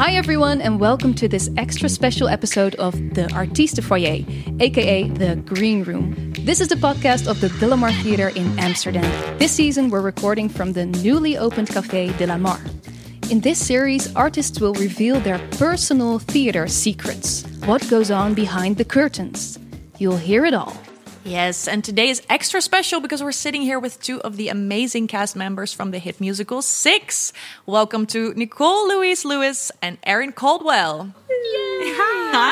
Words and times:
Hi, 0.00 0.12
everyone, 0.12 0.62
and 0.62 0.80
welcome 0.80 1.12
to 1.16 1.28
this 1.28 1.50
extra 1.58 1.86
special 1.86 2.26
episode 2.26 2.74
of 2.76 2.94
the 3.12 3.28
Artiestenfoyer, 3.34 4.58
aka 4.58 5.06
the 5.06 5.36
Green 5.36 5.84
Room. 5.84 6.32
This 6.38 6.62
is 6.62 6.68
the 6.68 6.76
podcast 6.76 7.28
of 7.28 7.38
the 7.42 7.48
DeLaMar 7.48 7.92
Theatre 8.02 8.30
in 8.30 8.58
Amsterdam. 8.58 9.04
This 9.38 9.52
season, 9.52 9.90
we're 9.90 10.00
recording 10.00 10.48
from 10.48 10.72
the 10.72 10.86
newly 10.86 11.36
opened 11.36 11.68
Café 11.68 12.12
DeLaMar. 12.12 12.58
In 13.30 13.40
this 13.40 13.58
series, 13.62 14.16
artists 14.16 14.58
will 14.58 14.72
reveal 14.72 15.20
their 15.20 15.38
personal 15.58 16.18
theatre 16.18 16.66
secrets. 16.66 17.44
What 17.66 17.86
goes 17.90 18.10
on 18.10 18.32
behind 18.32 18.78
the 18.78 18.86
curtains? 18.86 19.58
You'll 19.98 20.16
hear 20.16 20.46
it 20.46 20.54
all. 20.54 20.80
Yes, 21.24 21.68
and 21.68 21.84
today 21.84 22.08
is 22.08 22.22
extra 22.30 22.62
special 22.62 23.00
because 23.00 23.22
we're 23.22 23.32
sitting 23.32 23.60
here 23.60 23.78
with 23.78 24.00
two 24.00 24.22
of 24.22 24.38
the 24.38 24.48
amazing 24.48 25.06
cast 25.06 25.36
members 25.36 25.70
from 25.72 25.90
the 25.90 25.98
hit 25.98 26.18
musical 26.18 26.62
Six. 26.62 27.34
Welcome 27.66 28.06
to 28.06 28.32
Nicole 28.34 28.88
Louise 28.88 29.26
Lewis 29.26 29.70
and 29.82 29.98
Erin 30.04 30.32
Caldwell. 30.32 31.14
Hi. 31.28 32.50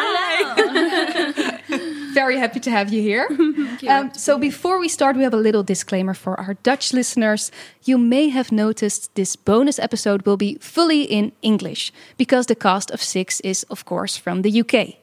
Very 2.13 2.37
happy 2.37 2.61
to 2.61 2.71
have 2.71 2.93
you 2.93 3.03
here. 3.03 3.29
Um, 3.89 4.13
so, 4.13 4.39
before 4.39 4.81
we 4.81 4.89
start, 4.89 5.17
we 5.17 5.23
have 5.23 5.33
a 5.33 5.37
little 5.37 5.63
disclaimer 5.63 6.13
for 6.13 6.39
our 6.41 6.55
Dutch 6.55 6.93
listeners. 6.93 7.53
You 7.85 7.97
may 7.97 8.29
have 8.29 8.51
noticed 8.51 9.15
this 9.15 9.37
bonus 9.37 9.79
episode 9.79 10.27
will 10.27 10.37
be 10.37 10.59
fully 10.61 11.03
in 11.03 11.31
English 11.43 11.93
because 12.17 12.47
the 12.47 12.57
cast 12.57 12.91
of 12.91 13.01
Six 13.01 13.39
is, 13.41 13.63
of 13.71 13.85
course, 13.85 14.17
from 14.17 14.43
the 14.43 14.61
UK. 14.61 14.97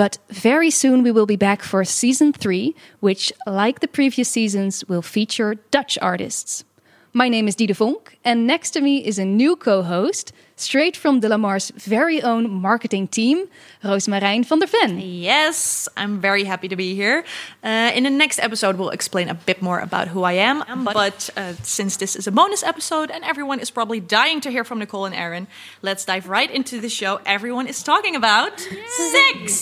But 0.00 0.16
very 0.30 0.70
soon 0.70 1.02
we 1.02 1.12
will 1.12 1.26
be 1.26 1.36
back 1.36 1.62
for 1.62 1.84
season 1.84 2.32
three, 2.32 2.74
which, 3.00 3.34
like 3.46 3.80
the 3.80 3.86
previous 3.86 4.30
seasons, 4.30 4.82
will 4.88 5.02
feature 5.02 5.56
Dutch 5.70 5.98
artists. 6.00 6.64
My 7.12 7.28
name 7.28 7.46
is 7.46 7.54
Dide 7.54 7.76
Vonk, 7.76 8.14
and 8.24 8.46
next 8.46 8.70
to 8.70 8.80
me 8.80 9.04
is 9.04 9.18
a 9.18 9.26
new 9.26 9.56
co 9.56 9.82
host, 9.82 10.32
straight 10.60 10.96
from 10.96 11.20
DeLaMar's 11.20 11.70
very 11.70 12.22
own 12.22 12.50
marketing 12.50 13.08
team, 13.08 13.48
Rozemarijn 13.82 14.44
van 14.44 14.58
der 14.58 14.66
Ven. 14.66 14.98
Yes, 15.00 15.88
I'm 15.96 16.20
very 16.20 16.44
happy 16.44 16.68
to 16.68 16.76
be 16.76 16.94
here. 16.94 17.24
Uh, 17.62 17.90
in 17.94 18.04
the 18.04 18.10
next 18.10 18.38
episode, 18.38 18.76
we'll 18.76 18.90
explain 18.90 19.28
a 19.28 19.34
bit 19.34 19.62
more 19.62 19.78
about 19.78 20.08
who 20.08 20.22
I 20.22 20.32
am. 20.32 20.64
But 20.84 21.30
uh, 21.36 21.54
since 21.62 21.96
this 21.96 22.16
is 22.16 22.26
a 22.26 22.32
bonus 22.32 22.62
episode 22.62 23.10
and 23.10 23.24
everyone 23.24 23.60
is 23.60 23.70
probably 23.70 24.00
dying 24.00 24.40
to 24.42 24.50
hear 24.50 24.64
from 24.64 24.78
Nicole 24.78 25.06
and 25.06 25.14
Erin, 25.14 25.46
let's 25.82 26.04
dive 26.04 26.28
right 26.28 26.50
into 26.50 26.80
the 26.80 26.88
show 26.88 27.20
everyone 27.26 27.66
is 27.66 27.82
talking 27.82 28.16
about 28.16 28.60
Six. 28.60 29.52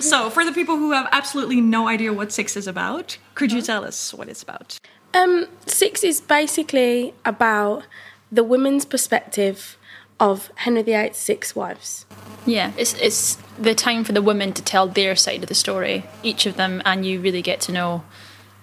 so, 0.00 0.30
for 0.30 0.44
the 0.44 0.52
people 0.52 0.76
who 0.76 0.92
have 0.92 1.08
absolutely 1.12 1.60
no 1.60 1.88
idea 1.88 2.12
what 2.12 2.32
Six 2.32 2.56
is 2.56 2.66
about, 2.66 3.18
could 3.34 3.52
you 3.52 3.62
tell 3.62 3.84
us 3.84 4.14
what 4.14 4.28
it's 4.28 4.42
about? 4.42 4.78
Um, 5.14 5.46
Six 5.66 6.04
is 6.04 6.20
basically 6.20 7.14
about 7.24 7.84
the 8.30 8.44
women's 8.44 8.84
perspective 8.84 9.77
of 10.20 10.50
Henry 10.56 10.82
VIII's 10.82 11.16
six 11.16 11.54
wives. 11.54 12.06
Yeah, 12.46 12.72
it's 12.76 12.94
it's 12.94 13.36
the 13.58 13.74
time 13.74 14.04
for 14.04 14.12
the 14.12 14.22
women 14.22 14.52
to 14.54 14.62
tell 14.62 14.88
their 14.88 15.14
side 15.16 15.42
of 15.42 15.48
the 15.48 15.54
story, 15.54 16.04
each 16.22 16.46
of 16.46 16.56
them, 16.56 16.82
and 16.84 17.04
you 17.04 17.20
really 17.20 17.42
get 17.42 17.60
to 17.62 17.72
know 17.72 18.04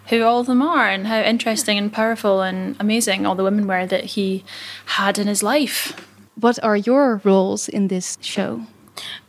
who 0.08 0.23
all 0.23 0.39
of 0.39 0.47
them 0.47 0.62
are 0.62 0.88
and 0.88 1.08
how 1.08 1.22
interesting 1.22 1.78
and 1.78 1.92
powerful 1.92 2.42
and 2.42 2.75
amazing 2.80 3.25
all 3.25 3.36
the 3.36 3.44
women 3.44 3.67
were 3.67 3.86
that 3.86 4.06
he 4.06 4.44
had 4.86 5.17
in 5.17 5.28
his 5.28 5.42
life. 5.42 5.94
What 6.39 6.64
are 6.64 6.78
your 6.78 7.22
roles 7.23 7.67
in 7.67 7.88
this 7.88 8.17
show? 8.22 8.66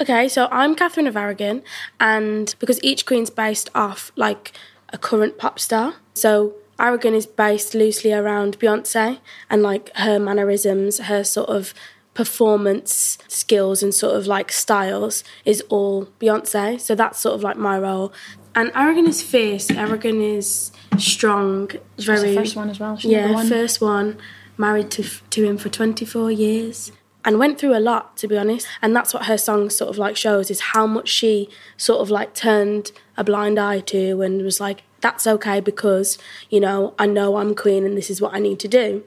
Okay, 0.01 0.29
so 0.29 0.49
I'm 0.51 0.75
Catherine 0.75 1.07
of 1.07 1.17
Aragon, 1.17 1.63
and 1.99 2.55
because 2.59 2.83
each 2.83 3.07
queen's 3.07 3.31
based 3.31 3.71
off 3.75 4.13
like 4.17 4.53
a 4.91 4.99
current 4.99 5.39
pop 5.39 5.59
star, 5.59 5.95
so 6.15 6.55
Aragon 6.79 7.15
is 7.15 7.27
based 7.27 7.75
loosely 7.75 8.13
around 8.13 8.59
Beyonce 8.59 9.19
and 9.49 9.63
like 9.63 9.91
her 9.97 10.19
mannerisms, 10.19 10.99
her 10.99 11.25
sort 11.25 11.49
of 11.49 11.75
performance 12.17 13.19
skills 13.29 13.83
and 13.83 13.95
sort 13.95 14.17
of 14.17 14.27
like 14.27 14.51
styles 14.51 15.23
is 15.45 15.63
all 15.69 16.07
Beyonce. 16.19 16.81
So 16.81 16.95
that's 16.95 17.21
sort 17.21 17.35
of 17.35 17.43
like 17.43 17.59
my 17.59 17.79
role. 17.79 18.11
And 18.55 18.73
Aragon 18.75 19.07
is 19.07 19.21
fierce. 19.23 19.71
Aragon 19.71 20.23
is 20.23 20.73
strong. 20.97 21.71
Very 21.99 22.31
the 22.31 22.37
first 22.37 22.57
one 22.57 22.71
as 22.71 22.81
well. 22.81 22.99
yeah, 23.03 23.33
one. 23.33 23.47
first 23.47 23.83
one. 23.83 24.17
Married 24.57 24.91
to 24.93 25.03
to 25.03 25.45
him 25.45 25.59
for 25.59 25.69
twenty 25.69 26.07
four 26.07 26.33
years 26.33 26.91
and 27.23 27.39
went 27.39 27.59
through 27.59 27.77
a 27.77 27.83
lot 27.91 28.17
to 28.17 28.27
be 28.27 28.39
honest. 28.39 28.67
And 28.81 28.97
that's 28.97 29.13
what 29.13 29.27
her 29.27 29.37
song 29.37 29.69
sort 29.69 29.91
of 29.91 29.99
like 29.99 30.17
shows 30.17 30.51
is 30.51 30.61
how 30.73 30.87
much 30.87 31.09
she 31.09 31.51
sort 31.77 32.01
of 32.01 32.09
like 32.09 32.35
turned 32.35 32.93
a 33.19 33.25
blind 33.25 33.59
eye 33.59 33.81
to 33.81 34.23
and 34.23 34.41
was 34.41 34.59
like 34.59 34.85
that's 35.03 35.27
okay 35.27 35.61
because, 35.61 36.17
you 36.49 36.61
know, 36.61 36.95
I 36.99 37.07
know 37.07 37.37
I'm 37.37 37.55
queen 37.55 37.85
and 37.85 37.95
this 37.95 38.09
is 38.09 38.23
what 38.23 38.33
I 38.33 38.39
need 38.39 38.59
to 38.61 38.69
do. 38.69 39.05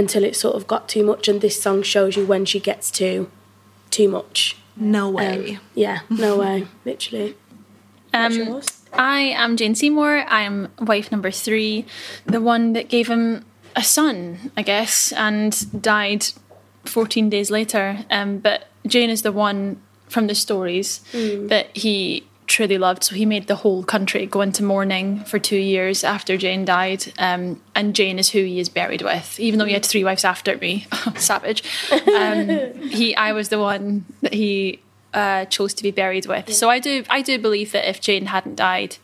Until 0.00 0.24
it 0.24 0.34
sort 0.34 0.56
of 0.56 0.66
got 0.66 0.88
too 0.88 1.04
much, 1.04 1.28
and 1.28 1.42
this 1.42 1.60
song 1.60 1.82
shows 1.82 2.16
you 2.16 2.24
when 2.24 2.46
she 2.46 2.58
gets 2.58 2.90
to 2.92 3.30
too 3.90 4.08
much. 4.08 4.56
No 4.74 5.10
way. 5.10 5.56
Um, 5.56 5.60
yeah, 5.74 6.00
no 6.08 6.38
way, 6.42 6.66
literally. 6.86 7.36
Um, 8.14 8.62
I 8.94 9.20
am 9.20 9.58
Jane 9.58 9.74
Seymour. 9.74 10.24
I 10.26 10.40
am 10.40 10.72
wife 10.80 11.12
number 11.12 11.30
three, 11.30 11.84
the 12.24 12.40
one 12.40 12.72
that 12.72 12.88
gave 12.88 13.08
him 13.08 13.44
a 13.76 13.84
son, 13.84 14.50
I 14.56 14.62
guess, 14.62 15.12
and 15.12 15.82
died 15.82 16.26
14 16.86 17.28
days 17.28 17.50
later. 17.50 17.98
Um, 18.10 18.38
but 18.38 18.68
Jane 18.86 19.10
is 19.10 19.20
the 19.20 19.32
one 19.32 19.82
from 20.08 20.26
the 20.26 20.34
stories 20.34 21.00
mm. 21.12 21.48
that 21.48 21.76
he 21.76 22.26
truly 22.50 22.78
loved. 22.78 23.04
So 23.04 23.14
he 23.14 23.24
made 23.24 23.46
the 23.46 23.54
whole 23.54 23.82
country 23.84 24.26
go 24.26 24.40
into 24.40 24.62
mourning 24.62 25.20
for 25.20 25.38
two 25.38 25.56
years 25.56 26.02
after 26.04 26.36
Jane 26.36 26.64
died. 26.64 27.12
Um, 27.16 27.62
and 27.74 27.94
Jane 27.94 28.18
is 28.18 28.30
who 28.30 28.40
he 28.44 28.58
is 28.58 28.68
buried 28.68 29.02
with, 29.02 29.38
even 29.38 29.58
though 29.58 29.64
he 29.64 29.72
had 29.72 29.86
three 29.86 30.04
wives 30.04 30.24
after 30.24 30.56
me. 30.58 30.86
Savage. 31.16 31.62
Um, 31.92 32.48
he, 32.90 33.14
I 33.14 33.32
was 33.32 33.48
the 33.48 33.60
one 33.60 34.04
that 34.22 34.34
he 34.34 34.80
uh, 35.14 35.44
chose 35.46 35.72
to 35.74 35.82
be 35.82 35.92
buried 35.92 36.26
with. 36.26 36.48
Yeah. 36.48 36.54
So 36.54 36.68
I 36.68 36.80
do, 36.80 37.04
I 37.08 37.22
do 37.22 37.38
believe 37.38 37.72
that 37.72 37.88
if 37.88 38.00
Jane 38.00 38.26
hadn't 38.26 38.56
died, 38.56 38.96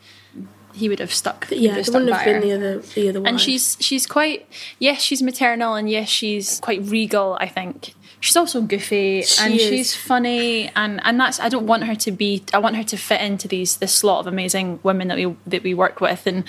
he 0.73 0.89
would 0.89 0.99
have 0.99 1.13
stuck. 1.13 1.47
Yeah, 1.49 1.77
it 1.77 1.87
wouldn't 1.87 2.11
have 2.11 2.25
been 2.25 2.41
the 2.41 2.51
other, 2.51 2.79
the 2.79 3.09
other 3.09 3.21
one. 3.21 3.27
And 3.29 3.41
she's 3.41 3.77
she's 3.79 4.05
quite 4.05 4.47
yes, 4.77 5.01
she's 5.01 5.23
maternal, 5.23 5.73
and 5.73 5.89
yes, 5.89 6.07
she's 6.07 6.59
quite 6.59 6.83
regal. 6.83 7.35
I 7.41 7.47
think 7.47 7.95
she's 8.19 8.35
also 8.35 8.61
goofy 8.61 9.21
she 9.21 9.43
and 9.43 9.53
is. 9.53 9.61
she's 9.61 9.95
funny 9.95 10.69
and 10.75 10.99
and 11.03 11.19
that's 11.19 11.39
I 11.39 11.49
don't 11.49 11.67
want 11.67 11.83
her 11.85 11.95
to 11.95 12.11
be 12.11 12.43
I 12.53 12.57
want 12.57 12.75
her 12.75 12.83
to 12.83 12.97
fit 12.97 13.21
into 13.21 13.47
these 13.47 13.77
this 13.77 13.93
slot 13.93 14.21
of 14.21 14.27
amazing 14.27 14.79
women 14.83 15.07
that 15.09 15.17
we 15.17 15.35
that 15.45 15.63
we 15.63 15.73
work 15.73 16.01
with 16.01 16.25
and 16.25 16.43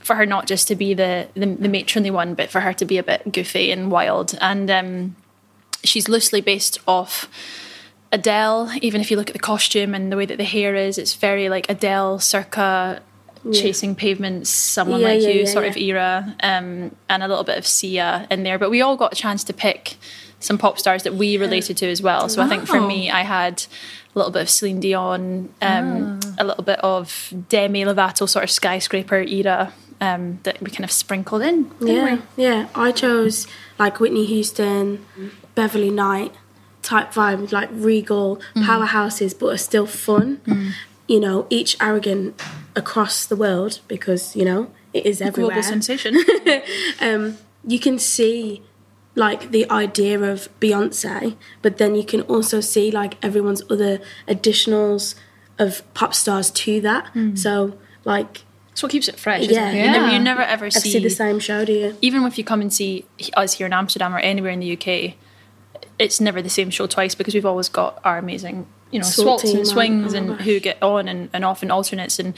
for 0.00 0.14
her 0.14 0.26
not 0.26 0.46
just 0.46 0.68
to 0.68 0.76
be 0.76 0.94
the 0.94 1.28
the, 1.34 1.46
the 1.46 1.68
matronly 1.68 2.10
one 2.10 2.34
but 2.34 2.50
for 2.50 2.60
her 2.60 2.72
to 2.74 2.84
be 2.84 2.98
a 2.98 3.02
bit 3.02 3.32
goofy 3.32 3.70
and 3.70 3.90
wild 3.90 4.36
and 4.40 4.70
um, 4.70 5.16
she's 5.84 6.08
loosely 6.08 6.40
based 6.40 6.78
off 6.86 7.28
Adele 8.10 8.70
even 8.80 9.00
if 9.00 9.10
you 9.10 9.16
look 9.16 9.28
at 9.28 9.34
the 9.34 9.40
costume 9.40 9.94
and 9.94 10.10
the 10.10 10.16
way 10.16 10.24
that 10.24 10.38
the 10.38 10.44
hair 10.44 10.74
is 10.74 10.98
it's 10.98 11.14
very 11.14 11.48
like 11.48 11.68
Adele 11.68 12.18
circa 12.18 13.02
yeah. 13.44 13.60
chasing 13.60 13.94
pavements, 13.94 14.50
someone 14.50 15.00
yeah, 15.00 15.06
like 15.08 15.22
yeah, 15.22 15.28
you 15.28 15.46
sort 15.46 15.64
of 15.66 15.76
era, 15.76 16.34
um, 16.42 16.94
and 17.08 17.22
a 17.22 17.28
little 17.28 17.44
bit 17.44 17.56
of 17.56 17.66
Sia 17.66 18.26
in 18.30 18.42
there. 18.42 18.58
But 18.58 18.70
we 18.70 18.82
all 18.82 18.96
got 18.96 19.12
a 19.12 19.16
chance 19.16 19.44
to 19.44 19.52
pick 19.52 19.96
some 20.40 20.58
pop 20.58 20.78
stars 20.78 21.02
that 21.02 21.14
we 21.14 21.36
related 21.36 21.76
to 21.78 21.90
as 21.90 22.00
well. 22.00 22.28
So 22.28 22.42
I 22.42 22.48
think 22.48 22.66
for 22.66 22.80
me, 22.80 23.10
I 23.10 23.22
had 23.22 23.64
a 24.14 24.18
little 24.18 24.30
bit 24.30 24.42
of 24.42 24.50
Celine 24.50 24.80
Dion, 24.80 25.48
um, 25.60 26.20
oh. 26.22 26.34
a 26.38 26.44
little 26.44 26.64
bit 26.64 26.78
of 26.80 27.32
Demi 27.48 27.82
Lovato, 27.84 28.28
sort 28.28 28.44
of 28.44 28.50
skyscraper 28.50 29.20
era 29.20 29.72
um, 30.00 30.38
that 30.44 30.62
we 30.62 30.70
kind 30.70 30.84
of 30.84 30.92
sprinkled 30.92 31.42
in. 31.42 31.70
Yeah, 31.80 32.20
we? 32.36 32.44
yeah. 32.44 32.68
I 32.74 32.92
chose 32.92 33.46
like 33.78 34.00
Whitney 34.00 34.26
Houston, 34.26 35.04
Beverly 35.54 35.90
Knight 35.90 36.32
type 36.82 37.12
vibe, 37.12 37.50
like 37.52 37.68
regal 37.72 38.40
mm. 38.54 38.64
powerhouses, 38.64 39.38
but 39.38 39.48
are 39.48 39.58
still 39.58 39.86
fun. 39.86 40.38
Mm. 40.46 40.72
You 41.08 41.20
know, 41.20 41.46
each 41.50 41.76
Aragon 41.80 42.34
across 42.76 43.26
the 43.26 43.36
world 43.36 43.80
because 43.88 44.36
you 44.36 44.44
know 44.44 44.70
it 44.92 45.04
is 45.04 45.20
everywhere. 45.20 45.54
Global 45.54 45.62
sensation. 45.62 46.16
um, 47.00 47.38
you 47.66 47.78
can 47.80 47.98
see 47.98 48.62
like 49.18 49.50
the 49.50 49.68
idea 49.70 50.20
of 50.20 50.48
Beyonce, 50.60 51.36
but 51.60 51.76
then 51.78 51.94
you 51.94 52.04
can 52.04 52.22
also 52.22 52.60
see 52.60 52.90
like 52.90 53.22
everyone's 53.22 53.62
other 53.70 54.00
additionals 54.26 55.14
of 55.58 55.82
pop 55.92 56.14
stars 56.14 56.50
to 56.52 56.80
that. 56.80 57.12
Mm. 57.14 57.36
So 57.36 57.76
like 58.04 58.44
it's 58.70 58.82
what 58.82 58.92
keeps 58.92 59.08
it 59.08 59.18
fresh. 59.18 59.48
Yeah, 59.48 59.70
it? 59.70 59.84
You, 59.84 59.90
never, 59.90 60.12
you 60.12 60.18
never 60.20 60.42
ever 60.42 60.70
see, 60.70 60.90
see, 60.90 60.98
the 61.00 61.10
same 61.10 61.40
show, 61.40 61.64
do 61.64 61.72
you? 61.72 61.96
Even 62.00 62.22
if 62.22 62.38
you 62.38 62.44
come 62.44 62.60
and 62.60 62.72
see 62.72 63.04
us 63.34 63.54
here 63.54 63.66
in 63.66 63.72
Amsterdam 63.72 64.14
or 64.14 64.20
anywhere 64.20 64.52
in 64.52 64.60
the 64.60 64.72
UK, 64.72 65.16
it's 65.98 66.20
never 66.20 66.40
the 66.40 66.48
same 66.48 66.70
show 66.70 66.86
twice 66.86 67.16
because 67.16 67.34
we've 67.34 67.46
always 67.46 67.68
got 67.68 68.00
our 68.04 68.18
amazing, 68.18 68.68
you 68.92 69.00
know, 69.00 69.04
Salt 69.04 69.40
swats 69.40 69.52
and 69.52 69.66
swings 69.66 70.14
oh 70.14 70.18
and 70.18 70.40
who 70.42 70.60
get 70.60 70.80
on 70.80 71.08
and, 71.08 71.28
and 71.32 71.44
off 71.44 71.62
and 71.62 71.72
alternates 71.72 72.20
and 72.20 72.34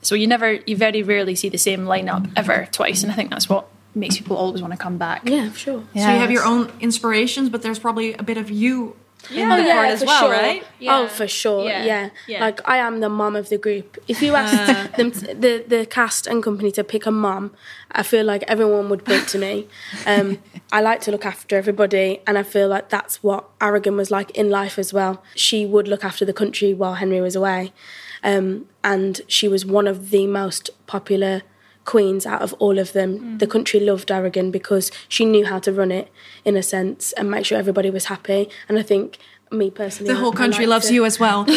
so 0.00 0.14
you 0.14 0.26
never, 0.26 0.52
you 0.52 0.76
very 0.76 1.02
rarely 1.02 1.34
see 1.34 1.48
the 1.48 1.58
same 1.58 1.86
lineup 1.86 2.30
ever 2.36 2.68
twice, 2.70 3.02
and 3.02 3.10
I 3.10 3.14
think 3.14 3.30
that's 3.30 3.48
what 3.48 3.68
makes 3.94 4.16
people 4.16 4.36
always 4.36 4.60
want 4.60 4.72
to 4.72 4.78
come 4.78 4.98
back. 4.98 5.28
Yeah, 5.28 5.52
sure. 5.52 5.84
Yeah, 5.92 6.06
so 6.06 6.12
you 6.12 6.18
have 6.18 6.30
your 6.30 6.44
own 6.44 6.70
inspirations, 6.80 7.48
but 7.48 7.62
there's 7.62 7.78
probably 7.78 8.14
a 8.14 8.22
bit 8.22 8.36
of 8.36 8.50
you 8.50 8.96
in 9.30 9.48
the 9.48 9.54
part 9.72 9.88
as 9.88 10.04
well, 10.04 10.28
right? 10.28 10.64
Yeah. 10.78 10.98
Oh, 10.98 11.08
for 11.08 11.26
sure. 11.26 11.64
Yeah. 11.64 11.84
Yeah. 11.84 12.10
Yeah. 12.26 12.40
Like 12.40 12.60
I 12.68 12.78
am 12.78 13.00
the 13.00 13.08
mom 13.08 13.36
of 13.36 13.48
the 13.48 13.58
group. 13.58 13.96
If 14.06 14.20
you 14.22 14.34
asked 14.34 14.96
them, 14.96 15.10
t- 15.12 15.32
the 15.32 15.64
the 15.66 15.86
cast 15.86 16.26
and 16.26 16.42
company 16.42 16.70
to 16.72 16.84
pick 16.84 17.06
a 17.06 17.10
mom, 17.10 17.52
I 17.92 18.02
feel 18.02 18.24
like 18.24 18.42
everyone 18.48 18.88
would 18.90 19.04
point 19.04 19.28
to 19.28 19.38
me. 19.38 19.66
Um, 20.06 20.38
I 20.72 20.80
like 20.80 21.00
to 21.02 21.10
look 21.10 21.24
after 21.24 21.56
everybody, 21.56 22.20
and 22.26 22.36
I 22.36 22.42
feel 22.42 22.68
like 22.68 22.88
that's 22.90 23.22
what 23.22 23.48
Aragon 23.60 23.96
was 23.96 24.10
like 24.10 24.30
in 24.32 24.50
life 24.50 24.78
as 24.78 24.92
well. 24.92 25.22
She 25.34 25.64
would 25.64 25.88
look 25.88 26.04
after 26.04 26.24
the 26.24 26.34
country 26.34 26.74
while 26.74 26.94
Henry 26.94 27.20
was 27.20 27.34
away, 27.36 27.72
um, 28.22 28.66
and 28.82 29.20
she 29.26 29.48
was 29.48 29.64
one 29.64 29.86
of 29.86 30.10
the 30.10 30.26
most 30.26 30.70
popular 30.86 31.42
queens 31.84 32.26
out 32.26 32.42
of 32.42 32.52
all 32.54 32.78
of 32.78 32.92
them. 32.92 33.18
Mm. 33.18 33.38
The 33.38 33.46
country 33.46 33.80
loved 33.80 34.10
Aragon 34.10 34.50
because 34.50 34.90
she 35.08 35.24
knew 35.24 35.44
how 35.44 35.58
to 35.60 35.72
run 35.72 35.90
it 35.90 36.10
in 36.44 36.56
a 36.56 36.62
sense 36.62 37.12
and 37.12 37.30
make 37.30 37.44
sure 37.44 37.58
everybody 37.58 37.90
was 37.90 38.06
happy. 38.06 38.48
And 38.68 38.78
I 38.78 38.82
think 38.82 39.18
me 39.52 39.70
personally, 39.70 40.12
The 40.12 40.18
whole 40.18 40.32
I 40.32 40.36
country 40.36 40.66
like 40.66 40.70
loves 40.70 40.88
to- 40.88 40.94
you 40.94 41.04
as 41.04 41.20
well. 41.20 41.44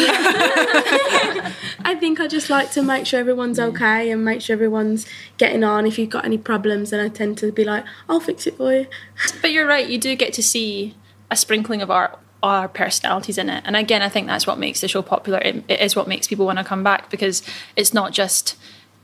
I 1.84 1.94
think 1.98 2.20
I 2.20 2.26
just 2.26 2.50
like 2.50 2.70
to 2.72 2.82
make 2.82 3.06
sure 3.06 3.18
everyone's 3.18 3.58
mm. 3.58 3.68
okay 3.70 4.10
and 4.10 4.24
make 4.24 4.42
sure 4.42 4.54
everyone's 4.54 5.06
getting 5.38 5.64
on. 5.64 5.86
If 5.86 5.98
you've 5.98 6.10
got 6.10 6.24
any 6.24 6.38
problems, 6.38 6.90
then 6.90 7.00
I 7.00 7.08
tend 7.08 7.38
to 7.38 7.50
be 7.50 7.64
like, 7.64 7.84
I'll 8.08 8.20
fix 8.20 8.46
it 8.46 8.56
for 8.56 8.72
you. 8.72 8.86
But 9.40 9.52
you're 9.52 9.66
right, 9.66 9.88
you 9.88 9.98
do 9.98 10.14
get 10.14 10.32
to 10.34 10.42
see 10.42 10.94
a 11.30 11.36
sprinkling 11.36 11.82
of 11.82 11.90
our 11.90 12.18
our 12.40 12.68
personalities 12.68 13.36
in 13.36 13.50
it. 13.50 13.64
And 13.66 13.74
again, 13.74 14.00
I 14.00 14.08
think 14.08 14.28
that's 14.28 14.46
what 14.46 14.58
makes 14.58 14.80
the 14.80 14.86
show 14.86 15.02
popular. 15.02 15.40
It, 15.40 15.64
it 15.66 15.80
is 15.80 15.96
what 15.96 16.06
makes 16.06 16.28
people 16.28 16.46
want 16.46 16.58
to 16.58 16.64
come 16.64 16.84
back 16.84 17.10
because 17.10 17.42
it's 17.74 17.92
not 17.92 18.12
just 18.12 18.56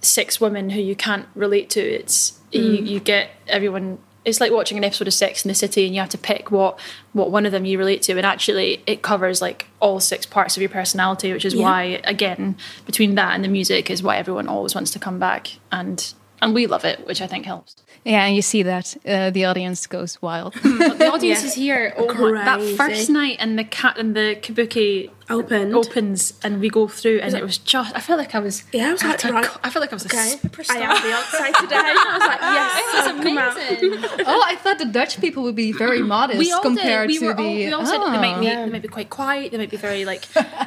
six 0.04 0.40
women 0.40 0.70
who 0.70 0.80
you 0.80 0.94
can't 0.94 1.26
relate 1.34 1.70
to. 1.70 1.80
It's 1.80 2.38
you, 2.52 2.78
hmm. 2.78 2.86
you 2.86 3.00
get 3.00 3.30
everyone 3.48 3.98
it's 4.24 4.40
like 4.40 4.52
watching 4.52 4.78
an 4.78 4.84
episode 4.84 5.06
of 5.06 5.14
Sex 5.14 5.44
in 5.44 5.48
the 5.48 5.54
City 5.54 5.84
and 5.84 5.94
you 5.94 6.00
have 6.00 6.10
to 6.10 6.18
pick 6.18 6.50
what 6.50 6.78
what 7.12 7.30
one 7.30 7.44
of 7.46 7.52
them 7.52 7.64
you 7.64 7.78
relate 7.78 8.02
to 8.02 8.12
and 8.12 8.24
actually 8.24 8.82
it 8.86 9.02
covers 9.02 9.42
like 9.42 9.66
all 9.80 10.00
six 10.00 10.24
parts 10.24 10.56
of 10.56 10.62
your 10.62 10.70
personality, 10.70 11.32
which 11.32 11.44
is 11.44 11.54
Yeah. 11.54 11.62
why 11.62 11.82
again, 12.04 12.56
between 12.86 13.14
that 13.16 13.34
and 13.34 13.44
the 13.44 13.48
music 13.48 13.90
is 13.90 14.02
why 14.02 14.16
everyone 14.16 14.48
always 14.48 14.74
wants 14.74 14.90
to 14.92 14.98
come 14.98 15.18
back 15.18 15.58
and 15.70 16.14
and 16.44 16.54
we 16.54 16.66
love 16.66 16.84
it, 16.84 17.06
which 17.06 17.20
I 17.22 17.26
think 17.26 17.44
helps. 17.46 17.76
Yeah, 18.04 18.24
and 18.26 18.36
you 18.36 18.42
see 18.42 18.62
that 18.64 18.94
uh, 19.08 19.30
the 19.30 19.46
audience 19.46 19.86
goes 19.86 20.20
wild. 20.20 20.52
But 20.62 20.98
the 20.98 21.08
audience 21.10 21.40
Yeah. 21.40 21.46
is 21.48 21.54
here. 21.54 21.94
Oh 21.96 22.12
my, 22.32 22.44
that 22.44 22.60
first 22.76 23.08
night 23.08 23.36
and 23.40 23.58
the 23.58 23.64
cat 23.64 23.96
and 23.98 24.14
the 24.14 24.36
kabuki 24.44 25.10
Opened. 25.30 25.72
opens 25.74 26.34
and 26.44 26.60
we 26.60 26.68
go 26.68 26.86
through 26.86 27.20
and 27.24 27.32
it 27.32 27.42
was 27.42 27.56
just 27.56 27.96
I 27.96 28.00
felt 28.00 28.18
like 28.18 28.34
I 28.34 28.40
was 28.40 28.56
Yeah, 28.74 28.88
I 28.90 28.92
was 28.92 29.02
like, 29.02 29.14
at 29.14 29.24
a 29.24 29.32
right, 29.32 29.44
co- 29.46 29.60
I 29.64 29.70
felt 29.70 29.80
like 29.84 29.92
I 29.96 29.96
was 29.96 30.04
Okay, 30.04 30.32
a 30.34 30.36
superstar. 30.36 30.76
I 30.76 30.80
am 30.84 30.96
Beyonce 31.04 31.60
today. 31.64 31.76
I 31.80 32.16
was 32.18 32.26
like, 32.32 32.42
yes, 32.58 32.70
It 32.80 32.92
was 32.94 33.04
so 33.08 33.12
come 33.24 33.38
amazing. 33.38 34.26
oh, 34.30 34.42
I 34.52 34.54
thought 34.56 34.78
the 34.84 34.90
Dutch 34.98 35.18
people 35.24 35.42
would 35.44 35.56
be 35.56 35.72
very 35.72 36.02
modest 36.02 36.38
we 36.44 36.52
all 36.52 36.60
compared 36.60 37.08
did. 37.08 37.14
We 37.14 37.18
to 37.20 37.26
were 37.26 37.34
the. 37.40 37.42
all, 37.42 37.54
we 37.54 37.72
all 37.72 37.86
said 37.86 38.00
they 38.04 38.20
might 38.26 38.38
be 38.40 38.46
Yeah. 38.48 38.66
they 38.66 38.70
might 38.76 38.82
be 38.82 38.88
quite 38.98 39.08
quiet. 39.08 39.50
They 39.52 39.58
might 39.62 39.70
be 39.70 39.78
very 39.88 40.04
like. 40.04 40.22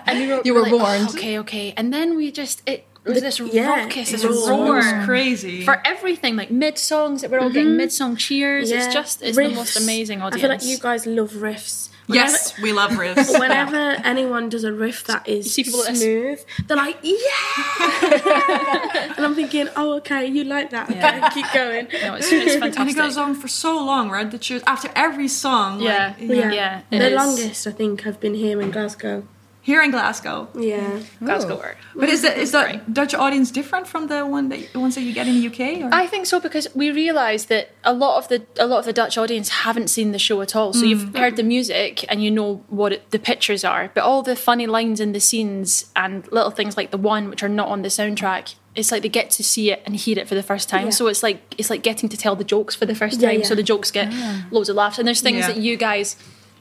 And 0.08 0.14
we 0.22 0.26
were, 0.28 0.42
You 0.44 0.54
we 0.56 0.60
were 0.60 0.62
like, 0.66 0.74
oh, 0.74 0.78
warned. 0.78 1.10
okay, 1.10 1.38
okay. 1.44 1.74
And 1.78 1.94
then 1.94 2.16
we 2.18 2.32
just 2.32 2.64
it 2.66 2.82
was 3.08 3.22
this 3.22 3.40
yeah, 3.40 3.84
raucous, 3.84 4.10
it 4.10 4.12
this 4.14 4.24
was 4.26 4.50
roar. 4.50 4.82
crazy. 5.06 5.64
For 5.64 5.82
everything, 5.86 6.36
like 6.36 6.52
mid 6.52 6.78
songs 6.78 7.22
that 7.22 7.32
we're 7.32 7.40
all 7.40 7.50
getting 7.50 7.70
mm-hmm. 7.70 7.78
mid 7.78 7.92
song 7.92 8.16
cheers. 8.16 8.72
It's 8.72 8.94
just 8.94 9.22
it's 9.22 9.38
the 9.38 9.50
most 9.50 9.80
amazing 9.80 10.22
audience. 10.22 10.36
I 10.36 10.40
feel 10.42 10.50
like 10.50 10.64
you 10.64 10.78
guys 10.78 11.06
love 11.06 11.32
riffs. 11.32 11.90
yes, 12.08 12.58
we 12.62 12.72
love 12.72 12.92
riffs. 12.92 13.38
Whenever 13.40 13.78
anyone 14.06 14.50
does 14.50 14.64
a 14.64 14.72
riff 14.72 15.04
that 15.06 15.28
is 15.28 15.54
see 15.54 15.64
people 15.64 15.82
that 15.84 15.92
are 15.92 15.96
smooth, 15.96 16.40
they're 16.66 16.78
like, 16.78 16.98
yeah. 17.04 19.12
and 19.18 19.26
I'm 19.26 19.36
thinking, 19.36 19.68
oh, 19.76 19.96
okay, 19.98 20.26
you 20.26 20.44
like 20.46 20.70
that. 20.72 20.90
Okay, 20.90 21.22
keep 21.34 21.52
going. 21.54 21.88
No, 22.08 22.16
it's, 22.16 22.32
it's 22.32 22.54
fantastic. 22.54 22.80
and 22.80 22.90
it 22.90 22.96
goes 22.96 23.18
on 23.18 23.36
for 23.36 23.48
so 23.50 23.84
long, 23.84 24.10
right? 24.10 24.30
That 24.32 24.50
you 24.50 24.62
after 24.66 24.90
every 24.96 25.28
song, 25.28 25.82
Yeah. 25.82 26.14
like, 26.20 26.30
Yeah, 26.30 26.52
Yeah, 26.52 26.82
it 26.92 27.00
the 27.00 27.08
is. 27.10 27.14
longest 27.16 27.68
I 27.68 27.72
think 27.72 28.08
I've 28.08 28.20
been 28.20 28.36
here 28.36 28.62
in 28.62 28.72
Glasgow. 28.72 29.28
Here 29.68 29.84
in 29.84 29.92
Glasgow. 29.92 30.48
Yeah, 30.56 31.02
Glasgow 31.20 31.58
work. 31.58 31.78
But 31.94 32.08
is 32.08 32.22
the 32.22 32.34
is 32.34 32.54
the 32.54 32.60
Right. 32.60 32.94
Dutch 32.94 33.14
audience 33.14 33.52
different 33.52 33.86
from 33.86 34.08
the 34.08 34.26
one 34.26 34.48
that 34.48 34.72
the 34.72 34.80
ones 34.80 34.96
that 34.96 35.02
you 35.02 35.12
get 35.12 35.28
in 35.28 35.34
the 35.42 35.46
UK? 35.52 35.84
Or? 35.84 35.90
I 35.94 36.08
think 36.08 36.26
so 36.26 36.40
because 36.40 36.70
we 36.74 36.90
realise 36.90 37.44
that 37.52 37.72
a 37.84 37.92
lot 37.92 38.18
of 38.18 38.30
the 38.30 38.40
a 38.58 38.66
lot 38.66 38.80
of 38.80 38.86
the 38.86 38.94
Dutch 38.94 39.18
audience 39.18 39.50
haven't 39.66 39.90
seen 39.90 40.14
the 40.14 40.20
show 40.20 40.40
at 40.42 40.56
all. 40.56 40.72
So 40.72 40.86
you've 40.86 41.10
mm. 41.12 41.18
heard 41.18 41.36
the 41.36 41.44
music 41.44 42.06
and 42.08 42.24
you 42.24 42.32
know 42.32 42.64
what 42.70 42.94
it, 42.94 43.12
the 43.12 43.20
pictures 43.20 43.66
are, 43.66 43.92
but 43.94 44.04
all 44.06 44.22
the 44.24 44.38
funny 44.38 44.68
lines 44.68 45.02
in 45.02 45.12
the 45.12 45.20
scenes 45.20 45.92
and 45.98 46.26
little 46.32 46.52
things 46.52 46.78
like 46.78 46.92
the 46.92 46.98
one 46.98 47.30
which 47.30 47.44
are 47.44 47.50
not 47.50 47.68
on 47.68 47.82
the 47.82 47.90
soundtrack. 47.90 48.56
It's 48.74 48.90
like 48.94 49.02
they 49.02 49.10
get 49.10 49.32
to 49.32 49.44
see 49.44 49.70
it 49.74 49.82
and 49.86 49.98
hear 49.98 50.18
it 50.18 50.30
for 50.30 50.36
the 50.36 50.44
first 50.52 50.70
time. 50.70 50.86
Yeah. 50.86 50.92
So 50.92 51.08
it's 51.08 51.24
like 51.24 51.40
it's 51.58 51.70
like 51.70 51.84
getting 51.84 52.08
to 52.08 52.16
tell 52.16 52.38
the 52.38 52.46
jokes 52.46 52.74
for 52.74 52.86
the 52.86 52.96
first 52.96 53.20
Yeah, 53.20 53.30
time. 53.30 53.40
yeah. 53.42 53.48
So 53.48 53.56
the 53.56 53.64
jokes 53.64 53.92
get 53.92 54.08
ah. 54.14 54.48
loads 54.50 54.70
of 54.70 54.78
laughs. 54.78 54.98
And 54.98 55.06
there's 55.06 55.20
things 55.22 55.40
Yeah. 55.40 55.48
that 55.52 55.58
you 55.58 55.76
guys 55.76 56.16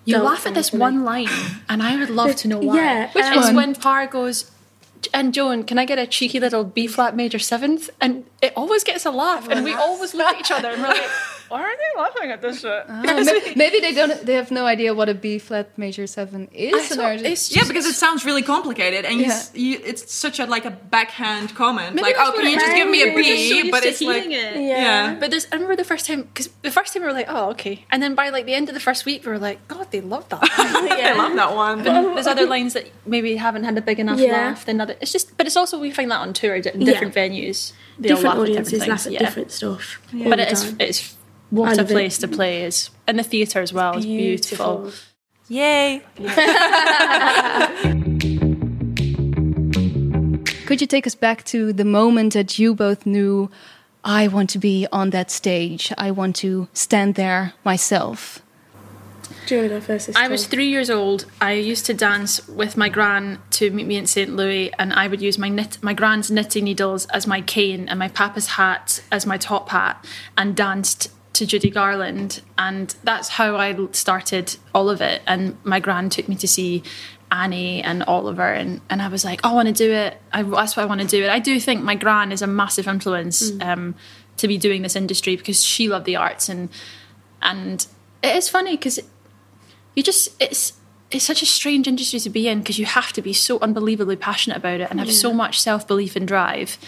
you 0.06 0.18
laugh 0.18 0.46
at 0.46 0.54
this 0.54 0.72
one 0.72 1.04
line, 1.04 1.28
and 1.68 1.82
I 1.82 1.96
would 1.96 2.10
love 2.10 2.36
to 2.36 2.48
know 2.48 2.58
why. 2.58 2.76
Yeah, 2.76 3.12
which 3.12 3.24
um, 3.24 3.38
is 3.38 3.52
when 3.52 3.74
Parr 3.74 4.06
goes. 4.06 4.50
And 5.12 5.34
Joan, 5.34 5.64
can 5.64 5.78
I 5.78 5.84
get 5.84 5.98
a 5.98 6.06
cheeky 6.06 6.40
little 6.40 6.64
B 6.64 6.86
flat 6.86 7.14
major 7.14 7.38
seventh? 7.38 7.90
And 8.00 8.24
it 8.40 8.52
always 8.56 8.82
gets 8.82 9.04
a 9.04 9.10
laugh, 9.10 9.48
and 9.48 9.64
we 9.64 9.72
always 9.74 10.14
look 10.14 10.26
at 10.34 10.40
each 10.40 10.50
other 10.50 10.70
and 10.70 10.82
we're 10.82 10.88
like, 10.88 11.10
"Why 11.48 11.62
are 11.62 11.76
they 11.76 12.00
laughing 12.00 12.30
at 12.30 12.40
this 12.42 12.60
shit?" 12.60 12.84
Ah, 12.88 13.02
May- 13.02 13.52
maybe 13.56 13.80
they 13.80 13.92
don't. 13.92 14.24
They 14.26 14.34
have 14.34 14.50
no 14.50 14.66
idea 14.66 14.94
what 14.94 15.08
a 15.08 15.14
B 15.14 15.38
flat 15.38 15.70
major 15.76 16.06
seven 16.06 16.48
is. 16.52 16.74
I 16.74 16.78
and 16.78 16.88
thought 16.88 17.18
just- 17.30 17.54
yeah, 17.54 17.64
because 17.66 17.86
it 17.86 17.94
sounds 17.94 18.24
really 18.24 18.42
complicated, 18.42 19.04
and 19.04 19.20
Yeah. 19.20 19.28
s- 19.28 19.50
you, 19.54 19.80
it's 19.84 20.12
such 20.12 20.38
a 20.40 20.46
like 20.46 20.64
a 20.64 20.70
backhand 20.70 21.54
comment. 21.54 21.94
Maybe 21.94 22.02
like, 22.08 22.16
oh, 22.18 22.32
can 22.36 22.46
you 22.50 22.58
just 22.58 22.74
give 22.74 22.88
me 22.88 23.02
a 23.02 23.14
We're 23.14 23.22
just 23.22 23.48
so 23.48 23.54
used 23.56 23.70
But 23.70 23.82
to 23.82 23.88
it's 23.88 24.02
like, 24.02 24.24
it. 24.26 24.30
yeah. 24.30 24.58
yeah. 24.60 25.14
But 25.20 25.30
there's, 25.30 25.46
I 25.50 25.56
remember 25.56 25.76
the 25.76 25.84
first 25.84 26.06
time 26.06 26.22
because 26.22 26.48
the 26.62 26.70
first 26.70 26.92
time 26.92 27.02
we 27.02 27.08
were 27.08 27.14
like, 27.14 27.26
"Oh, 27.28 27.50
okay," 27.50 27.84
and 27.90 28.02
then 28.02 28.14
by 28.14 28.28
like 28.30 28.46
the 28.46 28.54
end 28.54 28.68
of 28.68 28.74
the 28.74 28.80
first 28.80 29.04
week, 29.04 29.24
we 29.24 29.32
were 29.32 29.38
like, 29.38 29.58
"God, 29.68 29.90
they 29.90 30.00
love 30.00 30.28
that." 30.30 30.42
They 31.06 31.14
love 31.14 31.34
that 31.36 31.54
one. 31.54 31.82
But 31.84 32.14
there's 32.14 32.26
other 32.26 32.46
lines 32.46 32.72
that 32.74 32.86
maybe 33.06 33.36
haven't 33.36 33.64
had 33.64 33.76
a 33.78 33.80
big 33.80 33.98
enough 34.00 34.18
Yeah. 34.18 34.32
laugh 34.32 34.64
than 34.64 34.80
other. 34.80 34.96
It's 35.00 35.12
just, 35.12 35.36
but 35.36 35.46
it's 35.46 35.56
also 35.56 35.78
we 35.78 35.90
find 35.90 36.10
that 36.10 36.20
on 36.20 36.32
tour 36.32 36.56
in 36.56 36.62
different 36.84 37.14
venues. 37.14 37.72
They 37.98 38.10
all 38.10 38.16
different 38.16 38.24
laugh 38.24 38.34
at 38.34 38.40
audiences 38.50 38.72
different 38.72 38.90
laugh 38.90 39.06
at 39.06 39.12
yeah. 39.12 39.18
different 39.20 39.50
stuff. 39.52 40.00
all 40.14 40.28
But 40.30 40.38
it 40.40 40.52
is, 40.52 40.74
it's 40.78 41.15
what 41.50 41.70
I 41.70 41.72
a 41.72 41.76
love 41.76 41.90
it. 41.90 41.94
place 41.94 42.18
to 42.18 42.28
play 42.28 42.64
is, 42.64 42.90
and 43.06 43.18
the 43.18 43.22
theatre 43.22 43.60
as 43.60 43.72
well 43.72 43.96
is 43.96 44.06
beautiful. 44.06 44.92
Yay! 45.48 46.02
Could 50.66 50.80
you 50.80 50.88
take 50.88 51.06
us 51.06 51.14
back 51.14 51.44
to 51.44 51.72
the 51.72 51.84
moment 51.84 52.32
that 52.32 52.58
you 52.58 52.74
both 52.74 53.06
knew, 53.06 53.48
I 54.04 54.28
want 54.28 54.50
to 54.50 54.58
be 54.58 54.86
on 54.92 55.10
that 55.10 55.30
stage. 55.30 55.92
I 55.96 56.10
want 56.10 56.36
to 56.36 56.68
stand 56.72 57.14
there 57.16 57.54
myself. 57.64 58.40
Do 59.46 59.54
you 59.54 59.60
want 59.60 59.70
to 59.70 59.76
go 59.76 59.80
first? 59.80 60.16
I 60.16 60.28
was 60.28 60.46
three 60.46 60.68
years 60.68 60.90
old. 60.90 61.26
I 61.40 61.52
used 61.52 61.86
to 61.86 61.94
dance 61.94 62.48
with 62.48 62.76
my 62.76 62.88
gran 62.88 63.40
to 63.52 63.70
meet 63.70 63.86
me 63.86 63.96
in 63.96 64.06
St. 64.06 64.34
Louis, 64.34 64.72
and 64.78 64.92
I 64.92 65.06
would 65.06 65.20
use 65.20 65.38
my 65.38 65.48
knit, 65.48 65.78
my 65.82 65.92
gran's 65.92 66.30
knitting 66.30 66.64
needles 66.64 67.06
as 67.06 67.26
my 67.26 67.40
cane 67.40 67.88
and 67.88 67.98
my 67.98 68.08
papa's 68.08 68.46
hat 68.48 69.02
as 69.12 69.26
my 69.26 69.38
top 69.38 69.68
hat, 69.68 70.04
and 70.36 70.56
danced 70.56 71.10
to 71.36 71.46
Judy 71.46 71.70
Garland. 71.70 72.42
And 72.58 72.94
that's 73.04 73.28
how 73.28 73.56
I 73.56 73.76
started 73.92 74.56
all 74.74 74.90
of 74.90 75.00
it. 75.00 75.22
And 75.26 75.56
my 75.64 75.80
gran 75.80 76.10
took 76.10 76.28
me 76.28 76.36
to 76.36 76.48
see 76.48 76.82
Annie 77.30 77.82
and 77.82 78.04
Oliver, 78.04 78.52
and, 78.52 78.80
and 78.88 79.02
I 79.02 79.08
was 79.08 79.24
like, 79.24 79.40
oh, 79.42 79.50
I 79.50 79.54
want 79.54 79.68
to 79.68 79.74
do 79.74 79.92
it. 79.92 80.16
I, 80.32 80.44
that's 80.44 80.76
why 80.76 80.84
I 80.84 80.86
want 80.86 81.00
to 81.00 81.06
do 81.06 81.24
it. 81.24 81.28
I 81.28 81.40
do 81.40 81.58
think 81.58 81.82
my 81.82 81.96
gran 81.96 82.30
is 82.30 82.40
a 82.40 82.46
massive 82.46 82.86
influence 82.86 83.50
um, 83.60 83.96
to 84.36 84.48
be 84.48 84.58
doing 84.58 84.82
this 84.82 84.96
industry 84.96 85.36
because 85.36 85.64
she 85.64 85.88
loved 85.88 86.06
the 86.06 86.16
arts 86.16 86.48
and 86.48 86.68
and 87.42 87.86
it 88.22 88.36
is 88.36 88.48
funny 88.48 88.76
because 88.76 88.98
you 89.94 90.02
just 90.02 90.40
it's 90.40 90.74
it's 91.10 91.24
such 91.24 91.42
a 91.42 91.46
strange 91.46 91.86
industry 91.86 92.18
to 92.18 92.30
be 92.30 92.48
in 92.48 92.60
because 92.60 92.78
you 92.78 92.86
have 92.86 93.12
to 93.12 93.22
be 93.22 93.32
so 93.32 93.58
unbelievably 93.60 94.16
passionate 94.16 94.56
about 94.56 94.80
it 94.80 94.90
and 94.90 94.98
have 94.98 95.12
so 95.12 95.32
much 95.32 95.60
self-belief 95.60 96.16
and 96.16 96.26
drive 96.26 96.78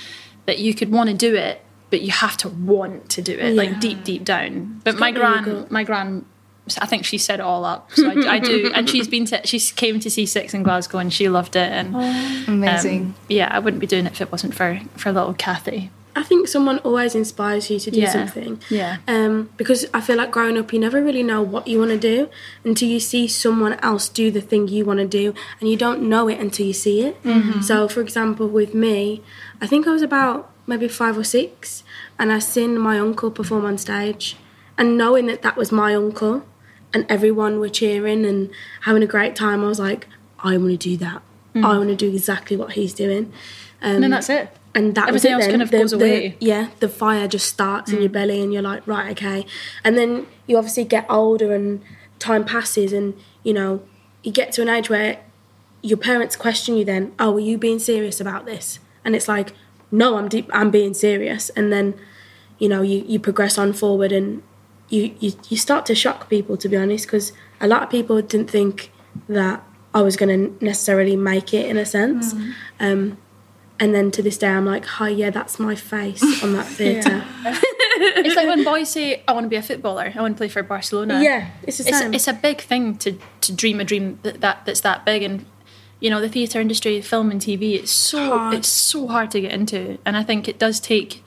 that 0.47 0.59
you 0.59 0.75
could 0.75 0.91
want 0.91 1.09
to 1.09 1.15
do 1.15 1.35
it 1.35 1.63
but 1.91 2.01
you 2.03 2.11
have 2.11 2.37
to 2.39 2.49
want 2.49 3.09
to 3.11 3.23
do 3.23 3.33
it 3.33 3.55
like 3.55 3.81
deep 3.81 4.05
deep 4.05 4.25
down 4.25 4.81
but 4.85 4.99
my 4.99 5.11
got 5.13 5.19
gran 5.21 5.45
go. 5.45 5.67
my 5.71 5.85
gran 5.85 6.25
I 6.81 6.85
think 6.87 7.07
she 7.07 7.17
set 7.17 7.41
it 7.41 7.43
all 7.43 7.65
up 7.65 7.91
so 7.93 8.11
I, 8.11 8.35
I 8.35 8.39
do 8.41 8.71
and 8.75 8.89
she's 8.91 9.09
been 9.09 9.25
to 9.27 9.41
she 9.47 9.59
came 9.59 10.01
to 10.01 10.09
C6 10.11 10.53
in 10.53 10.63
Glasgow 10.63 10.99
and 10.99 11.11
she 11.13 11.29
loved 11.29 11.57
it 11.57 11.71
and 11.73 11.95
Amazing. 12.47 13.03
um, 13.03 13.15
yeah 13.29 13.49
I 13.51 13.59
wouldn't 13.59 13.81
be 13.81 13.87
doing 13.87 14.07
it 14.07 14.13
if 14.13 14.21
it 14.21 14.31
wasn't 14.31 14.55
for 14.55 14.81
for 14.97 15.11
little 15.13 15.35
Kathy 15.35 15.91
I 16.17 16.25
think 16.25 16.49
someone 16.49 16.79
always 16.81 17.15
inspires 17.15 17.71
you 17.71 17.79
to 17.79 17.93
do 17.93 18.01
Yeah. 18.01 18.11
something. 18.11 18.61
Yeah. 18.71 18.97
Um, 19.07 19.51
because 19.57 19.87
I 19.95 20.01
feel 20.01 20.17
like 20.17 20.33
growing 20.33 20.59
up, 20.59 20.73
you 20.73 20.81
never 20.81 21.01
really 21.01 21.23
know 21.23 21.43
what 21.43 21.69
you 21.69 21.79
want 21.79 21.93
to 21.93 21.99
do 21.99 22.29
until 22.65 22.89
you 22.89 22.99
see 22.99 23.29
someone 23.29 23.75
else 23.85 24.09
do 24.09 24.29
the 24.29 24.41
thing 24.41 24.67
you 24.67 24.85
want 24.85 24.99
to 24.99 25.07
do, 25.07 25.33
and 25.61 25.71
you 25.71 25.77
don't 25.77 26.03
know 26.09 26.27
it 26.27 26.41
until 26.41 26.67
you 26.67 26.73
see 26.73 27.03
it. 27.03 27.23
Mm-hmm. 27.23 27.61
So, 27.61 27.87
for 27.87 28.01
example, 28.01 28.49
with 28.49 28.75
me, 28.75 29.23
I 29.61 29.69
think 29.69 29.87
I 29.87 29.93
was 29.93 30.03
about 30.03 30.51
maybe 30.69 30.87
five 30.87 31.17
or 31.19 31.25
six, 31.25 31.83
and 32.19 32.33
I 32.33 32.39
seen 32.39 32.79
my 32.79 32.99
uncle 32.99 33.31
perform 33.31 33.65
on 33.65 33.79
stage, 33.79 34.37
and 34.77 34.97
knowing 34.97 35.27
that 35.27 35.43
that 35.43 35.57
was 35.57 35.73
my 35.73 35.95
uncle, 35.95 36.45
and 36.95 37.05
everyone 37.09 37.59
were 37.59 37.69
cheering 37.69 38.25
and 38.25 38.51
having 38.83 39.03
a 39.03 39.07
great 39.07 39.35
time, 39.35 39.65
I 39.65 39.69
was 39.69 39.81
like, 39.81 40.07
I 40.39 40.57
want 40.57 40.71
to 40.71 40.77
do 40.77 40.97
that. 40.99 41.23
I 41.57 41.77
want 41.77 41.89
to 41.89 41.97
do 41.97 42.09
exactly 42.15 42.57
what 42.57 42.73
he's 42.73 42.95
doing. 42.95 43.33
Um, 43.83 43.91
Mm. 43.91 43.95
and 43.95 44.03
then 44.05 44.11
that's 44.13 44.29
it 44.31 44.49
and 44.75 44.95
that 44.95 45.09
Everything 45.09 45.35
was 45.35 45.41
else 45.43 45.47
it 45.49 45.51
kind 45.51 45.63
of 45.63 45.71
The- 45.73 45.79
goes 45.79 45.91
the- 45.91 45.97
away. 45.97 46.37
yeah, 46.41 46.69
the 46.79 46.89
fire 46.89 47.27
just 47.27 47.47
starts 47.49 47.91
in 47.91 48.01
your 48.01 48.11
belly, 48.11 48.41
and 48.41 48.53
you're 48.53 48.63
like, 48.63 48.87
right, 48.87 49.11
okay. 49.13 49.45
And 49.83 49.99
then 49.99 50.27
you 50.47 50.57
obviously 50.57 50.85
get 50.85 51.05
older, 51.11 51.53
and 51.53 51.81
time 52.21 52.45
passes, 52.45 52.93
and 52.93 53.15
you 53.43 53.53
know 53.55 53.81
you 54.23 54.31
get 54.31 54.53
to 54.53 54.63
an 54.63 54.69
age 54.69 54.89
where 54.91 55.19
your 55.83 55.97
parents 55.99 56.37
question 56.37 56.77
you 56.77 56.85
then, 56.85 57.13
oh, 57.19 57.35
are 57.37 57.41
you 57.41 57.57
being 57.59 57.79
serious 57.79 58.21
about 58.21 58.47
this? 58.47 58.79
And 59.05 59.15
it's 59.17 59.27
like, 59.29 59.53
no, 59.91 60.17
I'm 60.17 60.29
deep, 60.29 60.49
I'm 60.53 60.71
being 60.71 60.95
serious. 60.95 61.51
And 61.51 61.73
then, 61.73 61.95
you 62.59 62.69
know, 62.69 62.83
you, 62.83 63.05
you 63.07 63.19
progress 63.19 63.59
on 63.59 63.73
forward 63.73 64.13
and 64.13 64.43
you, 64.89 65.15
you, 65.21 65.33
you 65.49 65.57
start 65.57 65.87
to 65.87 65.95
shock 65.95 66.29
people, 66.29 66.57
to 66.57 66.69
be 66.69 66.77
honest, 66.77 67.07
because 67.07 67.33
a 67.61 67.67
lot 67.67 67.83
of 67.83 67.91
people 67.91 68.21
didn't 68.23 68.51
think 68.51 68.93
that 69.29 69.63
I 69.95 70.03
was 70.03 70.17
going 70.17 70.57
to 70.57 70.65
necessarily 70.65 71.17
make 71.17 71.53
it 71.55 71.67
in 71.67 71.77
a 71.77 71.87
sense. 71.87 72.35
Mm. 72.35 72.55
Um, 72.81 73.19
and 73.81 73.95
then 73.95 74.11
to 74.13 74.23
this 74.23 74.37
day, 74.39 74.49
I'm 74.49 74.67
like, 74.67 74.85
hi, 74.85 75.09
yeah, 75.09 75.31
that's 75.31 75.59
my 75.59 75.75
face 75.75 76.23
on 76.43 76.53
that 76.55 76.67
theatre. 76.67 77.25
it's 77.45 78.37
like 78.37 78.47
when 78.47 78.65
boys 78.65 78.91
say, 78.91 79.23
"I 79.29 79.33
want 79.33 79.45
to 79.45 79.49
be 79.49 79.57
a 79.57 79.63
footballer. 79.63 80.13
I 80.15 80.21
want 80.21 80.37
to 80.37 80.39
play 80.39 80.49
for 80.49 80.63
Barcelona." 80.63 81.21
yeah, 81.23 81.51
it's 81.63 81.79
the 81.79 81.89
it's, 81.89 82.01
it's 82.01 82.29
a 82.29 82.33
big 82.33 82.61
thing 82.61 82.97
to 82.99 83.19
to 83.43 83.53
dream 83.53 83.81
a 83.81 83.85
dream 83.85 84.19
that, 84.23 84.41
that 84.41 84.67
that's 84.67 84.81
that 84.81 85.05
big 85.05 85.23
and 85.23 85.47
you 86.01 86.11
know 86.11 86.21
the 86.21 86.29
theatre 86.29 86.61
industry 86.61 87.01
film 87.01 87.31
and 87.31 87.41
tv 87.41 87.75
it's 87.75 87.91
so 87.91 88.29
Hard. 88.39 88.55
it's 88.55 88.69
so 88.69 89.09
hard 89.09 89.31
to 89.33 89.41
get 89.41 89.53
into. 89.53 89.99
And 90.07 90.17
i 90.17 90.23
think 90.23 90.49
it 90.49 90.59
does 90.59 90.81
take 90.81 91.23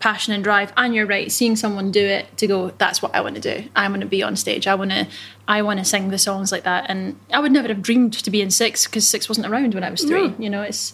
passion 0.00 0.32
and 0.32 0.44
drive. 0.44 0.72
And 0.76 0.94
you're 0.94 1.06
right 1.06 1.30
seeing 1.32 1.56
someone 1.56 1.90
do 1.90 2.04
it 2.06 2.36
to 2.38 2.46
go 2.46 2.70
that's 2.78 3.02
what 3.02 3.14
i 3.14 3.20
want 3.20 3.34
to 3.34 3.40
do. 3.40 3.68
I 3.74 3.88
want 3.88 4.02
to 4.02 4.06
be 4.06 4.22
on 4.22 4.36
stage. 4.36 4.66
I 4.66 4.74
want 4.74 4.90
to 4.92 5.06
i 5.48 5.60
want 5.62 5.78
to 5.80 5.84
sing 5.84 6.10
the 6.10 6.18
songs 6.18 6.52
like 6.52 6.64
that. 6.64 6.86
And 6.88 7.18
i 7.32 7.40
would 7.40 7.52
never 7.52 7.68
have 7.68 7.82
dreamed 7.82 8.12
to 8.12 8.30
be 8.30 8.40
in 8.40 8.50
six 8.50 8.86
because 8.86 9.08
six 9.08 9.28
wasn't 9.28 9.46
around 9.48 9.74
when 9.74 9.84
i 9.84 9.90
was 9.90 10.02
three 10.04 10.28
No. 10.28 10.34
you 10.38 10.50
know 10.50 10.62
it's 10.62 10.92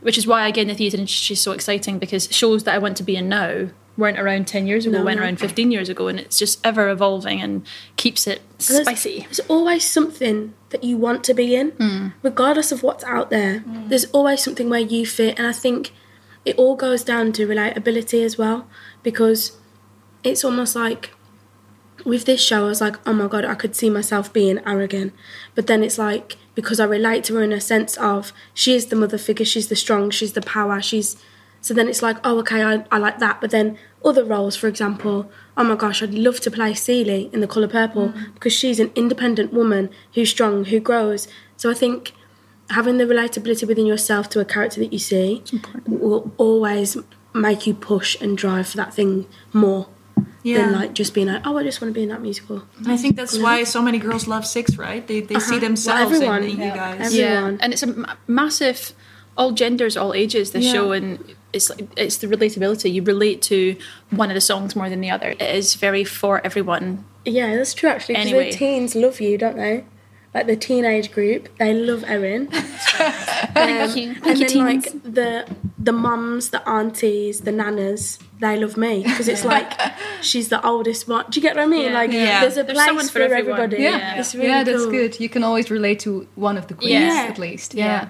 which 0.00 0.16
is 0.18 0.26
why 0.26 0.46
again 0.46 0.68
the 0.68 0.74
theatre 0.74 0.96
industry 0.98 1.34
is 1.34 1.40
so 1.40 1.52
exciting 1.52 1.98
because 1.98 2.28
shows 2.30 2.64
that 2.64 2.74
i 2.74 2.78
want 2.78 2.96
to 2.98 3.02
be 3.02 3.16
in 3.16 3.28
now 3.28 3.68
weren't 3.96 4.18
around 4.18 4.46
10 4.46 4.66
years 4.66 4.84
ago 4.86 4.98
No, 4.98 5.04
went 5.04 5.18
no. 5.18 5.24
around 5.24 5.40
15 5.40 5.70
years 5.70 5.88
ago 5.88 6.08
and 6.08 6.20
it's 6.20 6.38
just 6.38 6.60
ever 6.64 6.88
evolving 6.90 7.40
and 7.40 7.66
keeps 7.96 8.26
it 8.26 8.42
There's- 8.58 8.82
spicy 8.84 9.20
There's 9.22 9.40
always 9.48 9.84
something 9.84 10.52
that 10.70 10.84
you 10.84 10.96
want 10.96 11.24
to 11.24 11.34
be 11.34 11.54
in, 11.54 11.70
Hmm. 11.70 12.08
regardless 12.22 12.72
of 12.72 12.82
what's 12.82 13.04
out 13.04 13.30
there. 13.30 13.64
There's 13.88 14.04
always 14.06 14.42
something 14.42 14.68
where 14.68 14.80
you 14.80 15.06
fit, 15.06 15.38
and 15.38 15.46
I 15.46 15.52
think 15.52 15.92
it 16.44 16.56
all 16.56 16.74
goes 16.76 17.02
down 17.04 17.32
to 17.32 17.46
relatability 17.46 18.24
as 18.24 18.36
well, 18.36 18.66
because 19.02 19.52
it's 20.24 20.44
almost 20.44 20.74
like 20.76 21.10
with 22.04 22.24
this 22.24 22.40
show, 22.42 22.64
I 22.66 22.68
was 22.68 22.80
like, 22.80 22.96
oh 23.06 23.12
my 23.12 23.26
god, 23.26 23.44
I 23.44 23.54
could 23.54 23.74
see 23.74 23.88
myself 23.90 24.32
being 24.32 24.58
Aragon, 24.66 25.12
but 25.54 25.66
then 25.66 25.82
it's 25.82 25.98
like 25.98 26.36
because 26.54 26.78
I 26.80 26.84
relate 26.84 27.24
to 27.24 27.34
her 27.36 27.42
in 27.42 27.52
a 27.52 27.60
sense 27.60 27.96
of 27.96 28.32
she 28.54 28.74
is 28.74 28.86
the 28.86 28.96
mother 28.96 29.18
figure, 29.18 29.44
she's 29.46 29.68
the 29.68 29.76
strong, 29.76 30.10
she's 30.10 30.32
the 30.34 30.40
power, 30.42 30.80
she's 30.82 31.16
so 31.66 31.74
then 31.74 31.88
it's 31.88 32.02
like, 32.08 32.16
oh, 32.22 32.38
okay, 32.42 32.62
I, 32.62 32.84
I 32.92 32.98
like 33.06 33.18
that. 33.18 33.40
But 33.40 33.50
then 33.50 33.76
other 34.04 34.24
roles, 34.24 34.54
for 34.60 34.68
example, 34.68 35.16
oh 35.56 35.64
my 35.64 35.74
gosh, 35.74 36.02
I'd 36.02 36.14
love 36.14 36.38
to 36.46 36.50
play 36.58 36.74
Celie 36.74 37.28
in 37.32 37.40
The 37.40 37.48
Colour 37.54 37.68
Purple 37.68 38.08
because 38.34 38.52
she's 38.60 38.78
an 38.84 38.90
independent 38.94 39.52
woman 39.52 39.90
who's 40.14 40.30
strong, 40.30 40.64
who 40.66 40.78
grows. 40.78 41.26
So 41.56 41.64
I 41.70 41.74
think 41.74 42.12
having 42.70 42.98
the 42.98 43.04
relatability 43.12 43.66
within 43.66 43.86
yourself 43.86 44.28
to 44.30 44.38
a 44.40 44.44
character 44.44 44.78
that 44.82 44.92
you 44.92 44.98
see 45.00 45.42
will 45.86 46.32
always 46.36 46.96
make 47.34 47.66
you 47.66 47.74
push 47.74 48.10
and 48.22 48.38
drive 48.38 48.66
for 48.68 48.76
that 48.82 48.94
thing 48.94 49.26
more 49.52 49.88
Yeah. 50.42 50.58
than 50.58 50.72
like 50.80 50.92
just 50.94 51.12
being 51.14 51.26
like, 51.32 51.42
oh, 51.46 51.56
I 51.58 51.62
just 51.64 51.80
want 51.80 51.90
to 51.92 51.94
be 51.98 52.04
in 52.04 52.10
that 52.14 52.22
musical. 52.22 52.62
And 52.78 52.92
I 52.94 52.96
think 52.96 53.16
that's 53.16 53.36
why 53.46 53.64
so 53.64 53.82
many 53.82 53.98
girls 53.98 54.28
love 54.28 54.46
Six, 54.46 54.76
right? 54.86 55.02
They 55.10 55.20
they 55.20 55.38
see 55.40 55.56
Uh-huh. 55.56 55.66
themselves 55.66 56.12
Well, 56.12 56.22
everyone. 56.22 56.42
in, 56.44 56.50
in 56.60 56.68
you 56.68 56.72
guys. 56.82 57.00
Every- 57.06 57.18
yeah 57.24 57.56
and 57.62 57.68
it's 57.74 57.82
a 57.82 57.90
massive 58.28 58.80
all 59.40 59.52
genders 59.62 59.94
all 60.00 60.12
ages 60.14 60.44
this 60.52 60.64
Yeah. 60.66 60.72
show 60.76 60.86
and 60.92 61.08
it's 61.56 61.70
it's 61.96 62.18
the 62.18 62.26
relatability 62.28 62.92
you 62.92 63.02
relate 63.02 63.42
to 63.42 63.76
one 64.10 64.30
of 64.30 64.34
the 64.34 64.40
songs 64.40 64.76
more 64.76 64.88
than 64.88 65.00
the 65.00 65.10
other 65.10 65.30
it 65.30 65.42
is 65.42 65.74
very 65.74 66.04
for 66.04 66.40
everyone 66.46 67.04
Yeah, 67.24 67.56
that's 67.56 67.74
true 67.74 67.90
actually. 67.90 68.14
Because 68.16 68.28
Anyway. 68.32 68.50
the 68.52 68.56
teens 68.58 68.94
love 68.94 69.20
you, 69.20 69.36
don't 69.38 69.56
they? 69.56 69.84
Like 70.34 70.46
the 70.48 70.56
teenage 70.56 71.12
group, 71.12 71.48
they 71.58 71.72
love 71.72 72.04
Erin. 72.06 72.48
Um, 73.56 73.62
thank 73.64 73.96
you 73.96 74.08
and 74.24 74.38
you 74.38 74.46
then 74.46 74.48
teens 74.48 74.86
like 74.94 75.02
the 75.20 75.46
the 75.78 75.92
mums, 75.92 76.50
the 76.50 76.62
aunties, 76.68 77.40
the 77.40 77.52
nanas, 77.52 78.18
they 78.40 78.56
love 78.58 78.76
me 78.76 79.02
because 79.02 79.28
it's 79.28 79.44
like 79.44 79.70
she's 80.20 80.48
the 80.48 80.60
oldest 80.66 81.08
one. 81.08 81.24
Do 81.30 81.38
you 81.38 81.42
get 81.42 81.56
what 81.56 81.62
I 81.64 81.66
mean? 81.66 81.86
Yeah. 81.92 82.00
Like 82.00 82.12
Yeah. 82.12 82.40
there's 82.42 82.56
a 82.58 82.62
There's 82.64 82.76
place 82.76 82.86
someone 82.86 83.06
for, 83.08 83.28
for 83.28 83.34
everybody. 83.34 83.76
Yeah, 83.82 83.90
Yeah. 83.98 84.20
It's 84.20 84.34
really 84.34 84.48
yeah, 84.48 84.64
that's 84.64 84.82
cool. 84.84 84.90
good. 84.98 85.20
You 85.20 85.28
can 85.28 85.42
always 85.42 85.70
relate 85.70 86.00
to 86.00 86.26
one 86.34 86.56
of 86.58 86.66
the 86.68 86.74
queens 86.74 86.92
Yeah. 87.14 87.26
at 87.30 87.38
least. 87.38 87.74
Yeah. 87.74 88.08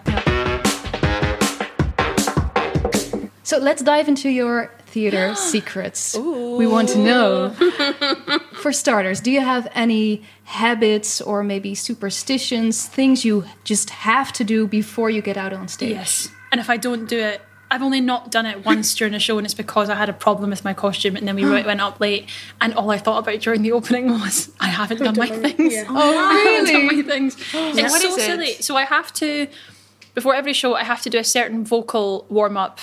So 3.46 3.58
let's 3.58 3.80
dive 3.80 4.08
into 4.08 4.28
your 4.28 4.72
theater 4.86 5.34
secrets. 5.52 6.16
We 6.16 6.66
want 6.66 6.88
to 6.88 6.98
know. 6.98 7.50
For 8.62 8.72
starters, 8.72 9.20
do 9.20 9.30
you 9.30 9.40
have 9.40 9.68
any 9.72 10.22
habits 10.42 11.20
or 11.20 11.44
maybe 11.44 11.76
superstitions, 11.76 12.86
things 12.86 13.24
you 13.24 13.44
just 13.62 13.90
have 13.90 14.32
to 14.32 14.42
do 14.42 14.66
before 14.66 15.10
you 15.10 15.22
get 15.22 15.36
out 15.36 15.52
on 15.52 15.68
stage? 15.68 15.90
yes 15.90 16.28
and 16.52 16.60
if 16.60 16.70
i 16.70 16.76
don't 16.76 17.08
do 17.08 17.18
it 17.18 17.40
I've 17.68 17.82
only 17.82 18.00
not 18.00 18.30
done 18.30 18.46
it 18.46 18.64
once 18.64 18.94
during 18.94 19.12
a 19.12 19.18
show, 19.18 19.38
and 19.38 19.44
it's 19.44 19.52
because 19.52 19.90
I 19.90 19.96
had 19.96 20.08
a 20.08 20.12
problem 20.12 20.50
with 20.50 20.64
my 20.64 20.72
costume, 20.72 21.16
and 21.16 21.26
then 21.26 21.34
we 21.34 21.44
went 21.70 21.80
up 21.80 21.98
late, 21.98 22.28
and 22.60 22.72
all 22.74 22.92
I 22.92 22.98
thought 22.98 23.18
about 23.24 23.40
during 23.40 23.62
the 23.62 23.72
opening 23.72 24.06
was 24.22 24.52
I 24.60 24.68
haven't 24.68 24.98
done 25.02 25.16
my 25.18 25.26
things. 25.26 25.74
yeah. 25.74 25.84
Oh, 25.88 26.18
I 26.32 26.34
haven't 26.38 26.72
done 26.72 26.86
my 26.96 27.02
things. 27.02 27.34
it's 27.52 27.92
What 27.92 28.02
so 28.02 28.08
is 28.10 28.16
it? 28.18 28.20
silly. 28.20 28.52
So 28.68 28.76
I 28.76 28.84
have 28.84 29.12
to 29.14 29.48
before 30.14 30.34
every 30.34 30.52
show, 30.54 30.74
I 30.74 30.84
have 30.84 31.02
to 31.02 31.10
do 31.10 31.18
a 31.18 31.24
certain 31.24 31.64
vocal 31.64 32.24
warm 32.30 32.56
up, 32.56 32.78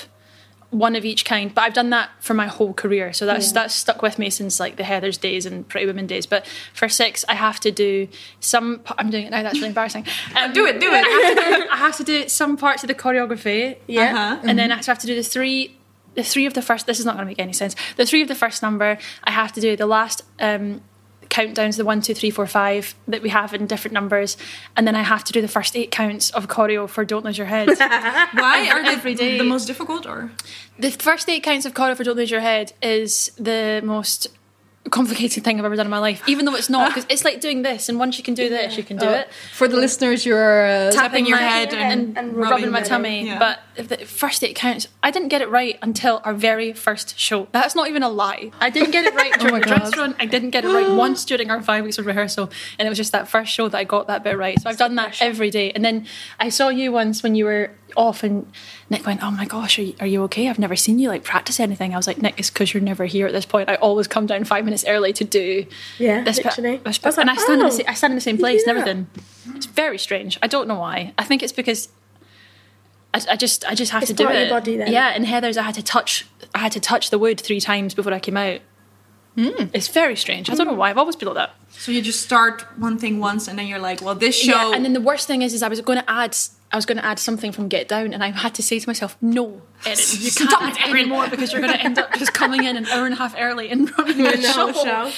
one 0.73 0.95
of 0.95 1.05
each 1.05 1.23
kind. 1.23 1.53
But 1.53 1.61
I've 1.61 1.73
done 1.73 1.91
that 1.91 2.09
for 2.19 2.33
my 2.33 2.47
whole 2.47 2.73
career, 2.73 3.13
so 3.13 3.25
that's 3.25 3.51
that's 3.51 3.73
stuck 3.73 4.01
with 4.01 4.19
me 4.19 4.29
since 4.29 4.59
like 4.59 4.75
the 4.75 4.83
Heather's 4.83 5.17
days 5.17 5.45
and 5.45 5.67
Pretty 5.67 5.85
Women 5.85 6.07
days. 6.07 6.25
But 6.25 6.45
for 6.73 6.89
six, 6.89 7.23
I 7.29 7.35
have 7.35 7.59
to 7.61 7.71
do 7.71 8.07
some. 8.39 8.81
I'm 8.97 9.09
doing 9.09 9.25
it 9.25 9.29
now. 9.29 9.43
That's 9.43 9.55
really 9.55 9.67
embarrassing. 9.67 10.05
Um, 10.35 10.51
Do 10.53 10.65
it, 10.65 10.79
do 10.79 10.87
it. 10.91 11.05
I 11.05 11.09
have, 11.09 11.35
to 11.35 11.63
do, 11.63 11.69
I 11.69 11.77
have 11.77 11.97
to 11.97 12.03
do 12.03 12.29
some 12.29 12.57
parts 12.57 12.83
of 12.83 12.87
the 12.87 12.95
choreography. 12.95 13.77
Yeah. 13.87 14.33
Uh-huh. 14.33 14.41
And 14.43 14.59
then 14.59 14.71
I 14.71 14.83
have 14.83 14.99
to 14.99 15.07
do 15.07 15.15
the 15.15 15.23
three 15.23 15.77
the 16.15 16.23
three 16.23 16.45
of 16.45 16.53
the 16.53 16.61
first 16.61 16.85
this 16.85 16.99
is 16.99 17.05
not 17.05 17.15
going 17.15 17.25
to 17.25 17.29
make 17.29 17.39
any 17.39 17.53
sense 17.53 17.75
the 17.95 18.05
three 18.05 18.21
of 18.21 18.27
the 18.27 18.35
first 18.35 18.61
number 18.61 18.99
i 19.23 19.31
have 19.31 19.51
to 19.51 19.59
do 19.59 19.75
the 19.75 19.87
last 19.87 20.21
um 20.39 20.79
countdowns 21.37 21.75
the 21.77 21.85
one 21.85 21.99
two 22.05 22.13
three 22.13 22.29
four 22.37 22.47
five 22.47 22.83
that 23.07 23.21
we 23.25 23.29
have 23.29 23.49
in 23.57 23.65
different 23.67 23.93
numbers 23.99 24.37
and 24.75 24.85
then 24.87 24.95
i 24.95 25.01
have 25.13 25.23
to 25.23 25.31
do 25.33 25.41
the 25.41 25.53
first 25.57 25.75
eight 25.75 25.91
counts 25.91 26.29
of 26.37 26.47
choreo 26.47 26.87
for 26.87 27.03
don't 27.11 27.25
lose 27.25 27.37
your 27.41 27.47
head 27.55 27.67
Why 28.43 28.57
are 28.73 28.83
they 28.83 28.93
Every 28.93 29.15
day. 29.15 29.37
the 29.37 29.43
most 29.55 29.65
difficult? 29.65 30.05
Or 30.05 30.31
the 30.77 30.91
first 30.91 31.27
eight 31.29 31.43
counts 31.43 31.65
of 31.65 31.73
choreo 31.73 31.95
for 31.97 32.03
don't 32.03 32.17
lose 32.17 32.31
your 32.31 32.41
head 32.51 32.73
is 32.81 33.31
the 33.49 33.81
most 33.83 34.27
complicated 34.89 35.43
thing 35.43 35.57
i've 35.59 35.65
ever 35.65 35.75
done 35.75 35.85
in 35.85 35.89
my 35.89 35.97
life 35.99 36.21
even 36.27 36.45
though 36.45 36.55
it's 36.55 36.69
not 36.69 36.89
because 36.93 37.05
it's 37.09 37.23
like 37.23 37.39
doing 37.39 37.61
this 37.61 37.87
and 37.89 37.97
once 37.97 38.17
you 38.17 38.23
can 38.23 38.33
do 38.33 38.49
this 38.49 38.77
you 38.77 38.83
can 38.83 38.97
do 38.97 39.07
it 39.07 39.29
For 39.53 39.67
the 39.67 39.77
listeners, 39.77 40.25
you're 40.25 40.65
uh, 40.65 40.91
Tapping 40.91 41.25
your 41.25 41.37
head 41.37 41.73
and 41.73 41.93
and, 41.93 42.17
and 42.17 42.27
rubbing, 42.35 42.51
rubbing 42.51 42.71
my 42.71 42.81
tummy. 42.81 43.25
yeah. 43.25 43.39
But 43.39 43.59
if 43.75 43.87
the 43.87 43.97
first 43.97 44.43
eight 44.43 44.55
counts, 44.55 44.87
I 45.01 45.09
didn't 45.11 45.29
get 45.29 45.41
it 45.41 45.49
right 45.49 45.77
until 45.81 46.21
our 46.25 46.33
very 46.33 46.73
first 46.73 47.17
show. 47.17 47.47
That's 47.51 47.75
not 47.75 47.87
even 47.89 48.03
a 48.03 48.09
lie. 48.09 48.51
I 48.59 48.69
didn't 48.69 48.91
get 48.91 49.05
it 49.05 49.13
right 49.15 49.33
during 49.39 49.53
my 49.53 49.59
the 49.59 49.65
dress 49.67 49.97
run. 49.97 50.15
I 50.19 50.25
didn't 50.25 50.51
get 50.51 50.65
it 50.65 50.69
right 50.69 50.89
once 51.05 51.23
during 51.25 51.49
our 51.49 51.61
five 51.61 51.83
weeks 51.83 51.97
of 51.97 52.05
rehearsal, 52.05 52.49
and 52.77 52.85
it 52.87 52.89
was 52.89 52.97
just 52.97 53.11
that 53.11 53.27
first 53.27 53.51
show 53.51 53.69
that 53.69 53.77
I 53.77 53.83
got 53.83 54.07
that 54.07 54.23
bit 54.23 54.37
right. 54.37 54.59
So 54.59 54.69
I've 54.69 54.77
done 54.77 54.95
that 54.95 55.21
every 55.21 55.49
day. 55.49 55.71
And 55.71 55.83
then 55.85 56.05
I 56.39 56.49
saw 56.49 56.69
you 56.69 56.91
once 56.91 57.23
when 57.23 57.35
you 57.35 57.45
were 57.45 57.71
off, 57.95 58.23
and 58.23 58.51
Nick 58.89 59.05
went, 59.05 59.23
"Oh 59.23 59.31
my 59.31 59.45
gosh, 59.45 59.77
are 59.79 59.83
you, 59.83 59.95
are 59.99 60.07
you 60.07 60.23
okay? 60.23 60.49
I've 60.49 60.59
never 60.59 60.75
seen 60.75 60.97
you 60.99 61.09
like 61.09 61.23
practice 61.23 61.59
anything." 61.59 61.93
I 61.93 61.97
was 61.97 62.07
like, 62.07 62.21
"Nick, 62.21 62.39
it's 62.39 62.49
because 62.49 62.73
you're 62.73 62.83
never 62.83 63.05
here 63.05 63.27
at 63.27 63.33
this 63.33 63.45
point. 63.45 63.69
I 63.69 63.75
always 63.75 64.07
come 64.07 64.25
down 64.25 64.43
five 64.45 64.65
minutes 64.65 64.72
early 64.87 65.13
to 65.13 65.23
do 65.23 65.65
Yeah, 65.99 66.23
this 66.23 66.37
bit- 66.37 66.45
literally. 66.45 66.77
this 66.77 66.99
I 67.03 67.07
was 67.07 67.15
bit. 67.15 67.21
and 67.21 67.29
I 67.29 67.33
like, 67.33 67.41
stand 67.41 67.61
in 67.61 67.65
"Oh, 67.67 67.69
the 67.69 67.75
sa- 67.83 67.89
I 67.91 67.93
stand 67.93 68.11
in 68.11 68.15
the 68.15 68.21
same 68.21 68.37
place 68.37 68.63
do 68.63 68.69
and 68.71 68.79
everything. 68.79 69.07
It's 69.55 69.65
very 69.67 69.97
strange. 69.97 70.39
I 70.41 70.47
don't 70.47 70.67
know 70.67 70.79
why. 70.79 71.13
I 71.17 71.23
think 71.23 71.43
it's 71.43 71.53
because 71.53 71.89
I, 73.13 73.21
I 73.31 73.35
just 73.35 73.65
I 73.65 73.75
just 73.75 73.91
have 73.91 74.01
It's 74.03 74.09
to 74.11 74.15
do 74.15 74.23
part 74.23 74.35
of 74.35 74.41
it. 74.41 74.47
your 74.47 74.59
body 74.59 74.77
then. 74.77 74.91
Yeah, 74.91 75.13
in 75.15 75.23
Heather's 75.25 75.57
I 75.57 75.63
had 75.63 75.75
to 75.75 75.83
touch 75.83 76.25
I 76.55 76.59
had 76.59 76.71
to 76.73 76.79
touch 76.79 77.09
the 77.09 77.19
wood 77.19 77.39
three 77.39 77.59
times 77.59 77.93
before 77.93 78.13
I 78.13 78.19
came 78.19 78.37
out. 78.37 78.61
Hmm. 79.35 79.65
It's 79.73 79.87
very 79.87 80.15
strange. 80.15 80.49
I 80.51 80.55
don't 80.55 80.67
know 80.67 80.73
why. 80.73 80.89
I've 80.91 80.97
always 80.99 81.15
been 81.15 81.27
like 81.27 81.35
that. 81.37 81.55
so 81.71 81.91
you 81.91 82.01
just 82.03 82.21
start 82.21 82.61
one 82.77 82.99
thing 82.99 83.19
once, 83.19 83.47
and 83.47 83.57
then 83.57 83.65
you're 83.65 83.79
like, 83.79 83.99
well, 84.01 84.13
this 84.13 84.35
show. 84.39 84.51
Yeah, 84.69 84.75
and 84.75 84.85
then 84.85 84.93
the 84.93 85.01
worst 85.01 85.25
thing 85.27 85.41
is, 85.41 85.55
is 85.55 85.63
I 85.63 85.67
was 85.69 85.81
going 85.81 85.97
to 85.97 86.07
add, 86.09 86.37
I 86.73 86.75
was 86.75 86.85
going 86.87 86.97
to 86.97 87.05
add 87.05 87.19
something 87.19 87.51
from 87.51 87.67
Get 87.67 87.87
Down, 87.87 88.13
and 88.13 88.23
I 88.23 88.31
had 88.31 88.55
to 88.55 88.63
say 88.63 88.79
to 88.79 88.89
myself, 88.89 89.15
"No, 89.21 89.61
Erin, 89.85 89.97
you 90.11 90.31
can't 90.31 90.49
Stop 90.49 90.63
add 90.63 90.77
Erin." 90.79 90.97
anymore 91.01 91.27
because 91.29 91.53
you're 91.53 91.61
going 91.61 91.71
to 91.73 91.79
end 91.79 91.99
up 91.99 92.11
just 92.15 92.33
coming 92.33 92.63
in 92.63 92.75
an 92.75 92.87
hour 92.87 93.05
and 93.05 93.13
a 93.13 93.17
half 93.17 93.35
early 93.37 93.69
and 93.69 93.95
running 93.97 94.17
the 94.17 94.23
No, 94.57 94.73
show." 94.73 95.11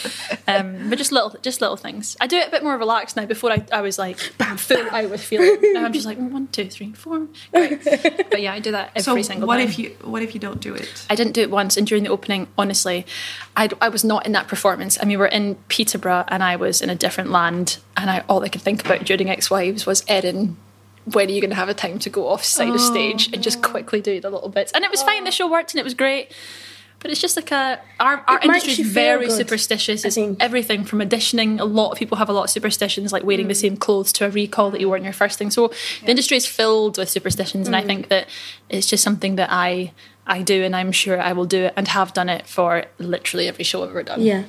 Um, 0.47 0.89
but 0.89 0.97
just 0.97 1.13
little, 1.13 1.33
just 1.41 1.61
little 1.61 1.77
things. 1.77 2.17
I 2.19 2.27
do 2.27 2.37
it 2.37 2.49
a 2.49 2.51
bit 2.51 2.61
more 2.61 2.77
relaxed 2.77 3.15
now. 3.15 3.25
Before 3.25 3.51
I, 3.51 3.65
I 3.71 3.79
was 3.81 3.97
like, 3.97 4.19
bam, 4.37 4.57
full 4.57 4.85
out 4.89 5.09
with 5.09 5.21
feeling. 5.21 5.73
Now 5.73 5.85
I'm 5.85 5.93
just 5.93 6.05
like 6.05 6.17
one, 6.17 6.47
two, 6.47 6.69
three, 6.69 6.91
four. 6.91 7.27
Great. 7.51 7.81
But 8.29 8.41
yeah, 8.41 8.53
I 8.53 8.59
do 8.59 8.71
that 8.71 8.89
every 8.89 9.01
so 9.01 9.21
single 9.21 9.47
what 9.47 9.57
time. 9.57 9.67
if 9.67 9.79
you 9.79 9.95
what 10.03 10.21
if 10.21 10.33
you 10.33 10.41
don't 10.41 10.59
do 10.59 10.73
it? 10.73 11.05
I 11.09 11.15
didn't 11.15 11.33
do 11.33 11.41
it 11.41 11.49
once, 11.49 11.77
and 11.77 11.87
during 11.87 12.03
the 12.03 12.09
opening, 12.09 12.47
honestly, 12.57 13.05
I, 13.55 13.69
I 13.79 13.87
was 13.87 14.03
not 14.03 14.25
in 14.25 14.33
that 14.33 14.49
performance. 14.49 14.97
I 14.99 15.03
mean, 15.05 15.11
we 15.11 15.17
were 15.17 15.27
in 15.27 15.55
Peterborough, 15.69 16.25
and 16.27 16.43
I 16.43 16.57
was 16.57 16.81
in 16.81 16.89
a 16.89 16.95
different 16.95 17.31
land, 17.31 17.77
and 17.95 18.09
I 18.09 18.23
all 18.27 18.43
I 18.43 18.49
could 18.49 18.61
think 18.61 18.83
about 18.83 19.05
during 19.05 19.29
Ex 19.29 19.49
Wives 19.49 19.85
was 19.85 20.03
Erin. 20.09 20.57
When 21.13 21.27
are 21.29 21.31
you 21.31 21.41
going 21.41 21.51
to 21.51 21.55
have 21.55 21.69
a 21.69 21.73
time 21.73 21.99
to 21.99 22.09
go 22.09 22.27
off 22.27 22.43
side 22.43 22.73
of 22.73 22.81
stage 22.81 23.29
and 23.33 23.41
just 23.43 23.61
quickly 23.61 24.01
do 24.01 24.19
the 24.19 24.29
little 24.29 24.49
bits? 24.49 24.71
And 24.73 24.83
it 24.83 24.91
was 24.91 25.03
fine. 25.03 25.23
The 25.23 25.31
show 25.31 25.49
worked, 25.49 25.73
and 25.73 25.79
it 25.79 25.83
was 25.83 25.93
great. 25.93 26.31
But 26.99 27.11
it's 27.11 27.21
just 27.21 27.35
like 27.35 27.51
a 27.51 27.79
our, 27.99 28.23
our 28.27 28.39
industry 28.39 28.71
is 28.73 28.79
very 28.79 29.27
good, 29.27 29.37
superstitious. 29.37 30.03
It's 30.05 30.17
everything 30.39 30.83
from 30.85 30.99
auditioning. 30.99 31.59
A 31.59 31.63
lot 31.65 31.91
of 31.91 31.99
people 31.99 32.17
have 32.17 32.29
a 32.29 32.33
lot 32.33 32.45
of 32.45 32.49
superstitions, 32.49 33.13
like 33.13 33.23
wearing 33.23 33.45
Mm. 33.45 33.49
the 33.49 33.55
same 33.55 33.77
clothes 33.77 34.11
to 34.13 34.25
a 34.25 34.29
recall 34.31 34.71
that 34.71 34.81
you 34.81 34.87
wore 34.87 34.97
in 34.97 35.03
your 35.03 35.13
first 35.13 35.37
thing. 35.37 35.51
So 35.51 35.67
the 36.03 36.09
industry 36.09 36.37
is 36.37 36.47
filled 36.47 36.97
with 36.97 37.09
superstitions, 37.09 37.65
Mm. 37.65 37.67
and 37.67 37.75
I 37.75 37.81
think 37.83 38.07
that 38.09 38.27
it's 38.69 38.87
just 38.87 39.03
something 39.03 39.35
that 39.35 39.49
I 39.51 39.91
I 40.25 40.41
do, 40.41 40.63
and 40.63 40.75
I'm 40.75 40.91
sure 40.91 41.21
I 41.21 41.33
will 41.33 41.45
do 41.45 41.65
it 41.65 41.73
and 41.77 41.87
have 41.89 42.11
done 42.13 42.29
it 42.29 42.47
for 42.47 42.85
literally 42.97 43.47
every 43.47 43.63
show 43.63 43.83
I've 43.83 43.89
ever 43.89 44.01
done. 44.01 44.21
Yeah, 44.21 44.45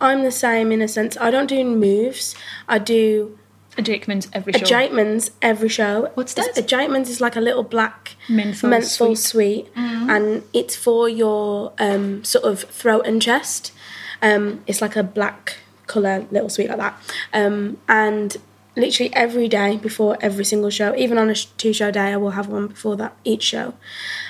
I'm 0.00 0.22
the 0.22 0.30
same 0.32 0.72
in 0.72 0.80
a 0.80 0.88
sense. 0.88 1.18
I 1.20 1.30
don't 1.30 1.48
do 1.48 1.62
moves. 1.64 2.34
I 2.66 2.78
do 2.78 3.38
A 3.78 3.82
Jakeman's 3.82 4.28
every 4.32 4.52
a 4.52 4.58
show. 4.58 4.64
Jakeman's 4.64 5.30
every 5.40 5.68
show. 5.68 6.10
What's 6.14 6.34
that? 6.34 6.58
A 6.58 6.62
Jakeman's 6.62 7.08
is 7.08 7.20
like 7.20 7.36
a 7.36 7.40
little 7.40 7.62
black 7.62 8.16
Menthol 8.28 8.70
menthol 8.70 9.14
sweet. 9.14 9.66
sweet, 9.66 9.68
and 9.76 10.42
it's 10.52 10.74
for 10.74 11.08
your 11.08 11.72
um, 11.78 12.24
sort 12.24 12.44
of 12.44 12.62
throat 12.62 13.06
and 13.06 13.22
chest. 13.22 13.72
Um, 14.20 14.64
it's 14.66 14.82
like 14.82 14.96
a 14.96 15.04
black 15.04 15.58
color 15.86 16.26
little 16.30 16.50
sweet 16.50 16.68
like 16.68 16.78
that, 16.78 17.00
um, 17.32 17.78
and 17.88 18.36
literally 18.76 19.14
every 19.14 19.48
day 19.48 19.76
before 19.76 20.18
every 20.20 20.44
single 20.44 20.70
show, 20.70 20.94
even 20.96 21.16
on 21.16 21.30
a 21.30 21.34
two 21.34 21.72
show 21.72 21.90
day, 21.90 22.12
I 22.12 22.16
will 22.16 22.30
have 22.30 22.48
one 22.48 22.66
before 22.66 22.96
that 22.96 23.16
each 23.24 23.44
show. 23.44 23.74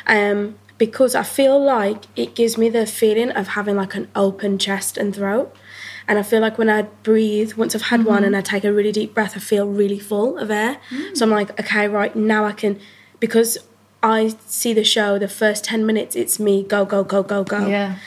Um, 0.06 0.56
because 0.78 1.14
I 1.14 1.24
feel 1.24 1.62
like 1.62 2.04
it 2.16 2.34
gives 2.34 2.56
me 2.56 2.68
the 2.68 2.86
feeling 2.86 3.30
of 3.30 3.48
having 3.48 3.76
like 3.76 3.94
an 3.94 4.08
open 4.14 4.58
chest 4.58 4.96
and 4.96 5.14
throat. 5.14 5.54
And 6.08 6.18
I 6.18 6.22
feel 6.22 6.40
like 6.40 6.56
when 6.56 6.70
I 6.70 6.82
breathe, 6.82 7.52
once 7.52 7.74
I've 7.74 7.82
had 7.82 8.04
one 8.06 8.16
mm-hmm. 8.16 8.24
and 8.24 8.36
I 8.36 8.40
take 8.40 8.64
a 8.64 8.72
really 8.72 8.92
deep 8.92 9.14
breath, 9.14 9.36
I 9.36 9.40
feel 9.40 9.66
really 9.68 9.98
full 9.98 10.38
of 10.38 10.50
air. 10.50 10.80
Mm. 10.90 11.16
So 11.16 11.26
I'm 11.26 11.30
like, 11.30 11.50
okay, 11.60 11.86
right, 11.86 12.16
now 12.16 12.46
I 12.46 12.52
can, 12.52 12.80
because 13.20 13.58
I 14.02 14.34
see 14.46 14.72
the 14.72 14.84
show, 14.84 15.18
the 15.18 15.28
first 15.28 15.64
10 15.64 15.84
minutes, 15.84 16.16
it's 16.16 16.40
me, 16.40 16.62
go, 16.62 16.86
go, 16.86 17.04
go, 17.04 17.22
go, 17.22 17.44
go. 17.44 17.66
Yeah. 17.66 17.98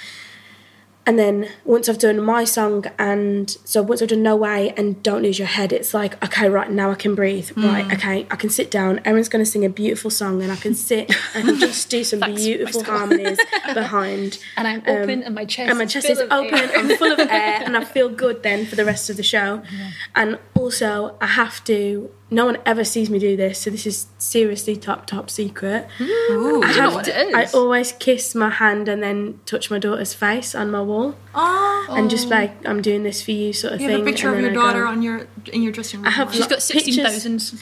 And 1.05 1.17
then 1.17 1.50
once 1.65 1.89
I've 1.89 1.98
done 1.98 2.22
my 2.22 2.43
song, 2.43 2.86
and 3.00 3.50
so 3.65 3.81
once 3.81 4.03
I've 4.03 4.10
done 4.10 4.22
No 4.22 4.36
Way 4.36 4.72
and 4.77 5.01
Don't 5.01 5.24
Lose 5.24 5.39
Your 5.39 5.48
Head, 5.48 5.74
it's 5.74 5.96
like, 5.96 6.24
okay, 6.24 6.48
right, 6.48 6.70
now 6.70 6.91
I 6.91 6.96
can 6.96 7.15
breathe. 7.15 7.50
Mm. 7.51 7.67
Right, 7.67 7.93
okay, 7.93 8.27
I 8.29 8.36
can 8.36 8.51
sit 8.51 8.70
down. 8.70 9.01
Erin's 9.03 9.27
going 9.27 9.43
to 9.43 9.50
sing 9.50 9.65
a 9.65 9.70
beautiful 9.70 10.12
song, 10.12 10.43
and 10.43 10.51
I 10.51 10.55
can 10.55 10.75
sit 10.75 11.12
and 11.34 11.60
just 11.60 11.89
do 11.89 12.03
some 12.03 12.20
beautiful 12.20 12.84
harmonies 12.84 13.39
behind. 13.74 14.38
and 14.58 14.67
I'm 14.67 14.84
um, 14.86 15.03
open, 15.03 15.24
and 15.24 15.34
my 15.34 15.46
chest 15.46 15.70
And 15.70 15.79
my 15.79 15.86
is 15.86 15.93
chest 15.93 16.10
is 16.10 16.20
open, 16.20 16.53
air. 16.53 16.72
I'm 16.77 16.96
full 16.98 17.12
of 17.12 17.20
air, 17.20 17.27
and 17.65 17.75
I 17.75 17.84
feel 17.84 18.10
good 18.10 18.43
then 18.43 18.67
for 18.67 18.75
the 18.75 18.86
rest 18.86 19.10
of 19.10 19.17
the 19.17 19.24
show. 19.24 19.63
And 20.15 20.38
also, 20.62 21.15
I 21.20 21.27
have 21.27 21.63
to, 21.65 22.10
no 22.30 22.46
one 22.46 22.58
ever 22.65 22.84
sees 22.84 23.10
me 23.10 23.20
do 23.20 23.36
this, 23.36 23.60
so 23.60 23.70
this 23.70 23.86
is 23.86 24.08
seriously 24.18 24.75
top, 24.77 25.06
top 25.06 25.30
secret. 25.30 25.88
Ooh. 26.00 26.62
I 26.63 26.68
know 26.68 26.82
have 26.82 26.94
what 26.94 27.06
to- 27.06 27.20
it 27.20 27.27
is? 27.30 27.53
I 27.53 27.58
always 27.58 27.91
kiss 27.94 28.34
my 28.36 28.50
hand 28.50 28.88
and 28.88 29.01
then 29.03 29.39
touch 29.46 29.70
my 29.72 29.80
daughter's 29.80 30.13
face 30.13 30.53
on 30.56 30.72
my 30.72 30.82
wall 30.82 31.15
Oh, 31.34 31.88
and 31.91 32.10
just 32.10 32.27
like 32.30 32.51
I'm 32.68 32.82
doing 32.82 33.03
this 33.03 33.22
for 33.22 33.32
you 33.32 33.53
sort 33.53 33.74
of 33.74 33.82
you 33.82 33.88
thing. 33.88 34.00
You 34.00 34.03
have 34.03 34.08
a 34.08 34.12
picture 34.12 34.34
of 34.34 34.39
your 34.41 34.50
I 34.51 34.53
daughter 34.53 34.84
go- 34.84 34.89
on 34.89 35.01
your 35.01 35.27
in 35.53 35.62
your 35.63 35.72
dressing 35.72 36.00
room. 36.01 36.08
I 36.08 36.12
have 36.12 36.34
She's 36.34 36.46
got 36.48 36.62
sixteen 36.62 36.96
pictures- 37.06 37.62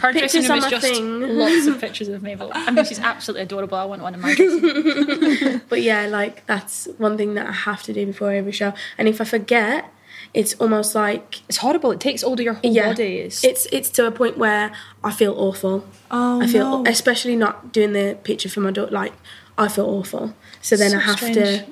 Her 0.00 0.12
dressing 0.12 0.48
room 0.48 0.58
is 0.58 0.66
just 0.66 0.86
thing. 0.86 1.20
lots 1.38 1.66
of 1.66 1.80
pictures 1.84 2.08
of 2.08 2.22
Mabel. 2.22 2.50
I 2.54 2.70
mean, 2.70 2.84
she's 2.84 3.00
absolutely 3.00 3.42
adorable. 3.42 3.76
I 3.78 3.84
want 3.84 4.02
one 4.02 4.14
in 4.14 4.20
my 4.20 4.34
dressing 4.34 4.62
room. 4.62 5.60
But 5.68 5.82
yeah, 5.82 6.06
like 6.06 6.46
that's 6.46 6.86
one 6.98 7.16
thing 7.16 7.34
that 7.34 7.46
I 7.46 7.52
have 7.52 7.82
to 7.84 7.92
do 7.92 8.06
before 8.06 8.30
every 8.32 8.52
show. 8.52 8.72
And 8.98 9.08
if 9.08 9.20
I 9.20 9.24
forget, 9.24 9.92
it's 10.34 10.54
almost 10.54 10.94
like 10.94 11.42
It's 11.48 11.58
horrible. 11.58 11.92
It 11.92 12.00
takes 12.00 12.22
all 12.24 12.32
of 12.34 12.40
your 12.40 12.54
whole 12.54 12.72
yeah, 12.72 12.88
body. 12.88 13.18
It's, 13.18 13.44
it's 13.44 13.66
it's 13.72 13.88
to 13.90 14.06
a 14.06 14.10
point 14.10 14.36
where 14.36 14.72
I 15.02 15.12
feel 15.12 15.32
awful. 15.38 15.86
Oh 16.10 16.42
I 16.42 16.46
feel, 16.46 16.82
no. 16.82 16.90
especially 16.90 17.36
not 17.36 17.72
doing 17.72 17.92
the 17.92 18.18
picture 18.24 18.48
for 18.48 18.60
my 18.60 18.72
daughter. 18.72 18.90
Like 18.92 19.12
I 19.56 19.68
feel 19.68 19.86
awful. 19.86 20.34
So 20.60 20.76
then 20.76 20.90
So 20.90 20.96
I 20.98 21.00
have 21.00 21.16
strange. 21.16 21.36
to. 21.36 21.64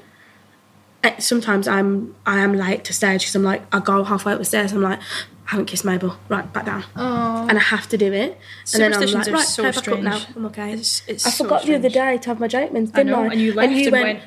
Sometimes 1.18 1.66
I'm 1.66 2.14
I 2.24 2.38
am 2.38 2.54
late 2.54 2.84
to 2.84 2.92
stage 2.92 3.22
because 3.22 3.34
I'm 3.34 3.42
like 3.42 3.62
I 3.74 3.80
go 3.80 4.04
halfway 4.04 4.32
up 4.32 4.38
the 4.38 4.44
stairs. 4.44 4.72
I'm 4.72 4.82
like 4.82 5.00
I 5.00 5.50
haven't 5.50 5.66
kissed 5.66 5.84
Mabel. 5.84 6.16
Right 6.28 6.50
back 6.52 6.64
down. 6.66 6.84
oh, 6.94 7.46
and 7.48 7.58
I 7.58 7.60
have 7.60 7.88
to 7.88 7.98
do 7.98 8.12
it. 8.12 8.38
And 8.72 8.82
then 8.82 8.94
I'm 8.94 9.00
like, 9.10 9.26
right, 9.26 9.44
so 9.44 9.64
up 9.66 10.00
now. 10.00 10.20
I'm 10.36 10.46
okay. 10.46 10.68
It's- 10.74 11.02
it's 11.08 11.26
I 11.26 11.30
so 11.30 11.44
forgot 11.44 11.64
the 11.64 11.74
other 11.74 11.88
day 11.88 12.18
to 12.18 12.28
have 12.28 12.38
my 12.38 12.46
I 12.46 12.98
didn't 12.98 13.06
know, 13.06 13.24
I? 13.24 13.32
and 13.32 13.40
you 13.40 13.52
left 13.52 13.72
and 13.72 13.92
went, 13.92 14.04
went- 14.04 14.22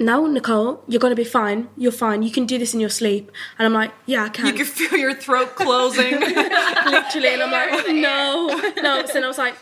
no, 0.00 0.26
Nicole, 0.26 0.82
you're 0.88 0.98
going 0.98 1.12
to 1.12 1.16
be 1.16 1.28
fine. 1.28 1.68
You're 1.76 1.92
fine. 1.92 2.22
You 2.22 2.30
can 2.30 2.46
do 2.46 2.56
this 2.56 2.72
in 2.72 2.80
your 2.80 2.88
sleep. 2.88 3.30
And 3.58 3.66
I'm 3.66 3.74
like, 3.74 3.92
yeah, 4.06 4.24
I 4.24 4.28
can. 4.30 4.46
you 4.46 4.54
can 4.54 4.64
feel 4.64 4.98
your 4.98 5.14
throat 5.14 5.56
closing. 5.56 6.18
Literally. 6.20 7.28
And 7.28 7.42
I'm 7.42 7.52
like, 7.52 7.86
no. 7.88 8.72
No. 8.82 9.04
So 9.04 9.12
then 9.12 9.24
I 9.24 9.28
was 9.28 9.36
like, 9.36 9.54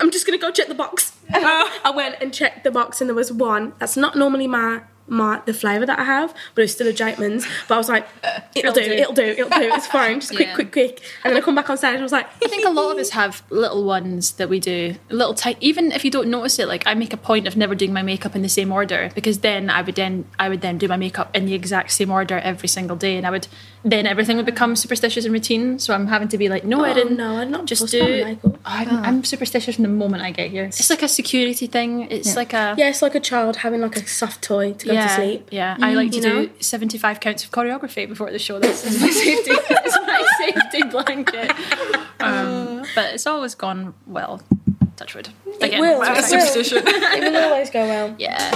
I'm 0.00 0.10
just 0.10 0.26
going 0.26 0.36
to 0.36 0.44
go 0.44 0.50
check 0.50 0.66
the 0.66 0.74
box. 0.74 1.16
Oh. 1.32 1.80
I 1.84 1.90
went 1.92 2.16
and 2.20 2.34
checked 2.34 2.64
the 2.64 2.72
box 2.72 3.00
and 3.00 3.08
there 3.08 3.14
was 3.14 3.32
one. 3.32 3.74
That's 3.78 3.96
not 3.96 4.16
normally 4.16 4.48
my 4.48 4.82
my 5.08 5.40
the 5.46 5.54
flavour 5.54 5.86
that 5.86 5.98
I 5.98 6.04
have, 6.04 6.34
but 6.54 6.64
it's 6.64 6.72
still 6.72 6.88
a 6.88 6.92
Jakeman's. 6.92 7.46
But 7.68 7.74
I 7.76 7.78
was 7.78 7.88
like, 7.88 8.06
it'll, 8.54 8.72
do, 8.72 8.84
do. 8.84 8.90
it'll 8.90 9.12
do, 9.14 9.22
it'll 9.22 9.48
do, 9.48 9.70
it's 9.72 9.86
fine. 9.86 10.20
Just 10.20 10.34
quick, 10.34 10.48
Yeah. 10.48 10.54
quick, 10.54 10.72
quick. 10.72 11.02
And 11.24 11.32
then 11.32 11.42
I 11.42 11.44
come 11.44 11.54
back 11.54 11.70
on 11.70 11.76
stage 11.76 11.90
and 11.94 12.00
I 12.00 12.02
was 12.02 12.12
like, 12.12 12.26
I 12.44 12.48
think 12.48 12.66
a 12.66 12.70
lot 12.70 12.92
of 12.92 12.98
us 12.98 13.10
have 13.10 13.42
little 13.50 13.84
ones 13.84 14.32
that 14.32 14.48
we 14.48 14.58
do, 14.60 14.96
little 15.10 15.34
tight. 15.34 15.56
Even 15.60 15.92
if 15.92 16.04
you 16.04 16.10
don't 16.10 16.28
notice 16.28 16.58
it, 16.58 16.66
like 16.68 16.82
I 16.86 16.94
make 16.94 17.12
a 17.12 17.16
point 17.16 17.46
of 17.46 17.56
never 17.56 17.74
doing 17.74 17.92
my 17.92 18.02
makeup 18.02 18.34
in 18.34 18.42
the 18.42 18.48
same 18.48 18.72
order 18.72 19.10
because 19.14 19.38
then 19.40 19.70
I 19.70 19.82
would 19.82 19.94
then 19.94 20.26
I 20.38 20.48
would 20.48 20.60
then 20.60 20.78
do 20.78 20.88
my 20.88 20.96
makeup 20.96 21.30
in 21.34 21.46
the 21.46 21.54
exact 21.54 21.92
same 21.92 22.10
order 22.10 22.38
every 22.38 22.68
single 22.68 22.96
day, 22.96 23.16
and 23.16 23.26
I 23.26 23.30
would 23.30 23.46
then 23.84 24.06
everything 24.06 24.36
would 24.36 24.46
become 24.46 24.74
superstitious 24.74 25.24
and 25.24 25.32
routine. 25.32 25.78
So 25.78 25.94
I'm 25.94 26.08
having 26.08 26.28
to 26.28 26.38
be 26.38 26.48
like, 26.48 26.64
no, 26.64 26.84
I 26.84 26.90
oh 26.90 26.94
didn't. 26.94 27.16
no, 27.16 27.36
I'm 27.36 27.50
not 27.50 27.66
just 27.66 27.76
just 27.80 27.92
do. 27.92 28.04
do 28.04 28.22
oh, 28.22 28.24
makeup. 28.24 28.58
I'm, 28.64 28.88
ah. 28.90 29.02
I'm 29.04 29.24
superstitious 29.24 29.76
from 29.76 29.82
the 29.82 29.88
moment 29.88 30.22
I 30.22 30.30
get 30.30 30.50
here. 30.50 30.64
It's 30.64 30.90
like 30.90 31.02
a 31.02 31.08
security 31.08 31.66
thing. 31.66 32.10
It's 32.10 32.36
like 32.36 32.52
a 32.52 32.74
Yeah, 32.76 32.88
it's 32.88 33.02
like 33.02 33.14
a 33.14 33.20
child 33.20 33.56
having 33.56 33.80
like 33.80 33.96
a 33.96 34.06
soft 34.06 34.42
toy 34.42 34.72
to 34.72 34.86
go 34.86 34.92
yeah, 34.96 35.06
to 35.08 35.14
sleep. 35.14 35.48
Yeah, 35.50 35.76
I 35.80 35.94
like 35.94 36.10
to 36.10 36.16
you 36.16 36.22
do 36.22 36.46
know? 36.46 36.50
75 36.60 37.20
counts 37.20 37.44
of 37.44 37.50
choreography 37.50 38.08
before 38.08 38.30
the 38.30 38.38
show. 38.38 38.58
That's 38.58 38.82
that's 38.82 39.00
my 39.00 39.10
safety. 39.26 39.52
That's 39.68 39.98
my 40.06 40.26
safety 40.38 40.82
blanket. 40.84 41.52
Um, 42.20 42.84
but 42.94 43.14
it's 43.14 43.26
always 43.26 43.54
gone 43.54 43.94
well. 44.06 44.42
Touch 44.96 45.14
wood. 45.14 45.28
Again, 45.60 45.80
will, 45.80 46.02
it 46.02 46.10
will. 46.10 46.22
superstition. 46.22 46.82
it 46.86 47.32
will 47.32 47.44
always 47.44 47.70
go 47.70 47.86
well. 47.86 48.14
Yeah. 48.18 48.50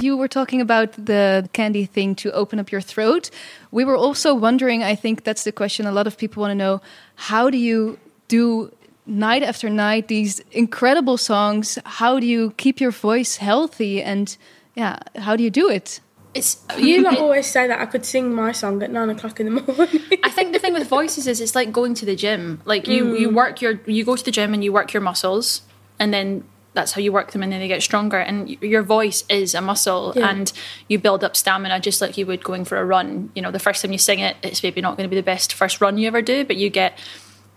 You 0.00 0.16
were 0.16 0.28
talking 0.28 0.62
about 0.62 0.92
the 0.92 1.48
candy 1.52 1.84
thing 1.84 2.14
to 2.16 2.32
open 2.32 2.58
up 2.58 2.72
your 2.72 2.80
throat. 2.80 3.30
We 3.70 3.84
were 3.84 3.96
also 3.96 4.34
wondering, 4.34 4.82
I 4.82 4.94
think 4.94 5.24
that's 5.24 5.44
the 5.44 5.52
question 5.52 5.86
a 5.86 5.92
lot 5.92 6.06
of 6.06 6.16
people 6.16 6.40
want 6.40 6.52
to 6.52 6.54
know 6.54 6.80
how 7.16 7.50
do 7.50 7.58
you 7.58 7.98
do 8.28 8.72
night 9.10 9.42
after 9.42 9.68
night 9.68 10.08
these 10.08 10.40
incredible 10.52 11.18
songs? 11.18 11.78
How 11.84 12.20
do 12.20 12.26
you 12.26 12.52
keep 12.56 12.80
your 12.80 12.92
voice 12.92 13.36
healthy? 13.36 14.02
And 14.02 14.34
yeah, 14.74 14.98
how 15.16 15.36
do 15.36 15.42
you 15.42 15.50
do 15.50 15.68
it? 15.68 16.00
It's 16.32 16.64
You 16.78 17.02
like 17.02 17.14
it- 17.14 17.20
always 17.26 17.46
say 17.46 17.66
that 17.66 17.80
I 17.80 17.86
could 17.86 18.06
sing 18.06 18.32
my 18.32 18.52
song 18.52 18.82
at 18.82 18.90
nine 18.90 19.10
o'clock 19.10 19.40
in 19.40 19.46
the 19.52 19.62
morning. 19.62 20.00
I 20.22 20.30
think 20.30 20.52
the 20.52 20.58
thing 20.58 20.72
with 20.72 20.88
voices 20.98 21.26
is 21.26 21.40
it's 21.40 21.54
like 21.54 21.72
going 21.72 21.94
to 21.94 22.06
the 22.06 22.16
gym. 22.16 22.62
Like 22.64 22.86
you, 22.86 23.16
you 23.16 23.30
mm. 23.30 23.34
work 23.34 23.60
your, 23.60 23.80
you 23.86 24.04
go 24.04 24.16
to 24.16 24.24
the 24.24 24.30
gym 24.30 24.54
and 24.54 24.62
you 24.62 24.72
work 24.72 24.92
your 24.92 25.02
muscles, 25.02 25.62
and 25.98 26.14
then 26.14 26.44
that's 26.72 26.92
how 26.92 27.00
you 27.00 27.10
work 27.10 27.32
them, 27.32 27.42
and 27.42 27.52
then 27.52 27.58
they 27.58 27.66
get 27.66 27.82
stronger. 27.82 28.18
And 28.18 28.48
your 28.62 28.82
voice 28.84 29.24
is 29.28 29.56
a 29.56 29.60
muscle, 29.60 30.12
Yeah. 30.14 30.30
and 30.30 30.52
you 30.86 31.00
build 31.00 31.24
up 31.24 31.34
stamina 31.36 31.80
just 31.80 32.00
like 32.00 32.16
you 32.16 32.26
would 32.26 32.44
going 32.44 32.64
for 32.64 32.78
a 32.78 32.84
run. 32.84 33.32
You 33.34 33.42
know, 33.42 33.50
the 33.50 33.58
first 33.58 33.82
time 33.82 33.90
you 33.90 33.98
sing 33.98 34.20
it, 34.20 34.36
it's 34.44 34.62
maybe 34.62 34.80
not 34.80 34.96
going 34.96 35.08
to 35.08 35.10
be 35.10 35.16
the 35.16 35.24
best 35.24 35.52
first 35.52 35.80
run 35.80 35.98
you 35.98 36.06
ever 36.06 36.22
do, 36.22 36.44
but 36.44 36.56
you 36.56 36.70
get. 36.70 36.96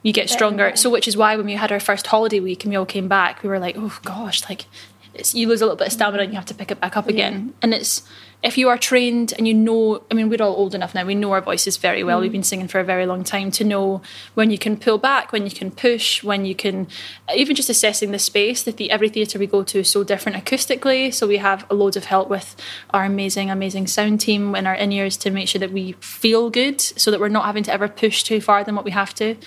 You 0.04 0.13
get 0.13 0.30
stronger. 0.30 0.76
So, 0.76 0.89
which 0.89 1.08
is 1.08 1.18
why 1.18 1.36
when 1.36 1.46
we 1.46 1.54
had 1.54 1.72
our 1.72 1.80
first 1.80 2.08
holiday 2.08 2.39
week 2.39 2.63
and 2.63 2.72
we 2.72 2.76
all 2.76 2.86
came 2.86 3.08
back, 3.08 3.42
we 3.42 3.50
were 3.50 3.60
like, 3.60 3.76
"Oh 3.78 3.98
gosh, 4.04 4.48
like 4.50 4.66
it's, 5.13 5.34
you 5.34 5.48
lose 5.48 5.62
a 5.62 5.66
little 5.66 5.78
bit 5.78 5.88
of 5.88 5.94
stamina 5.94 6.24
and 6.24 6.32
you 6.32 6.36
have 6.36 6.46
to 6.48 6.54
pick 6.54 6.72
it 6.72 6.80
back 6.80 6.98
up 6.98 7.08
again." 7.08 7.54
And 7.62 7.74
it's 7.74 8.04
if 8.44 8.58
you 8.58 8.68
are 8.68 8.78
trained 8.78 9.34
and 9.38 9.48
you 9.48 9.54
know, 9.54 10.04
I 10.12 10.13
mean, 10.13 10.28
we're 10.28 10.42
all 10.44 10.56
old 10.56 10.76
enough 10.76 10.94
now, 10.94 11.06
we 11.06 11.16
know 11.16 11.32
our 11.32 11.42
voices 11.42 11.78
very 11.78 12.04
well. 12.04 12.20
We've 12.20 12.30
mm. 12.30 12.34
been 12.34 12.44
singing 12.44 12.68
for 12.68 12.80
a 12.80 12.84
very 12.84 13.06
long 13.06 13.24
time 13.24 13.52
to 13.52 13.63
know 13.63 14.02
when 14.34 14.52
you 14.52 14.58
can 14.58 14.76
pull 14.76 14.98
back, 14.98 15.32
when 15.32 15.46
you 15.46 15.52
can 15.52 15.72
push, 15.72 16.22
when 16.24 16.44
you 16.44 16.54
can, 16.54 16.88
even 17.34 17.56
just 17.56 17.70
assessing 17.70 18.12
the 18.12 18.20
space. 18.20 18.63
That 18.63 18.76
the 18.76 18.92
every 18.92 19.08
theatre 19.08 19.39
we 19.39 19.48
go 19.48 19.63
to 19.63 19.80
is 19.80 19.89
so 19.89 20.04
different 20.04 20.38
acoustically. 20.38 21.13
So 21.13 21.26
we 21.26 21.38
have 21.38 21.66
a 21.70 21.74
loads 21.74 21.96
of 21.96 22.06
help 22.06 22.30
with 22.30 22.56
our 22.89 23.06
amazing, 23.06 23.50
amazing 23.50 23.88
sound 23.88 24.20
team 24.20 24.56
and 24.56 24.68
our 24.68 24.76
in 24.76 24.92
ears 24.92 25.16
to 25.18 25.32
make 25.32 25.48
sure 25.48 25.60
that 25.60 25.72
we 25.72 25.94
feel 25.94 26.50
good, 26.50 26.82
so 26.82 27.12
that 27.12 27.22
we're 27.22 27.30
not 27.30 27.46
having 27.46 27.63
to 27.63 27.72
ever 27.72 27.88
push 27.88 28.24
too 28.24 28.42
far 28.42 28.66
than 28.66 28.76
what 28.76 28.84
we 28.84 28.92
have 28.92 29.13
to. 29.16 29.38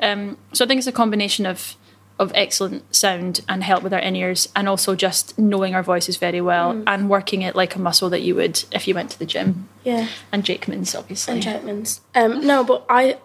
Um, 0.00 0.36
so 0.52 0.64
I 0.64 0.68
think 0.68 0.78
it's 0.78 0.86
a 0.86 0.92
combination 0.92 1.46
of 1.46 1.76
of 2.20 2.30
excellent 2.34 2.94
sound 2.94 3.40
and 3.48 3.64
help 3.64 3.82
with 3.82 3.94
our 3.94 3.98
in 3.98 4.14
ears, 4.14 4.50
and 4.54 4.68
also 4.68 4.94
just 4.94 5.38
knowing 5.38 5.74
our 5.74 5.82
voices 5.82 6.18
very 6.18 6.40
well 6.42 6.82
and 6.86 7.08
working 7.08 7.40
it 7.40 7.56
like 7.56 7.74
a 7.74 7.78
muscle 7.78 8.10
that 8.10 8.20
you 8.20 8.34
would 8.34 8.62
if 8.72 8.86
you 8.86 8.94
went 8.94 9.10
to 9.10 9.18
the 9.18 9.24
gym. 9.24 9.68
yeah. 9.84 10.06
And 10.30 10.44
Jakeman's 10.44 10.94
obviously. 10.94 11.34
and 11.34 11.42
Jakeman's. 11.42 12.02
Um, 12.14 12.46
no, 12.46 12.62
but 12.62 12.84
I, 12.90 13.18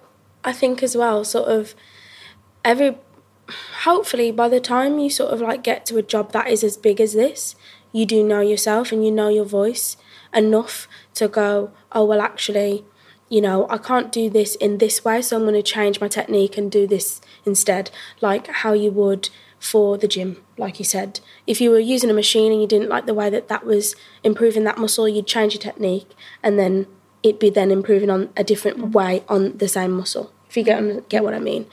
I 0.46 0.54
think 0.54 0.82
as 0.82 0.96
well, 0.96 1.26
sort 1.26 1.50
of, 1.50 1.76
every, 2.64 2.98
hopefully 3.84 4.32
by 4.32 4.48
the 4.48 4.62
time 4.62 4.98
you 4.98 5.10
sort 5.10 5.34
of 5.34 5.42
like 5.42 5.62
get 5.62 5.86
to 5.88 5.98
a 5.98 6.02
job 6.02 6.32
that 6.32 6.48
is 6.48 6.64
as 6.64 6.78
big 6.78 7.02
as 7.02 7.12
this, 7.12 7.58
you 7.92 8.06
do 8.06 8.24
know 8.24 8.40
yourself 8.40 8.94
and 8.94 9.04
you 9.04 9.12
know 9.12 9.28
your 9.28 9.44
voice 9.44 9.98
enough 10.34 10.88
to 11.16 11.28
go, 11.28 11.72
oh 11.92 12.06
well, 12.06 12.22
actually, 12.22 12.86
you 13.30 13.42
know, 13.42 13.68
I 13.70 13.78
can't 13.78 14.12
do 14.12 14.30
this 14.30 14.56
in 14.56 14.78
this 14.78 15.04
way, 15.04 15.22
so 15.22 15.38
I'm 15.38 15.44
going 15.44 15.56
to 15.56 15.64
change 15.64 16.00
my 16.00 16.08
technique 16.08 16.58
and 16.58 16.72
do 16.72 16.86
this 16.86 17.22
instead, 17.46 17.92
like 18.22 18.48
how 18.48 18.74
you 18.74 18.92
would 18.92 19.30
for 19.60 19.98
the 19.98 20.08
gym. 20.08 20.44
like 20.58 20.80
you 20.80 20.86
said, 20.86 21.20
if 21.48 21.60
you 21.60 21.70
were 21.72 21.80
using 21.80 22.10
a 22.10 22.14
machine 22.14 22.52
and 22.52 22.62
you 22.62 22.68
didn't 22.68 22.90
like 22.90 23.08
the 23.08 23.14
way 23.14 23.30
that 23.30 23.48
that 23.48 23.66
was 23.66 23.96
improving 24.24 24.64
that 24.64 24.78
muscle, 24.78 25.10
you'd 25.10 25.28
change 25.28 25.54
your 25.54 25.62
technique, 25.62 26.12
and 26.44 26.60
then 26.60 26.88
it'd 27.24 27.40
be 27.40 27.50
then 27.50 27.72
improving 27.72 28.10
on 28.10 28.30
a 28.38 28.44
different 28.44 28.94
way 28.94 29.24
on 29.28 29.58
the 29.58 29.68
same 29.68 29.92
muscle. 29.92 30.32
If 30.48 30.56
you 30.56 30.64
get 30.64 31.10
get 31.10 31.24
what 31.24 31.34
I 31.34 31.40
mean, 31.40 31.66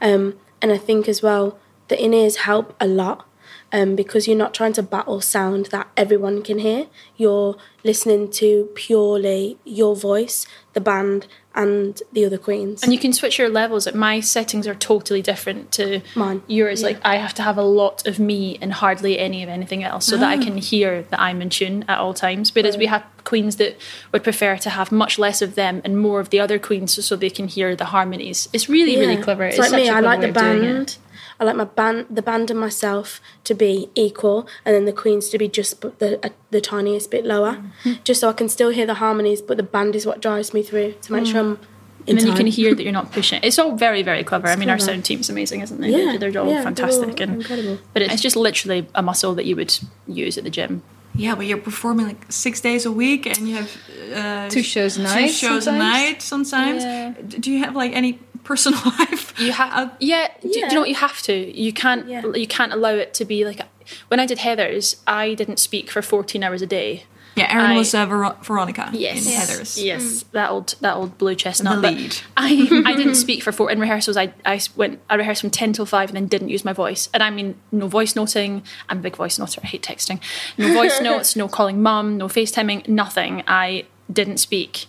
um, 0.00 0.38
and 0.60 0.72
I 0.72 0.78
think 0.78 1.08
as 1.08 1.22
well 1.22 1.58
the 1.88 2.02
in 2.02 2.12
ears 2.12 2.36
help 2.36 2.76
a 2.78 2.86
lot 2.86 3.26
um, 3.72 3.96
because 3.96 4.26
you're 4.26 4.36
not 4.36 4.54
trying 4.54 4.72
to 4.74 4.82
battle 4.82 5.20
sound 5.20 5.66
that 5.66 5.88
everyone 5.96 6.42
can 6.42 6.58
hear. 6.58 6.86
You're 7.16 7.56
listening 7.84 8.30
to 8.32 8.70
purely 8.74 9.58
your 9.64 9.94
voice, 9.94 10.46
the 10.72 10.80
band, 10.80 11.26
and 11.54 12.00
the 12.12 12.24
other 12.24 12.38
queens. 12.38 12.82
And 12.82 12.92
you 12.92 12.98
can 12.98 13.12
switch 13.12 13.38
your 13.38 13.48
levels. 13.48 13.86
Like 13.86 13.94
my 13.94 14.20
settings 14.20 14.66
are 14.66 14.74
totally 14.74 15.22
different 15.22 15.72
to 15.72 16.00
Mine, 16.14 16.42
Yours, 16.46 16.80
yeah. 16.80 16.88
like 16.88 17.00
I 17.04 17.16
have 17.16 17.34
to 17.34 17.42
have 17.42 17.58
a 17.58 17.62
lot 17.62 18.06
of 18.06 18.18
me 18.18 18.58
and 18.62 18.72
hardly 18.72 19.18
any 19.18 19.42
of 19.42 19.48
anything 19.48 19.82
else, 19.82 20.06
so 20.06 20.16
that 20.16 20.28
I 20.28 20.38
can 20.38 20.56
hear 20.56 21.02
that 21.02 21.20
I'm 21.20 21.42
in 21.42 21.50
tune 21.50 21.84
at 21.88 21.98
all 21.98 22.14
times. 22.14 22.54
Whereas 22.54 22.76
we 22.76 22.86
have 22.86 23.04
queens 23.24 23.56
that 23.56 23.76
would 24.12 24.22
prefer 24.22 24.56
to 24.56 24.70
have 24.70 24.92
much 24.92 25.18
less 25.18 25.42
of 25.42 25.56
them 25.56 25.82
and 25.84 25.98
more 25.98 26.20
of 26.20 26.30
the 26.30 26.40
other 26.40 26.58
queens, 26.58 27.04
so 27.04 27.16
they 27.16 27.30
can 27.30 27.48
hear 27.48 27.74
the 27.74 27.86
harmonies. 27.86 28.48
It's 28.52 28.68
really, 28.68 28.96
really 28.96 29.20
clever. 29.20 29.44
It's, 29.44 29.58
like 29.58 29.70
such 29.70 29.80
me. 29.80 29.88
I 29.88 30.00
like 30.00 30.20
the 30.20 30.28
of 30.28 30.34
doing 30.34 30.64
it. 30.64 30.72
band. 30.72 30.98
I 31.40 31.44
like 31.44 31.56
my 31.56 31.64
band, 31.64 32.06
the 32.10 32.22
band 32.22 32.50
and 32.50 32.58
myself 32.58 33.20
to 33.44 33.54
be 33.54 33.88
equal, 33.94 34.48
and 34.64 34.74
then 34.74 34.84
the 34.86 34.92
queens 34.92 35.28
to 35.30 35.38
be 35.38 35.48
just 35.48 35.80
the 35.80 36.18
uh, 36.26 36.30
the 36.50 36.60
tiniest 36.60 37.10
bit 37.10 37.24
lower, 37.24 37.58
Mm. 37.84 38.02
just 38.04 38.20
so 38.20 38.28
I 38.28 38.32
can 38.32 38.48
still 38.48 38.70
hear 38.70 38.86
the 38.86 38.94
harmonies, 38.94 39.40
but 39.42 39.56
the 39.56 39.62
band 39.62 39.94
is 39.94 40.04
what 40.06 40.20
drives 40.20 40.52
me 40.52 40.62
through 40.62 40.94
to 41.02 41.12
make 41.12 41.26
sure 41.26 41.40
I'm. 41.40 41.50
In 41.52 41.58
Mm. 41.58 42.10
And 42.10 42.18
then 42.20 42.26
you 42.28 42.34
can 42.34 42.46
hear 42.46 42.74
that 42.74 42.82
you're 42.82 42.92
not 43.00 43.12
pushing. 43.12 43.40
It's 43.42 43.58
all 43.58 43.76
very, 43.76 44.02
very 44.02 44.24
clever. 44.24 44.48
I 44.48 44.56
mean, 44.56 44.70
our 44.70 44.78
clever. 44.78 44.92
sound 44.92 45.04
team's 45.04 45.28
amazing, 45.28 45.60
isn't 45.60 45.84
it? 45.84 45.90
Yeah, 45.90 46.16
they're 46.16 46.40
all 46.40 46.46
yeah, 46.48 46.54
they're 46.54 46.62
fantastic 46.62 47.14
all 47.20 47.22
and 47.22 47.32
incredible. 47.42 47.78
But 47.92 48.00
it's 48.02 48.22
just 48.22 48.34
literally 48.34 48.86
a 48.94 49.02
muscle 49.02 49.34
that 49.34 49.44
you 49.44 49.54
would 49.56 49.78
use 50.06 50.38
at 50.38 50.44
the 50.44 50.50
gym. 50.50 50.82
Yeah, 51.14 51.34
but 51.34 51.44
you're 51.46 51.58
performing 51.58 52.06
like 52.06 52.24
six 52.30 52.60
days 52.62 52.86
a 52.86 52.92
week, 52.92 53.26
and 53.26 53.46
you 53.48 53.56
have 53.56 53.70
uh, 54.14 54.48
Two 54.48 54.62
shows 54.62 54.96
a 54.96 55.00
two 55.00 55.04
night 55.04 55.30
shows 55.32 55.66
a 55.66 55.70
sometimes? 55.70 55.78
night 55.92 56.22
sometimes. 56.22 56.82
Yeah. 56.84 57.12
Do 57.44 57.50
you 57.52 57.58
have 57.64 57.74
like 57.76 57.92
any 57.92 58.18
personal 58.48 58.80
life? 58.98 59.38
You 59.38 59.52
have, 59.52 59.72
Uh, 59.72 59.88
yeah, 60.00 60.28
Do, 60.42 60.48
do 60.52 60.58
you 60.60 60.68
know 60.74 60.80
what? 60.80 60.88
You 60.88 60.94
have 61.08 61.20
to. 61.22 61.34
You 61.66 61.72
can't. 61.72 62.08
Yeah. 62.08 62.22
You 62.34 62.46
can't 62.46 62.72
allow 62.72 62.94
it 63.04 63.14
to 63.14 63.24
be 63.24 63.44
like. 63.44 63.60
When 64.08 64.20
I 64.20 64.26
did 64.26 64.38
Heather's, 64.38 64.86
I 65.06 65.34
didn't 65.34 65.58
speak 65.58 65.90
for 65.90 66.02
14 66.02 66.42
hours 66.44 66.60
a 66.62 66.66
day. 66.66 67.04
yeah, 67.36 67.48
Erin 67.54 67.76
was 67.76 67.94
uh, 67.94 68.04
Ver- 68.04 68.36
Veronica 68.42 68.90
Yes, 68.92 69.24
in 69.26 69.32
Heather's. 69.32 69.78
Yes, 69.90 70.24
that 70.32 70.50
old 70.50 70.74
that 70.80 70.94
old 70.96 71.16
blue 71.18 71.34
chestnut. 71.34 71.80
The 71.82 71.90
lead. 71.92 72.16
I 72.36 72.82
I 72.90 72.92
didn't 73.00 73.14
speak 73.14 73.42
for 73.44 73.52
four 73.52 73.70
in 73.70 73.78
rehearsals. 73.80 74.16
I 74.16 74.32
I 74.44 74.60
went 74.76 75.00
I 75.08 75.14
rehearsed 75.14 75.40
from 75.42 75.50
ten 75.50 75.72
till 75.72 75.86
five 75.86 76.10
and 76.10 76.16
then 76.16 76.26
didn't 76.26 76.50
use 76.56 76.64
my 76.70 76.74
voice. 76.84 77.08
And 77.14 77.22
I 77.22 77.30
mean 77.30 77.54
no 77.70 77.86
voice 77.98 78.12
noting. 78.16 78.62
I'm 78.90 78.98
a 78.98 79.04
big 79.08 79.16
voice 79.16 79.38
noter. 79.38 79.60
I 79.62 79.66
hate 79.68 79.82
texting. 79.90 80.18
No 80.58 80.66
voice 80.74 81.00
notes. 81.08 81.36
No 81.36 81.46
calling 81.48 81.80
mum. 81.80 82.18
No 82.18 82.26
FaceTiming. 82.28 82.88
Nothing. 82.88 83.42
I 83.46 83.84
didn't 84.12 84.38
speak 84.38 84.86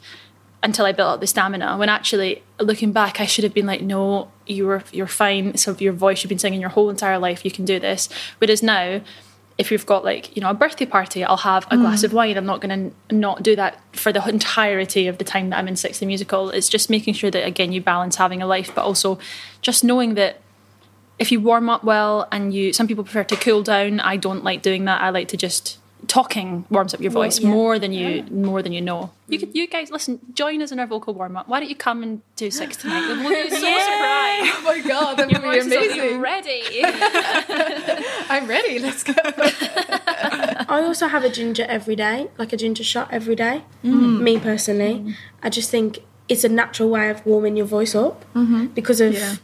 until 0.61 0.85
I 0.85 0.91
built 0.91 1.09
up 1.09 1.19
the 1.21 1.27
stamina. 1.27 1.77
When 1.77 1.89
actually 1.89 2.43
looking 2.59 2.91
back, 2.91 3.19
I 3.21 3.25
should 3.25 3.43
have 3.43 3.53
been 3.53 3.65
like, 3.65 3.81
no, 3.81 4.31
you're 4.45 4.83
you're 4.91 5.07
fine. 5.07 5.57
So 5.57 5.75
your 5.79 5.93
voice 5.93 6.23
you've 6.23 6.29
been 6.29 6.39
singing 6.39 6.61
your 6.61 6.69
whole 6.69 6.89
entire 6.89 7.19
life. 7.19 7.45
You 7.45 7.51
can 7.51 7.65
do 7.65 7.79
this. 7.79 8.09
Whereas 8.39 8.63
now. 8.63 9.01
If 9.57 9.73
you've 9.73 9.85
got 9.85 10.05
like 10.05 10.33
you 10.37 10.41
know 10.41 10.49
a 10.49 10.53
birthday 10.53 10.85
party, 10.85 11.21
I'll 11.21 11.35
have 11.35 11.67
a 11.69 11.75
glass 11.75 12.03
of 12.03 12.11
mm. 12.11 12.13
wine. 12.13 12.37
I'm 12.37 12.45
not 12.45 12.61
going 12.61 12.93
to 13.09 13.13
not 13.13 13.43
do 13.43 13.57
that 13.57 13.77
for 13.91 14.13
the 14.13 14.25
entirety 14.25 15.05
of 15.07 15.17
the 15.17 15.25
time 15.25 15.49
that 15.49 15.59
I'm 15.59 15.67
in 15.67 15.75
Six 15.75 15.99
the 15.99 16.05
Musical. 16.05 16.49
It's 16.49 16.69
just 16.69 16.89
making 16.89 17.15
sure 17.15 17.29
that 17.29 17.45
again 17.45 17.73
you 17.73 17.81
balance 17.81 18.15
having 18.15 18.41
a 18.41 18.47
life, 18.47 18.73
but 18.73 18.85
also 18.85 19.19
just 19.61 19.83
knowing 19.83 20.13
that 20.13 20.39
if 21.19 21.29
you 21.29 21.41
warm 21.41 21.69
up 21.69 21.83
well 21.83 22.27
and 22.31 22.53
you 22.53 22.71
some 22.71 22.87
people 22.87 23.03
prefer 23.03 23.25
to 23.25 23.35
cool 23.35 23.61
down. 23.61 23.99
I 23.99 24.15
don't 24.15 24.45
like 24.45 24.61
doing 24.61 24.85
that. 24.85 25.01
I 25.01 25.09
like 25.09 25.27
to 25.27 25.37
just 25.37 25.77
talking 26.07 26.65
warms 26.69 26.93
up 26.93 27.01
your 27.01 27.11
voice 27.11 27.39
yeah. 27.39 27.49
more 27.49 27.77
than 27.77 27.91
you 27.93 28.23
more 28.31 28.61
than 28.63 28.71
you 28.71 28.81
know. 28.81 29.11
You 29.27 29.37
could 29.37 29.53
you 29.55 29.67
guys 29.67 29.91
listen, 29.91 30.19
join 30.33 30.61
us 30.61 30.71
in 30.71 30.79
our 30.79 30.87
vocal 30.87 31.13
warm 31.13 31.35
up. 31.37 31.47
Why 31.47 31.59
don't 31.59 31.69
you 31.69 31.75
come 31.75 32.01
and 32.03 32.21
do 32.35 32.49
six 32.49 32.77
tonight? 32.77 33.07
We'll 33.07 33.29
be 33.43 33.49
so 33.49 33.55
surprised. 33.57 34.55
Oh 34.55 34.61
my 34.65 34.81
god, 34.87 35.17
that 35.17 35.29
Your 35.29 35.41
would 35.41 35.51
be 35.51 35.59
voices 35.59 35.71
will 35.71 35.81
be 35.93 35.99
amazing. 35.99 36.21
ready. 36.21 36.61
I'm 38.29 38.47
ready. 38.47 38.79
Let's 38.79 39.03
go. 39.03 39.13
I 40.71 40.81
also 40.83 41.07
have 41.07 41.23
a 41.23 41.29
ginger 41.29 41.65
every 41.67 41.95
day, 41.95 42.29
like 42.37 42.53
a 42.53 42.57
ginger 42.57 42.83
shot 42.83 43.09
every 43.11 43.35
day. 43.35 43.63
Mm. 43.83 44.21
Me 44.21 44.39
personally, 44.39 45.15
I 45.43 45.49
just 45.49 45.69
think 45.69 45.99
it's 46.27 46.43
a 46.43 46.49
natural 46.49 46.89
way 46.89 47.09
of 47.09 47.25
warming 47.25 47.55
your 47.57 47.65
voice 47.65 47.95
up 47.95 48.25
because 48.73 49.01
of 49.01 49.13
Yeah. 49.13 49.35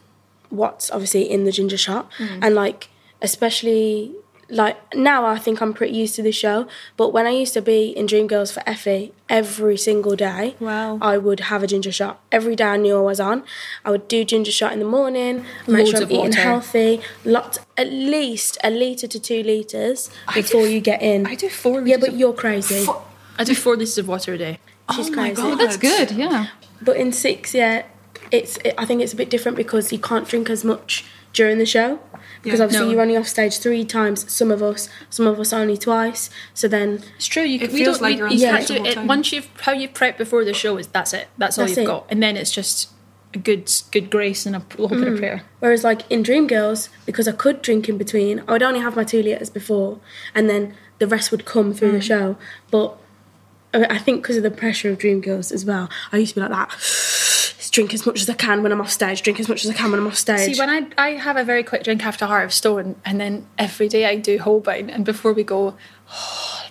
what's 0.49 0.89
obviously 0.91 1.29
in 1.29 1.43
the 1.45 1.51
ginger 1.51 1.77
shot, 1.77 2.09
Mm. 2.17 2.39
and 2.43 2.55
like 2.55 2.89
especially 3.21 4.13
like 4.49 4.77
now 4.95 5.25
I 5.25 5.37
think 5.39 5.61
I'm 5.61 5.73
pretty 5.73 5.95
used 5.95 6.15
to 6.15 6.21
the 6.21 6.31
show. 6.31 6.67
But 6.97 7.09
when 7.13 7.25
I 7.25 7.31
used 7.31 7.53
to 7.55 7.61
be 7.61 7.89
in 7.89 8.05
Dreamgirls 8.05 8.53
for 8.53 8.61
Effie, 8.67 9.11
every 9.29 9.77
single 9.77 10.15
day, 10.15 10.55
Wow. 10.59 10.99
I 11.01 11.17
would 11.17 11.39
have 11.51 11.63
a 11.63 11.67
ginger 11.67 11.91
shot. 11.91 12.21
Every 12.31 12.55
day 12.55 12.65
I 12.65 12.77
knew 12.77 12.95
I 12.97 13.01
was 13.01 13.19
on, 13.19 13.43
I 13.83 13.91
would 13.91 14.07
do 14.07 14.23
ginger 14.23 14.51
shot 14.51 14.71
in 14.73 14.79
the 14.79 14.85
morning, 14.85 15.45
make 15.67 15.87
Loads 15.87 15.89
sure 15.89 15.97
I'm 15.97 16.03
of 16.03 16.11
eating 16.11 16.23
water. 16.25 16.39
healthy. 16.41 17.01
Lot, 17.23 17.57
at 17.77 17.89
least 17.91 18.57
a 18.63 18.69
liter 18.69 19.07
to 19.07 19.19
two 19.19 19.41
liters 19.43 20.09
before 20.33 20.67
you 20.67 20.79
get 20.79 21.01
in. 21.01 21.25
I 21.25 21.35
do 21.35 21.49
four 21.49 21.81
Liters 21.81 21.89
Yeah, 21.89 21.97
but 21.97 22.13
you're 22.15 22.33
crazy. 22.33 22.85
I 23.37 23.43
do 23.43 23.55
four 23.55 23.73
liters 23.75 23.97
of 23.97 24.07
water 24.07 24.33
a 24.33 24.37
day. 24.37 24.59
She's 24.93 25.07
oh 25.09 25.11
my 25.13 25.33
crazy. 25.33 25.41
God. 25.41 25.59
That's 25.59 25.77
good. 25.77 26.11
Yeah. 26.11 26.47
But 26.81 26.97
in 26.97 27.11
six, 27.11 27.53
yeah, 27.55 27.85
it's. 28.31 28.57
It, 28.57 28.75
I 28.77 28.85
think 28.85 29.01
it's 29.01 29.13
a 29.13 29.15
bit 29.15 29.29
different 29.31 29.57
because 29.57 29.91
you 29.91 29.97
can't 29.99 30.27
drink 30.27 30.49
as 30.49 30.63
much 30.63 31.03
during 31.35 31.57
the 31.59 31.65
show 31.65 31.99
because 32.41 32.59
Yeah. 32.59 32.65
obviously 32.65 32.85
No. 32.87 32.91
you're 32.93 33.01
only 33.01 33.17
off 33.17 33.27
stage 33.27 33.57
three 33.59 33.83
times. 33.85 34.25
Some 34.31 34.51
of 34.51 34.63
us, 34.63 34.89
some 35.09 35.27
of 35.27 35.39
us 35.39 35.51
only 35.53 35.77
twice. 35.77 36.29
So 36.53 36.67
then, 36.67 37.01
It's 37.17 37.27
true. 37.27 37.43
You, 37.43 37.59
It 37.59 37.71
we 37.71 37.83
feels 37.83 37.97
don't, 37.97 38.03
like 38.03 38.13
we, 38.13 38.17
you're 38.17 38.27
on 38.27 38.33
you 38.33 38.39
stage 38.39 38.51
can't 38.51 38.67
the 38.67 38.73
do 38.73 38.95
whole 38.95 39.03
it. 39.03 39.07
Once 39.15 39.31
you've 39.33 39.49
how 39.61 39.73
you 39.73 39.87
prep 39.89 40.17
before 40.17 40.43
the 40.45 40.53
show 40.53 40.77
is 40.77 40.87
that's 40.87 41.13
it. 41.13 41.27
That's 41.37 41.57
all 41.59 41.65
That's 41.65 41.77
you've 41.77 41.85
it. 41.85 41.93
got, 41.93 42.05
and 42.09 42.23
then 42.23 42.37
it's 42.37 42.51
just 42.51 42.89
a 43.33 43.37
good 43.37 43.71
good 43.91 44.09
grace 44.09 44.45
and 44.45 44.55
a 44.55 44.61
little 44.77 44.97
bit 44.97 45.07
of 45.07 45.15
mm. 45.15 45.19
prayer. 45.19 45.41
whereas 45.59 45.83
like 45.83 46.01
in 46.09 46.23
Dreamgirls, 46.23 46.87
because 47.05 47.27
I 47.27 47.33
could 47.33 47.61
drink 47.61 47.89
in 47.89 47.97
between, 47.97 48.41
I 48.47 48.51
would 48.53 48.63
only 48.63 48.79
have 48.79 48.95
my 48.95 49.03
two 49.03 49.21
liters 49.21 49.49
before, 49.49 49.99
and 50.33 50.49
then 50.49 50.73
the 50.99 51.07
rest 51.07 51.31
would 51.31 51.43
come 51.45 51.73
through 51.73 51.91
the 51.91 51.99
mm. 51.99 52.11
show. 52.13 52.37
But 52.71 52.97
I 53.73 53.95
I 53.95 53.97
think 53.97 54.21
because 54.21 54.37
of 54.37 54.43
the 54.43 54.51
pressure 54.51 54.89
of 54.91 54.97
Dreamgirls 54.99 55.51
as 55.51 55.65
well, 55.65 55.89
I 56.13 56.17
used 56.17 56.35
to 56.35 56.39
be 56.39 56.47
like 56.47 56.51
that. 56.51 56.69
Drink 57.75 57.93
as 57.93 58.05
much 58.05 58.21
as 58.21 58.29
I 58.29 58.35
can 58.35 58.63
when 58.63 58.71
I'm 58.71 58.79
off 58.79 58.89
stage. 58.89 59.21
Drink 59.21 59.37
as 59.37 59.49
much 59.49 59.65
as 59.65 59.69
I 59.69 59.73
can 59.73 59.91
when 59.91 59.99
I'm 59.99 60.07
off 60.07 60.15
stage. 60.15 60.55
See, 60.55 60.57
when 60.57 60.69
I 60.69 60.87
I 60.97 61.09
have 61.17 61.35
a 61.35 61.43
very 61.43 61.61
quick 61.61 61.83
drink 61.83 62.05
after 62.05 62.25
Heart 62.25 62.45
of 62.45 62.53
Stone, 62.53 62.95
and 63.03 63.19
then 63.19 63.45
every 63.57 63.89
day 63.89 64.05
I 64.05 64.15
do 64.15 64.39
Holbein, 64.39 64.89
and 64.89 65.03
before 65.03 65.33
we 65.33 65.43
go, 65.43 65.75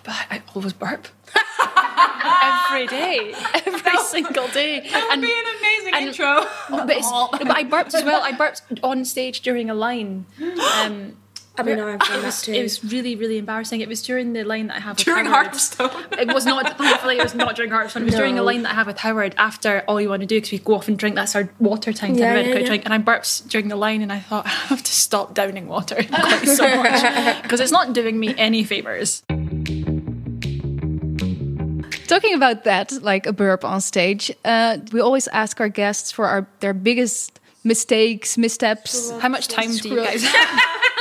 but 0.03 0.15
I 0.31 0.41
always 0.55 0.73
burp. 0.73 1.09
every 1.37 2.87
day, 2.87 3.35
every 3.67 3.99
single 3.99 4.49
day. 4.49 4.81
That 4.81 5.09
would 5.11 5.21
be 5.21 5.31
an 5.31 5.45
amazing 5.59 5.95
and- 5.95 6.09
intro. 6.09 6.47
but, 6.71 6.97
it's, 6.97 7.11
but 7.11 7.55
I 7.55 7.65
burped 7.65 7.93
as 7.93 8.03
well. 8.03 8.23
I 8.23 8.33
burped 8.33 8.63
on 8.83 9.05
stage 9.05 9.43
during 9.43 9.69
a 9.69 9.75
line. 9.75 10.25
Um, 10.75 11.19
I 11.57 11.63
mean, 11.63 11.79
I've 11.79 12.01
done 12.01 12.09
it 12.19 12.23
that 12.23 12.25
was, 12.25 12.43
too. 12.43 12.53
it 12.53 12.63
was 12.63 12.85
really, 12.85 13.15
really 13.15 13.39
embarrassing. 13.39 13.81
It 13.81 13.89
was 13.89 14.03
during 14.03 14.33
the 14.33 14.43
line 14.43 14.67
that 14.67 14.77
I 14.79 14.81
have 14.81 14.97
with 14.97 15.05
During 15.05 15.27
Howard. 15.27 15.47
Heart 15.47 15.55
of 15.55 15.61
Stone. 15.61 16.05
It 16.19 16.35
was 16.35 16.45
not. 16.47 16.77
Thankfully, 16.77 17.19
it 17.19 17.23
was 17.23 17.35
not 17.35 17.55
during 17.55 17.71
Heart 17.71 17.85
of 17.87 17.91
Stone. 17.93 18.03
It 18.03 18.07
was 18.07 18.15
during 18.17 18.39
a 18.39 18.43
line 18.43 18.63
that 18.63 18.73
I 18.73 18.75
have 18.75 18.87
with 18.89 18.99
Howard 18.99 19.35
after 19.39 19.85
all 19.87 20.01
you 20.01 20.09
want 20.09 20.21
to 20.23 20.27
do 20.27 20.37
because 20.37 20.51
we 20.53 20.59
go 20.59 20.75
off 20.75 20.89
and 20.89 20.99
drink. 20.99 21.15
That's 21.15 21.37
our 21.37 21.49
water 21.61 21.93
time. 21.93 22.15
to 22.15 22.21
Yeah, 22.21 22.33
have 22.35 22.37
a 22.39 22.41
yeah, 22.49 22.51
quick 22.53 22.61
yeah. 22.63 22.67
drink. 22.67 22.85
And 22.85 22.93
I 22.95 22.99
burped 22.99 23.49
during 23.49 23.69
the 23.69 23.77
line, 23.77 24.03
and 24.03 24.13
I 24.13 24.19
thought 24.19 24.47
I 24.47 24.49
have 24.49 24.83
to 24.83 24.93
stop 24.93 25.35
downing 25.35 25.69
water 25.69 25.97
quite 26.03 26.47
so 26.49 26.67
much 26.83 27.43
because 27.43 27.61
it's 27.61 27.73
not 27.73 27.93
doing 27.93 28.19
me 28.19 28.35
any 28.37 28.65
favors. 28.65 29.23
Talking 32.07 32.35
about 32.35 32.65
that, 32.65 32.93
like 33.03 33.27
a 33.27 33.33
burp 33.33 33.65
on 33.65 33.81
stage, 33.81 34.31
uh, 34.45 34.79
we 34.93 35.01
always 35.01 35.27
ask 35.29 35.61
our 35.61 35.69
guests 35.71 36.13
for 36.13 36.27
our 36.27 36.47
their 36.61 36.75
biggest 36.75 37.41
mistakes, 37.65 38.37
missteps. 38.37 39.11
How 39.21 39.29
much 39.29 39.49
time 39.49 39.69
do 39.69 39.73
you 39.73 39.79
Screw 39.79 40.05
guys? 40.05 40.23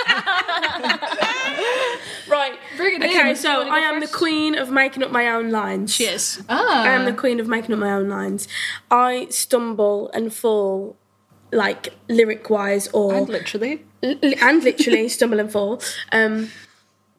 right. 2.27 2.57
Bring 2.77 3.01
it 3.01 3.05
Okay, 3.09 3.31
in. 3.31 3.35
so 3.35 3.67
I 3.69 3.79
am 3.79 3.99
the 3.99 4.07
queen 4.07 4.55
of 4.57 4.69
making 4.71 5.03
up 5.03 5.11
my 5.11 5.27
own 5.29 5.49
lines. 5.51 5.93
She 5.93 6.05
is. 6.05 6.41
Ah, 6.49 6.83
I 6.83 6.89
am 6.89 7.05
the 7.05 7.13
queen 7.13 7.39
of 7.39 7.47
making 7.47 7.73
up 7.73 7.79
my 7.79 7.91
own 7.91 8.09
lines. 8.09 8.47
I 8.91 9.27
stumble 9.29 10.09
and 10.13 10.33
fall, 10.33 10.97
like 11.51 11.93
lyric 12.09 12.49
wise, 12.49 12.87
or 12.93 13.13
And 13.15 13.29
literally. 13.29 13.83
l- 14.01 14.15
and 14.41 14.63
literally 14.63 15.09
stumble 15.17 15.39
and 15.39 15.51
fall. 15.51 15.81
Um, 16.11 16.49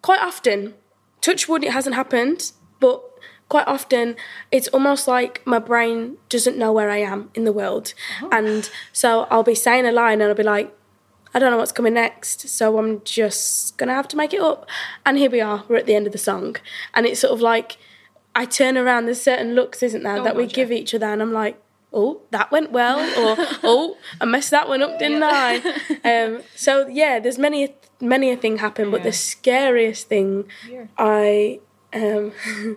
quite 0.02 0.20
often, 0.20 0.74
touch 1.20 1.48
wood, 1.48 1.64
it 1.64 1.72
hasn't 1.72 1.94
happened, 1.94 2.52
but 2.80 3.02
quite 3.48 3.66
often 3.68 4.16
it's 4.50 4.68
almost 4.68 5.06
like 5.06 5.46
my 5.46 5.58
brain 5.58 6.16
doesn't 6.28 6.56
know 6.58 6.72
where 6.72 6.90
I 6.90 6.98
am 6.98 7.30
in 7.34 7.44
the 7.44 7.52
world, 7.52 7.94
and 8.32 8.68
so 8.92 9.26
I'll 9.30 9.42
be 9.42 9.54
saying 9.54 9.86
a 9.86 9.92
line 9.92 10.20
and 10.20 10.28
I'll 10.30 10.34
be 10.34 10.42
like. 10.42 10.74
I 11.34 11.38
don't 11.38 11.50
know 11.50 11.58
what's 11.58 11.72
coming 11.72 11.94
next, 11.94 12.48
so 12.48 12.78
I'm 12.78 13.02
just 13.04 13.76
gonna 13.76 13.94
have 13.94 14.08
to 14.08 14.16
make 14.16 14.32
it 14.32 14.40
up. 14.40 14.68
And 15.04 15.18
here 15.18 15.30
we 15.30 15.40
are, 15.40 15.64
we're 15.68 15.76
at 15.76 15.86
the 15.86 15.94
end 15.94 16.06
of 16.06 16.12
the 16.12 16.18
song. 16.18 16.56
And 16.94 17.06
it's 17.06 17.20
sort 17.20 17.32
of 17.32 17.40
like 17.40 17.76
I 18.34 18.44
turn 18.46 18.78
around, 18.78 19.06
there's 19.06 19.20
certain 19.22 19.54
looks, 19.54 19.82
isn't 19.82 20.02
there, 20.02 20.22
that 20.22 20.36
we 20.36 20.44
God, 20.44 20.50
yeah. 20.50 20.56
give 20.56 20.72
each 20.72 20.94
other, 20.94 21.06
and 21.06 21.20
I'm 21.20 21.32
like, 21.32 21.60
oh, 21.92 22.20
that 22.30 22.50
went 22.50 22.72
well, 22.72 22.98
or 22.98 23.36
oh, 23.62 23.96
I 24.20 24.24
messed 24.24 24.50
that 24.50 24.68
one 24.68 24.82
up, 24.82 24.98
didn't 24.98 25.22
I? 25.22 25.62
Um, 26.04 26.42
so 26.54 26.86
yeah, 26.88 27.18
there's 27.18 27.38
many 27.38 27.74
many 27.98 28.30
a 28.30 28.36
thing 28.36 28.58
happen, 28.58 28.90
but 28.90 29.02
the 29.02 29.12
scariest 29.12 30.06
thing 30.08 30.44
I 30.98 31.60
um, 31.94 32.32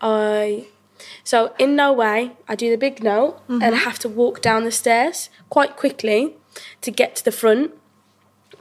I 0.00 0.66
so 1.24 1.54
in 1.58 1.74
no 1.74 1.92
way 1.92 2.32
I 2.48 2.54
do 2.54 2.70
the 2.70 2.76
big 2.76 3.02
note 3.02 3.40
and 3.48 3.64
I 3.64 3.78
have 3.78 3.98
to 4.00 4.08
walk 4.08 4.42
down 4.42 4.64
the 4.64 4.70
stairs 4.70 5.30
quite 5.48 5.76
quickly 5.76 6.34
to 6.82 6.90
get 6.90 7.16
to 7.16 7.24
the 7.24 7.32
front. 7.32 7.72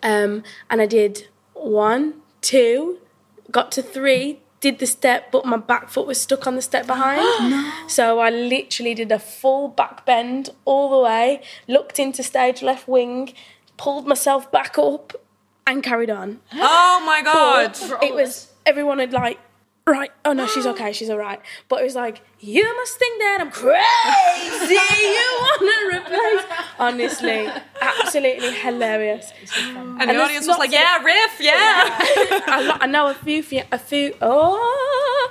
Um, 0.05 0.43
and 0.69 0.81
I 0.81 0.85
did 0.85 1.27
one, 1.53 2.21
two, 2.41 2.99
got 3.51 3.71
to 3.73 3.81
three, 3.81 4.39
did 4.61 4.79
the 4.79 4.87
step, 4.87 5.31
but 5.31 5.45
my 5.45 5.57
back 5.57 5.89
foot 5.89 6.07
was 6.07 6.21
stuck 6.21 6.47
on 6.47 6.55
the 6.55 6.61
step 6.61 6.87
behind. 6.87 7.21
So 7.89 8.19
I 8.19 8.29
literally 8.29 8.93
did 8.93 9.11
a 9.11 9.19
full 9.19 9.67
back 9.67 10.05
bend 10.05 10.49
all 10.63 10.89
the 10.89 11.03
way, 11.03 11.41
looked 11.67 11.99
into 11.99 12.23
stage 12.23 12.61
left 12.61 12.87
wing, 12.87 13.33
pulled 13.77 14.07
myself 14.07 14.51
back 14.51 14.77
up, 14.77 15.13
and 15.67 15.83
carried 15.83 16.09
on. 16.09 16.39
Oh 16.53 17.03
my 17.05 17.21
god. 17.21 17.77
But 17.79 18.03
it 18.03 18.13
was 18.13 18.51
everyone 18.65 18.99
had 18.99 19.13
like 19.13 19.39
right. 19.93 20.11
Oh 20.23 20.33
no 20.33 20.47
she's 20.47 20.65
okay. 20.65 20.91
She's 20.93 21.09
all 21.09 21.17
right. 21.17 21.39
But 21.69 21.81
it 21.81 21.83
was 21.83 21.95
like 21.95 22.21
you 22.39 22.63
must 22.75 22.97
think 22.97 23.21
that 23.21 23.37
i'm 23.41 23.51
crazy. 23.51 24.73
You 24.73 25.39
want 25.41 25.61
to 25.61 25.97
replace 25.97 26.59
honestly 26.79 27.47
absolutely 27.81 28.51
hilarious. 28.51 29.31
And, 29.67 30.09
the 30.09 30.17
audience 30.21 30.47
was 30.47 30.57
like, 30.57 30.69
of- 30.69 30.73
yeah, 30.73 31.03
riff, 31.03 31.37
yeah. 31.39 31.53
I, 32.47 32.77
I 32.81 32.85
know 32.87 33.07
a 33.09 33.13
few 33.13 33.43
a 33.71 33.77
few 33.77 34.15
oh 34.21 35.29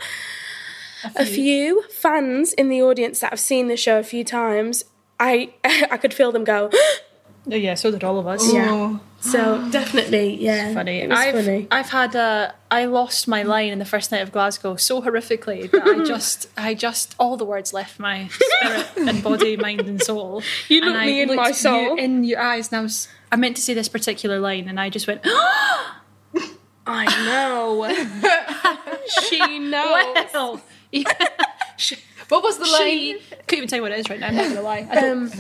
a 1.17 1.27
few. 1.27 1.83
fans 1.91 2.53
in 2.55 2.69
the 2.71 2.83
audience 2.83 3.21
that 3.21 3.31
have 3.31 3.41
seen 3.41 3.69
the 3.69 3.77
show 3.77 3.99
a 3.99 4.03
few 4.03 4.25
times 4.25 4.85
i 5.21 5.53
i 5.65 5.97
could 5.99 6.15
feel 6.15 6.33
them 6.33 6.45
go 6.45 6.71
Oh, 7.47 7.55
yeah, 7.55 7.75
so 7.75 7.91
did 7.91 8.03
all 8.03 8.19
of 8.19 8.27
us. 8.27 8.51
yeah 8.55 8.97
so 9.31 9.69
definitely 9.71 10.37
yeah 10.37 10.75
Funny. 10.75 11.01
it 11.01 11.09
was 11.09 11.19
I've, 11.19 11.35
funny 11.35 11.67
I've 11.71 11.89
had 11.91 12.15
a. 12.15 12.55
I 12.71 12.85
lost 12.87 13.27
my 13.29 13.43
line 13.43 13.71
in 13.71 13.79
the 13.79 13.85
first 13.85 14.11
night 14.13 14.21
of 14.23 14.33
Glasgow 14.33 14.77
so 14.77 15.01
horrifically 15.01 15.71
that 15.71 15.83
I 15.87 16.05
just, 16.15 16.49
I 16.57 16.75
just, 16.75 17.15
all 17.19 17.37
the 17.37 17.45
words 17.45 17.73
left 17.73 17.99
my 18.01 18.29
spirit 18.29 18.87
and 18.97 19.23
body, 19.23 19.57
mind 19.57 19.81
and 19.83 20.03
soul. 20.03 20.43
You 20.69 20.79
And 20.83 20.87
looked 20.91 20.99
I 21.01 21.07
me 21.07 21.21
in 21.23 21.37
my 21.37 21.53
soul. 21.53 21.81
You 21.81 21.97
in 21.97 22.25
your 22.25 22.41
eyes, 22.41 22.71
and 22.73 22.79
I 22.81 22.83
was, 22.83 23.09
I 23.31 23.37
meant 23.37 23.55
to 23.57 23.63
say 23.63 23.75
this 23.75 23.89
particular 23.89 24.39
line, 24.41 24.69
and 24.69 24.79
I 24.81 24.91
just 24.91 25.07
went, 25.07 25.21
i 26.87 27.05
know 27.25 27.89
she 29.29 29.59
knows 29.59 30.31
well. 30.35 30.61
Yeah. 30.93 31.05
What 32.29 32.43
was 32.43 32.59
the 32.59 32.65
She 32.67 33.13
line? 33.15 33.23
couldn't 33.47 33.57
even 33.59 33.69
tell 33.69 33.77
you 33.79 33.83
what 33.83 33.93
it 33.93 34.01
is 34.01 34.11
right 34.11 34.19
now. 34.21 34.29
I'm 34.29 34.37
not 34.37 34.49
gonna 34.49 34.63
lie. 34.63 34.87
I 34.91 35.09
um 35.11 35.31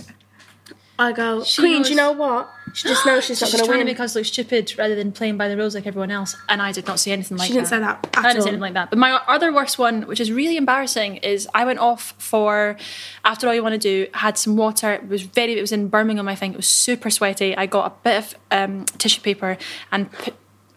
I 0.98 1.12
go, 1.12 1.42
She 1.44 1.62
Queen, 1.62 1.78
knows- 1.78 1.86
do 1.86 1.90
you 1.92 1.96
know 1.96 2.12
what? 2.12 2.48
She 2.74 2.88
just 2.88 3.06
knows 3.06 3.24
she's 3.24 3.40
not 3.40 3.52
going 3.52 3.60
to 3.60 3.66
trying 3.66 3.78
win. 3.78 3.86
to 3.86 3.92
make 3.92 4.00
us 4.00 4.16
look 4.16 4.24
stupid 4.24 4.76
rather 4.76 4.96
than 4.96 5.12
playing 5.12 5.36
by 5.36 5.48
the 5.48 5.56
rules 5.56 5.76
like 5.76 5.86
everyone 5.86 6.10
else. 6.10 6.36
And 6.48 6.60
I 6.60 6.72
did 6.72 6.88
not 6.88 6.98
see 6.98 7.12
anything 7.12 7.36
like 7.36 7.46
she 7.46 7.52
that. 7.52 7.60
didn't 7.60 7.68
say 7.68 7.78
that 7.78 8.08
I 8.14 8.22
didn't 8.22 8.36
all. 8.38 8.42
say 8.42 8.48
anything 8.48 8.60
like 8.60 8.74
that. 8.74 8.90
But 8.90 8.98
my 8.98 9.12
other 9.28 9.52
worst 9.52 9.78
one, 9.78 10.02
which 10.08 10.18
is 10.18 10.32
really 10.32 10.56
embarrassing, 10.56 11.18
is 11.18 11.48
I 11.54 11.64
went 11.64 11.78
off 11.78 12.14
for 12.18 12.76
after 13.24 13.46
all 13.46 13.54
you 13.54 13.62
want 13.62 13.74
to 13.74 13.78
do. 13.78 14.08
Had 14.12 14.36
some 14.36 14.56
water. 14.56 14.94
It 14.94 15.08
was 15.08 15.22
very. 15.22 15.56
It 15.56 15.60
was 15.60 15.70
in 15.70 15.88
Birmingham, 15.88 16.26
I 16.26 16.34
think. 16.34 16.54
It 16.54 16.56
was 16.56 16.68
super 16.68 17.10
sweaty. 17.10 17.56
I 17.56 17.66
got 17.66 17.92
a 17.92 17.94
bit 18.02 18.18
of 18.18 18.34
um, 18.50 18.84
tissue 18.98 19.20
paper 19.20 19.56
and. 19.92 20.10
Put, 20.10 20.34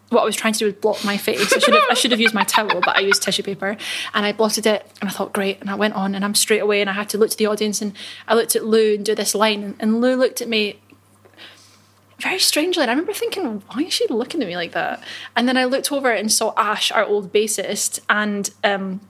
what 0.09 0.21
I 0.21 0.25
was 0.25 0.37
trying 0.37 0.53
to 0.53 0.59
do 0.59 0.65
was 0.65 0.73
block 0.75 1.03
my 1.03 1.17
face. 1.17 1.51
I 1.51 1.59
should 1.59 1.73
have 1.73 1.83
I 1.89 1.93
should 1.93 2.11
have 2.11 2.21
used 2.21 2.33
my 2.33 2.45
towel, 2.45 2.79
but 2.79 2.95
I 2.95 3.01
used 3.01 3.21
tissue 3.21 3.43
paper 3.43 3.75
and 4.13 4.25
I 4.25 4.31
blotted 4.31 4.65
it. 4.65 4.89
And 5.01 5.09
I 5.09 5.11
thought, 5.11 5.33
great. 5.33 5.59
And 5.59 5.69
I 5.69 5.75
went 5.75 5.95
on, 5.95 6.15
and 6.15 6.23
I'm 6.23 6.33
straight 6.33 6.61
away. 6.61 6.79
And 6.79 6.89
I 6.89 6.93
had 6.93 7.09
to 7.09 7.17
look 7.17 7.29
to 7.31 7.37
the 7.37 7.47
audience, 7.47 7.81
and 7.81 7.91
I 8.25 8.35
looked 8.35 8.55
at 8.55 8.63
Lou 8.63 8.95
and 8.95 9.05
do 9.05 9.15
this 9.15 9.35
line, 9.35 9.63
and, 9.63 9.75
and 9.79 9.99
Lou 9.99 10.15
looked 10.15 10.41
at 10.41 10.47
me 10.47 10.79
very 12.19 12.39
strangely. 12.39 12.81
And 12.81 12.89
I 12.89 12.93
remember 12.93 13.13
thinking, 13.13 13.63
why 13.67 13.83
is 13.83 13.93
she 13.93 14.07
looking 14.07 14.41
at 14.41 14.47
me 14.47 14.55
like 14.55 14.71
that? 14.71 15.03
And 15.35 15.47
then 15.47 15.57
I 15.57 15.65
looked 15.65 15.91
over 15.91 16.11
and 16.11 16.31
saw 16.31 16.53
Ash, 16.57 16.91
our 16.91 17.05
old 17.05 17.31
bassist, 17.31 17.99
and 18.09 18.49
um, 18.63 19.01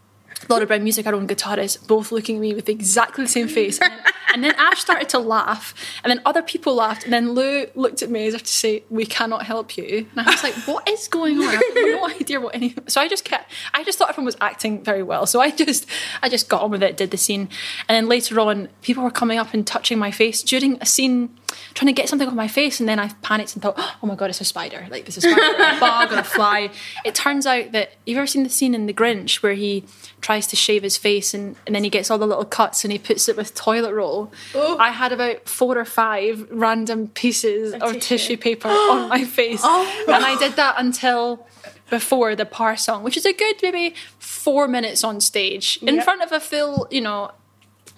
Laura 0.50 0.66
Brown 0.66 0.84
Music, 0.84 1.08
our 1.08 1.16
own 1.16 1.28
guitarist, 1.28 1.88
both 1.88 2.12
looking 2.12 2.36
at 2.38 2.42
me 2.42 2.54
with 2.54 2.70
exactly 2.70 3.24
the 3.24 3.30
same 3.30 3.48
face. 3.48 3.80
And 3.80 3.94
and 4.34 4.44
then 4.44 4.54
Ash 4.58 4.80
started 4.80 5.10
to 5.10 5.20
laugh, 5.20 5.74
and 6.04 6.12
then 6.12 6.22
other 6.26 6.42
people 6.42 6.76
laughed, 6.76 7.04
and 7.04 7.14
then 7.14 7.32
Lou 7.32 7.66
looked 7.76 8.02
at 8.02 8.10
me 8.10 8.28
as 8.28 8.34
if 8.34 8.44
to 8.44 8.52
say, 8.52 8.84
"We 8.90 9.06
cannot 9.06 9.44
help 9.44 9.78
you." 9.78 10.08
And 10.16 10.28
I 10.28 10.32
was 10.32 10.44
like, 10.44 10.54
"What 10.66 10.88
is 10.88 11.08
going 11.08 11.38
on?" 11.38 11.48
I 11.48 11.52
have 11.52 11.64
no 11.76 12.08
idea 12.20 12.40
what 12.40 12.56
any. 12.56 12.76
So 12.88 13.02
I 13.02 13.08
just 13.08 13.26
kept. 13.26 13.52
I 13.74 13.84
just 13.84 13.98
thought 13.98 14.10
everyone 14.10 14.26
was 14.26 14.38
acting 14.42 14.84
very 14.84 15.04
well, 15.04 15.26
so 15.26 15.40
I 15.40 15.52
just, 15.52 15.86
I 16.22 16.30
just 16.30 16.50
got 16.50 16.62
on 16.62 16.72
with 16.72 16.84
it, 16.84 16.98
did 16.98 17.12
the 17.12 17.18
scene, 17.18 17.50
and 17.88 17.96
then 17.96 18.08
later 18.08 18.40
on, 18.40 18.70
people 18.82 19.04
were 19.04 19.12
coming 19.12 19.38
up 19.38 19.54
and 19.54 19.66
touching 19.66 19.98
my 19.98 20.12
face 20.12 20.44
during 20.44 20.78
a 20.82 20.86
scene, 20.86 21.36
trying 21.74 21.88
to 21.88 21.94
get 21.94 22.10
something 22.10 22.28
off 22.28 22.34
my 22.34 22.48
face, 22.48 22.80
and 22.80 22.88
then 22.88 23.00
I 23.00 23.10
panicked 23.22 23.54
and 23.54 23.64
thought, 23.64 23.76
"Oh 24.02 24.08
my 24.08 24.16
god, 24.16 24.30
it's 24.30 24.42
a 24.42 24.46
spider! 24.46 24.88
Like 24.90 25.06
this 25.06 25.18
is 25.18 25.26
a 25.26 25.32
spider, 25.32 25.78
a 25.78 25.80
bug, 25.80 26.12
or 26.12 26.20
a 26.20 26.24
fly." 26.24 26.70
It 27.06 27.16
turns 27.16 27.46
out 27.46 27.72
that 27.72 27.94
you've 28.06 28.18
ever 28.18 28.28
seen 28.28 28.44
the 28.44 28.50
scene 28.50 28.76
in 28.76 28.86
The 28.86 28.94
Grinch 28.94 29.42
where 29.42 29.54
he 29.54 29.86
tries 30.22 30.48
to 30.48 30.56
shave 30.56 30.84
his 30.84 30.98
face 30.98 31.34
and, 31.34 31.56
and 31.66 31.76
then 31.76 31.84
he 31.84 31.90
gets 31.90 32.10
all 32.10 32.18
the 32.18 32.28
little 32.28 32.46
cuts 32.46 32.84
and 32.84 32.92
he 32.92 33.00
puts 33.00 33.30
it 33.30 33.38
with 33.38 33.54
toilet 33.56 33.94
roll. 33.94 34.17
I 34.56 34.90
had 34.92 35.12
about 35.12 35.48
four 35.48 35.78
or 35.78 35.86
five 35.86 36.48
random 36.52 37.08
pieces 37.10 37.74
of, 37.74 37.94
tissue. 37.94 38.00
tissue. 38.00 38.38
paper 38.38 38.70
on 38.70 39.10
my 39.10 39.24
face. 39.40 39.62
Oh, 39.64 40.04
and 40.08 40.24
I 40.26 40.38
did 40.38 40.54
that 40.56 40.76
until 40.78 41.46
before 41.90 42.36
the 42.36 42.46
Parr 42.46 42.76
song, 42.78 43.04
which 43.04 43.18
is 43.18 43.26
a 43.26 43.34
good 43.34 43.56
maybe 43.64 43.96
four 44.20 44.68
minutes 44.68 45.04
on 45.04 45.22
stage 45.22 45.80
in 45.82 45.96
Yep. 45.96 46.04
front 46.04 46.22
of 46.22 46.32
a 46.32 46.40
full, 46.40 46.88
you 46.92 47.02
know, 47.02 47.32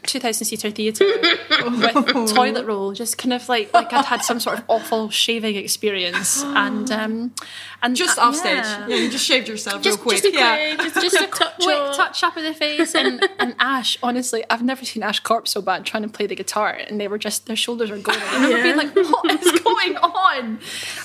2000 0.04 0.46
seater 0.46 0.72
theatre 0.72 1.06
with 1.06 2.34
toilet 2.34 2.66
roll, 2.66 2.94
just 2.94 3.18
kind 3.18 3.34
of 3.34 3.48
like 3.50 3.74
like 3.74 3.92
I'd 3.94 4.06
had 4.06 4.24
some 4.24 4.40
sort 4.40 4.60
of 4.60 4.66
awful 4.68 5.10
shaving 5.10 5.56
experience, 5.56 6.44
and 6.44 6.90
um, 7.02 7.34
and 7.82 7.96
Just 7.96 8.18
uh, 8.18 8.24
off 8.24 8.36
stage. 8.36 8.58
yeah. 8.58 8.88
Yeah, 8.88 8.96
you 8.98 9.10
just 9.10 9.26
shaved 9.26 9.48
yourself 9.48 9.82
Just, 9.82 9.98
real 10.00 10.04
quick. 10.04 10.22
just 10.24 10.34
a 10.34 10.38
yeah. 10.38 10.76
quick, 10.76 10.94
just, 10.94 11.12
just 11.14 11.16
a 11.24 11.28
quick 11.32 11.94
touch 11.96 12.24
up 12.24 12.36
of 12.38 12.44
the 12.44 12.54
face, 12.54 12.94
and, 12.96 13.28
and 13.40 13.56
Ash. 13.60 13.98
Honestly, 14.04 14.44
I've 14.50 14.64
never 14.64 14.84
seen 14.86 15.04
Ash 15.04 15.20
Corp 15.20 15.48
so 15.48 15.62
bad 15.62 15.86
trying 15.86 16.04
to 16.04 16.10
play 16.10 16.28
the 16.28 16.36
guitar, 16.36 16.70
and 16.70 17.00
they 17.00 17.08
were 17.08 17.18
just 17.18 17.46
their 17.46 17.56
shoulders 17.56 17.90
were 17.92 17.98
going. 17.98 18.20
I 18.20 18.34
remember 18.36 18.58
Yeah. 18.58 18.64
being 18.64 18.78
like, 18.78 18.96
"What 18.96 19.32
is 19.32 19.60
going 19.62 19.98
on?" 19.98 20.60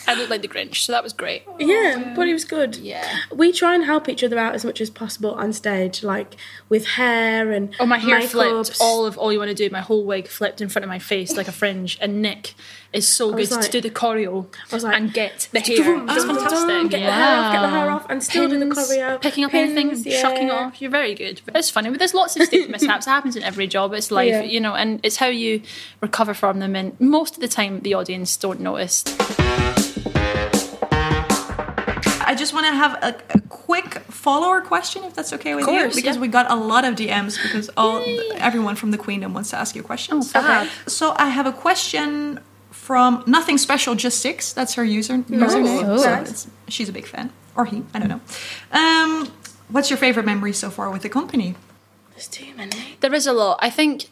I 0.06 0.14
looked 0.14 0.30
like 0.30 0.42
the 0.42 0.48
Grinch, 0.48 0.76
so 0.76 0.92
that 0.92 1.02
was 1.02 1.12
great. 1.12 1.42
Yeah, 1.58 2.12
but 2.16 2.28
it 2.28 2.32
was 2.32 2.44
good. 2.44 2.76
Yeah. 2.76 3.06
We 3.32 3.52
try 3.52 3.74
and 3.74 3.84
help 3.84 4.08
each 4.08 4.22
other 4.24 4.38
out 4.38 4.54
as 4.54 4.64
much 4.64 4.80
as 4.80 4.90
possible 4.90 5.32
on 5.32 5.52
stage, 5.52 6.02
like 6.02 6.34
with 6.68 6.86
hair 6.86 7.52
and 7.52 7.74
Oh, 7.80 7.86
my 7.86 7.98
hair 7.98 8.20
makeups. 8.20 8.30
flipped. 8.30 8.80
All 8.84 9.06
of 9.06 9.16
all 9.18 9.32
you 9.32 9.38
want 9.38 9.48
to 9.48 9.54
do, 9.54 9.68
my 9.70 9.80
whole 9.80 10.04
wig 10.04 10.28
flipped 10.28 10.60
in 10.60 10.68
front 10.68 10.84
of 10.84 10.88
my 10.88 10.98
face 10.98 11.36
like 11.36 11.48
a 11.48 11.52
fringe. 11.52 11.98
And 12.00 12.20
Nick 12.22 12.54
is 12.92 13.08
so 13.08 13.30
good 13.30 13.38
was 13.50 13.50
to 13.58 13.70
do 13.70 13.80
the 13.80 13.90
choreo 13.90 14.46
I 14.70 14.74
was 14.74 14.84
like, 14.84 14.96
and 14.96 15.12
get 15.12 15.48
the 15.52 15.60
hair. 15.60 15.76
Dum, 15.78 16.08
It's 16.08 16.24
dum, 16.24 16.36
dum, 16.36 16.46
fantastic. 16.48 16.90
Get 16.90 17.06
the 17.06 17.12
hair 17.12 17.36
off, 17.38 17.52
get 17.52 17.60
the 17.62 17.68
hair 17.68 17.90
off, 17.90 18.06
and 18.10 18.22
still 18.22 18.48
do 18.48 18.58
the 18.58 18.66
choreo. 18.66 19.20
Picking 19.20 19.44
up 19.44 19.50
Pins, 19.50 19.76
anything, 19.76 20.12
yeah. 20.12 20.20
shucking 20.20 20.48
it 20.48 20.52
off. 20.52 20.80
You're 20.80 20.90
very 20.90 21.14
good. 21.14 21.40
It's 21.54 21.70
funny. 21.70 21.90
But 21.90 21.98
there's 21.98 22.14
lots 22.14 22.36
of 22.36 22.42
stage 22.46 22.68
mishaps. 22.68 23.06
It 23.06 23.10
happens 23.10 23.34
in 23.36 23.42
every 23.42 23.66
job. 23.66 23.92
It's 23.94 24.10
life, 24.10 24.28
Yeah. 24.28 24.42
you 24.42 24.60
know, 24.60 24.74
and 24.74 25.00
it's 25.02 25.16
how 25.16 25.26
you 25.26 25.62
recover 26.00 26.34
from 26.34 26.60
them. 26.60 26.76
And 26.76 26.98
most 27.00 27.34
of 27.34 27.40
the 27.40 27.48
time, 27.48 27.80
the 27.80 27.94
audience 27.94 28.36
don't 28.36 28.60
notice. 28.60 29.02
I 32.44 32.46
just 32.46 32.52
want 32.52 32.66
to 32.66 32.74
have 32.74 33.02
a, 33.02 33.38
a 33.38 33.40
quick 33.48 34.00
follower 34.10 34.60
question, 34.60 35.02
if 35.04 35.14
that's 35.14 35.32
okay 35.32 35.54
with 35.54 35.64
course, 35.64 35.96
you, 35.96 36.02
because 36.02 36.16
yeah. 36.16 36.20
we 36.20 36.28
got 36.28 36.50
a 36.50 36.54
lot 36.54 36.84
of 36.84 36.94
DMs 36.94 37.42
because 37.42 37.70
all 37.74 38.04
everyone 38.34 38.76
from 38.76 38.90
the 38.90 38.98
Queendom 38.98 39.32
wants 39.32 39.48
to 39.48 39.56
ask 39.56 39.74
you 39.74 39.82
questions. 39.82 40.30
Oh, 40.34 40.42
fab. 40.42 40.68
So 40.86 41.14
I 41.16 41.30
have 41.30 41.46
a 41.46 41.52
question 41.52 42.40
from 42.70 43.24
Nothing 43.26 43.56
Special, 43.56 43.94
just 43.94 44.20
six. 44.20 44.52
That's 44.52 44.74
her 44.74 44.84
user 44.84 45.20
username. 45.20 45.84
Oh. 45.88 45.96
So 45.96 46.16
Nice. 46.16 46.46
she's 46.68 46.90
a 46.90 46.92
big 46.92 47.06
fan, 47.06 47.32
or 47.56 47.64
he. 47.64 47.82
I 47.94 47.98
don't 47.98 48.08
know. 48.08 48.20
Um, 48.72 49.32
what's 49.70 49.88
your 49.88 49.96
favorite 49.96 50.26
memory 50.26 50.52
so 50.52 50.68
far 50.68 50.90
with 50.90 51.00
the 51.00 51.08
company? 51.08 51.54
There's 52.10 52.28
too 52.28 52.52
many. 52.58 52.98
There 53.00 53.14
is 53.14 53.26
a 53.26 53.32
lot. 53.32 53.58
I 53.62 53.70
think. 53.70 54.10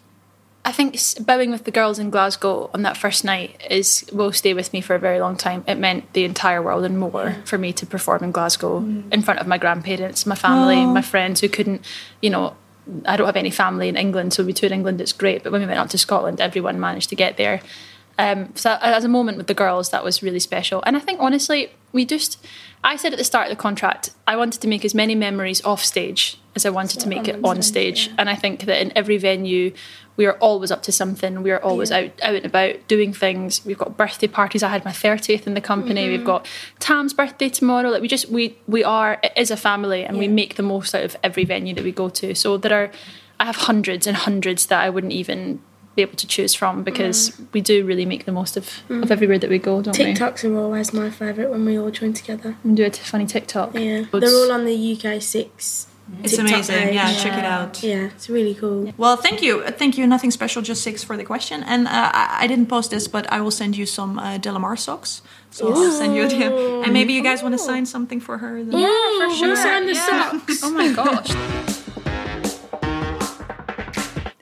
I 0.65 0.71
think 0.71 0.97
bowing 1.19 1.51
with 1.51 1.65
the 1.65 1.71
girls 1.71 1.99
in 1.99 2.09
Glasgow 2.09 2.69
on 2.73 2.83
that 2.83 2.95
first 2.95 3.25
night 3.25 3.61
is 3.69 4.05
will 4.13 4.31
stay 4.31 4.53
with 4.53 4.71
me 4.71 4.79
for 4.79 4.95
a 4.95 4.99
very 4.99 5.19
long 5.19 5.35
time. 5.35 5.63
It 5.67 5.75
meant 5.75 6.13
the 6.13 6.23
entire 6.23 6.61
world 6.61 6.85
and 6.85 6.97
more 6.97 7.35
for 7.43 7.57
me 7.57 7.73
to 7.73 7.85
perform 7.85 8.23
in 8.23 8.31
Glasgow 8.31 8.77
in 9.11 9.21
front 9.21 9.41
of 9.41 9.47
my 9.47 9.57
grandparents, 9.57 10.25
my 10.25 10.35
family, 10.35 10.85
my 10.85 11.01
friends 11.01 11.41
who 11.41 11.49
couldn't, 11.49 11.83
you 12.21 12.29
know, 12.29 12.55
I 13.05 13.17
don't 13.17 13.25
have 13.25 13.35
any 13.35 13.49
family 13.49 13.89
in 13.89 13.97
England, 13.97 14.33
so 14.33 14.43
we 14.43 14.53
toured 14.53 14.71
England. 14.71 15.01
It's 15.01 15.13
great, 15.13 15.43
but 15.43 15.51
when 15.51 15.61
we 15.61 15.67
went 15.67 15.79
up 15.79 15.89
to 15.89 15.97
Scotland, 15.97 16.39
everyone 16.39 16.79
managed 16.79 17.09
to 17.09 17.15
get 17.15 17.35
there. 17.35 17.61
Um, 18.17 18.55
so 18.55 18.77
as 18.81 19.03
a 19.03 19.07
moment 19.07 19.37
with 19.37 19.47
the 19.47 19.53
girls, 19.53 19.89
that 19.89 20.03
was 20.03 20.21
really 20.21 20.39
special. 20.39 20.83
And 20.85 20.95
I 20.95 20.99
think 20.99 21.19
honestly, 21.19 21.71
we 21.91 22.05
just, 22.05 22.45
I 22.83 22.95
said 22.95 23.11
at 23.11 23.17
the 23.17 23.23
start 23.23 23.47
of 23.47 23.57
the 23.57 23.61
contract, 23.61 24.11
I 24.27 24.35
wanted 24.35 24.61
to 24.61 24.67
make 24.67 24.85
as 24.85 24.93
many 24.93 25.15
memories 25.15 25.63
off 25.65 25.83
stage 25.83 26.37
as 26.55 26.65
I 26.65 26.69
wanted 26.69 26.99
to 26.99 27.09
make 27.09 27.27
it 27.27 27.39
on 27.43 27.61
stage. 27.63 28.11
And 28.17 28.29
I 28.29 28.35
think 28.35 28.65
that 28.65 28.81
in 28.81 28.95
every 28.95 29.17
venue, 29.17 29.73
we 30.15 30.25
are 30.25 30.33
always 30.33 30.71
up 30.71 30.83
to 30.83 30.91
something. 30.91 31.41
We 31.41 31.51
are 31.51 31.61
always 31.61 31.91
out, 31.91 32.11
out 32.21 32.35
and 32.35 32.45
about 32.45 32.87
doing 32.87 33.13
things. 33.13 33.65
We've 33.65 33.77
got 33.77 33.97
birthday 33.97 34.27
parties. 34.27 34.61
I 34.61 34.69
had 34.69 34.85
my 34.85 34.91
30th 34.91 35.47
in 35.47 35.53
the 35.53 35.61
company. 35.61 36.07
We've 36.07 36.19
mm-hmm. 36.19 36.27
got 36.27 36.47
Tam's 36.79 37.13
birthday 37.13 37.49
tomorrow. 37.49 37.89
Like 37.89 38.01
we 38.01 38.07
just, 38.07 38.29
we, 38.29 38.57
we 38.67 38.83
are, 38.83 39.19
it 39.23 39.33
is 39.35 39.49
a 39.49 39.57
family 39.57 40.03
and 40.03 40.17
we 40.17 40.27
make 40.27 40.55
the 40.55 40.63
most 40.63 40.93
out 40.93 41.03
of 41.03 41.15
every 41.23 41.45
venue 41.45 41.73
that 41.73 41.83
we 41.83 41.91
go 41.91 42.09
to. 42.09 42.35
So 42.35 42.57
there 42.57 42.83
are, 42.83 42.91
I 43.39 43.45
have 43.45 43.55
hundreds 43.55 44.05
and 44.05 44.15
hundreds 44.15 44.67
that 44.67 44.81
I 44.81 44.89
wouldn't 44.89 45.13
even 45.13 45.61
be 45.95 46.01
able 46.01 46.15
to 46.15 46.27
choose 46.27 46.53
from 46.53 46.83
because 46.83 47.31
mm. 47.31 47.47
we 47.51 47.61
do 47.61 47.85
really 47.85 48.05
make 48.05 48.25
the 48.25 48.31
most 48.31 48.57
of, 48.57 48.63
of 48.63 48.71
mm-hmm. 48.89 49.11
everywhere 49.11 49.37
that 49.37 49.49
we 49.49 49.59
go, 49.59 49.81
don't 49.81 49.97
we? 49.97 50.05
TikToks 50.05 50.43
are 50.49 50.57
always 50.57 50.93
my 50.93 51.09
favourite 51.09 51.49
when 51.49 51.65
we 51.65 51.77
all 51.77 51.91
join 51.91 52.13
together. 52.13 52.55
And 52.63 52.75
do 52.75 52.85
a 52.85 52.91
funny 52.91 53.25
TikTok. 53.25 53.73
Yeah, 53.75 54.05
they're 54.11 54.29
all 54.29 54.51
on 54.51 54.65
the 54.65 54.97
UK 54.97 55.21
six. 55.21 55.87
It's 56.21 56.35
TikTok 56.35 56.49
amazing. 56.53 56.75
page. 56.75 56.93
Yeah, 56.95 57.13
check 57.13 57.37
it 57.37 57.45
out. 57.45 57.81
Yeah, 57.83 58.05
it's 58.15 58.29
really 58.29 58.53
cool. 58.55 58.93
Well, 58.97 59.15
thank 59.17 59.41
you. 59.41 59.63
Thank 59.71 59.97
you. 59.97 60.05
Nothing 60.05 60.31
special, 60.31 60.61
just 60.61 60.81
six 60.83 61.03
for 61.03 61.15
the 61.17 61.23
question. 61.23 61.63
And 61.63 61.87
uh, 61.87 61.91
I, 62.13 62.39
I 62.41 62.47
didn't 62.47 62.67
post 62.67 62.91
this, 62.91 63.07
but 63.07 63.31
I 63.31 63.41
will 63.41 63.51
send 63.51 63.75
you 63.77 63.85
some 63.85 64.19
uh, 64.19 64.37
Delamar 64.37 64.77
socks. 64.77 65.21
So 65.51 65.71
I'll 65.73 65.91
send 65.91 66.15
you 66.15 66.23
a 66.23 66.27
DM. 66.27 66.83
And 66.83 66.93
maybe 66.93 67.13
you 67.13 67.23
guys 67.23 67.41
want 67.41 67.53
to 67.53 67.59
sign 67.59 67.85
something 67.85 68.19
for 68.19 68.37
her. 68.37 68.63
Then. 68.63 68.79
Yeah, 68.79 69.27
for 69.29 69.35
sure. 69.35 69.55
sign 69.55 69.85
the 69.85 69.93
Yeah. 69.93 70.31
socks. 70.31 70.61
Oh 70.63 70.71
my 70.71 70.91
gosh. 70.93 71.29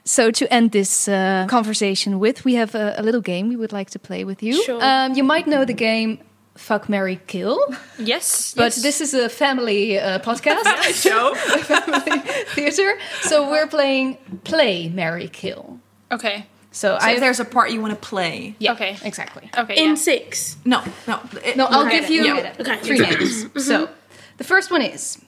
So 0.04 0.30
to 0.30 0.52
end 0.52 0.72
this 0.72 1.08
uh, 1.08 1.46
conversation 1.48 2.18
with, 2.18 2.44
we 2.44 2.54
have 2.54 2.74
a, 2.74 2.94
a 2.98 3.02
little 3.02 3.22
game 3.22 3.48
we 3.48 3.56
would 3.56 3.72
like 3.72 3.88
to 3.90 3.98
play 3.98 4.24
with 4.24 4.42
you. 4.42 4.62
Sure. 4.62 4.78
Um, 4.82 5.14
you 5.14 5.24
might 5.24 5.46
know 5.46 5.64
the 5.64 5.72
game 5.72 6.18
Fuck, 6.54 6.88
Mary 6.88 7.18
Kill, 7.26 7.58
yes. 7.98 8.52
but 8.54 8.64
yes. 8.64 8.82
this 8.82 9.00
is 9.00 9.14
a 9.14 9.28
family 9.28 9.98
uh, 9.98 10.18
podcast, 10.18 10.62
Show. 11.02 11.34
family 11.64 12.18
theater. 12.54 12.98
So 13.22 13.50
we're 13.50 13.66
playing 13.66 14.18
Play, 14.44 14.88
Mary 14.90 15.28
Kill. 15.28 15.80
Okay. 16.10 16.46
So, 16.70 16.98
So 16.98 17.06
I 17.06 17.12
if 17.12 17.20
there's 17.20 17.40
a 17.40 17.44
part 17.46 17.70
you 17.70 17.80
want 17.80 17.94
to 17.94 18.08
play. 18.08 18.54
yeah, 18.58 18.72
Okay. 18.72 18.96
exactly. 19.02 19.50
Okay. 19.56 19.76
In 19.82 19.88
yeah. 19.90 19.94
six. 19.94 20.56
No, 20.64 20.82
no. 21.06 21.20
it- 21.42 21.56
No, 21.56 21.66
I'll 21.66 21.86
Okay. 21.86 22.00
give 22.00 22.10
you 22.10 22.24
Yeah. 22.26 22.54
Okay. 22.60 22.76
three 22.82 22.98
names. 22.98 23.46
So 23.66 23.88
the 24.36 24.44
first 24.44 24.70
one 24.70 24.82
is 24.82 25.18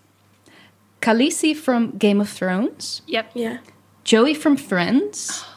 Khaleesi 1.01 1.55
from 1.57 1.93
Game 1.99 2.21
of 2.21 2.29
Thrones, 2.29 3.03
Yep. 3.07 3.31
Yeah. 3.35 3.59
Joey 4.05 4.35
from 4.35 4.57
Friends, 4.57 5.45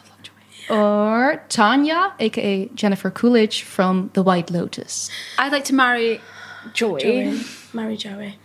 or 0.70 1.42
Tanya, 1.48 2.14
aka 2.18 2.66
Jennifer 2.74 3.10
Coolidge 3.10 3.62
from 3.62 4.10
The 4.14 4.22
White 4.22 4.50
Lotus. 4.50 5.10
I'd 5.38 5.52
like 5.52 5.64
to 5.64 5.74
marry 5.74 6.20
Joey. 6.72 7.02
Joey. 7.02 7.40
Marry 7.72 7.96
Joey. 7.96 8.38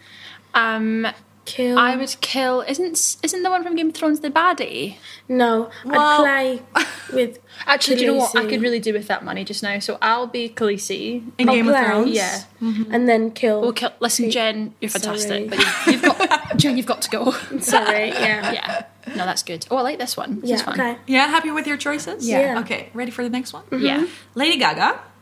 Um, 0.53 1.07
Kill. 1.45 1.77
I 1.77 1.95
would 1.97 2.15
kill. 2.21 2.61
Isn't 2.61 3.17
isn't 3.21 3.43
the 3.43 3.49
one 3.49 3.63
from 3.63 3.75
Game 3.75 3.89
of 3.89 3.93
Thrones 3.93 4.21
the 4.21 4.29
baddie? 4.29 4.95
No, 5.27 5.69
Well- 5.85 6.23
I'd 6.25 6.59
play 6.71 6.83
with. 7.13 7.39
Actually, 7.67 7.97
do 7.97 8.01
you 8.05 8.11
know 8.13 8.17
what? 8.19 8.35
I 8.35 8.45
could 8.45 8.61
really 8.61 8.79
do 8.79 8.93
with 8.93 9.07
that 9.07 9.25
money 9.25 9.43
just 9.43 9.61
now. 9.61 9.77
So 9.79 9.97
I'll 10.01 10.25
be 10.27 10.47
Khaleesi. 10.49 11.21
In 11.37 11.49
I'll 11.49 11.55
Game 11.55 11.67
of. 11.67 11.75
Thrones. 11.75 12.11
Yeah. 12.11 12.43
Mm-hmm. 12.61 12.93
and 12.93 13.09
then 13.09 13.31
kill. 13.31 13.59
We'll 13.61 13.73
kill. 13.73 13.91
Listen, 13.99 14.31
Jen, 14.31 14.73
you're 14.79 14.89
Sorry. 14.89 15.17
fantastic, 15.17 15.49
but 15.49 15.59
you- 15.59 15.93
you've 15.93 16.01
got 16.01 16.55
Jen. 16.57 16.77
You've 16.77 16.85
got 16.85 17.01
to 17.01 17.09
go. 17.09 17.31
Sorry, 17.59 18.09
yeah. 18.09 18.51
yeah. 18.53 18.85
No, 19.09 19.25
that's 19.25 19.43
good. 19.43 19.65
Oh, 19.69 19.75
I 19.75 19.81
like 19.81 19.99
this 19.99 20.15
one. 20.15 20.39
This 20.39 20.49
Yeah, 20.51 20.55
is 20.55 20.61
fun. 20.61 20.79
okay. 20.79 20.97
Yeah, 21.07 21.27
happy 21.27 21.51
with 21.51 21.67
your 21.67 21.75
choices? 21.75 22.25
Yeah. 22.27 22.59
Okay, 22.61 22.89
ready 22.93 23.11
for 23.11 23.21
the 23.23 23.29
next 23.29 23.51
one? 23.51 23.63
Mm-hmm. 23.63 23.85
Yeah. 23.85 24.05
Lady 24.35 24.57
Gaga, 24.57 24.79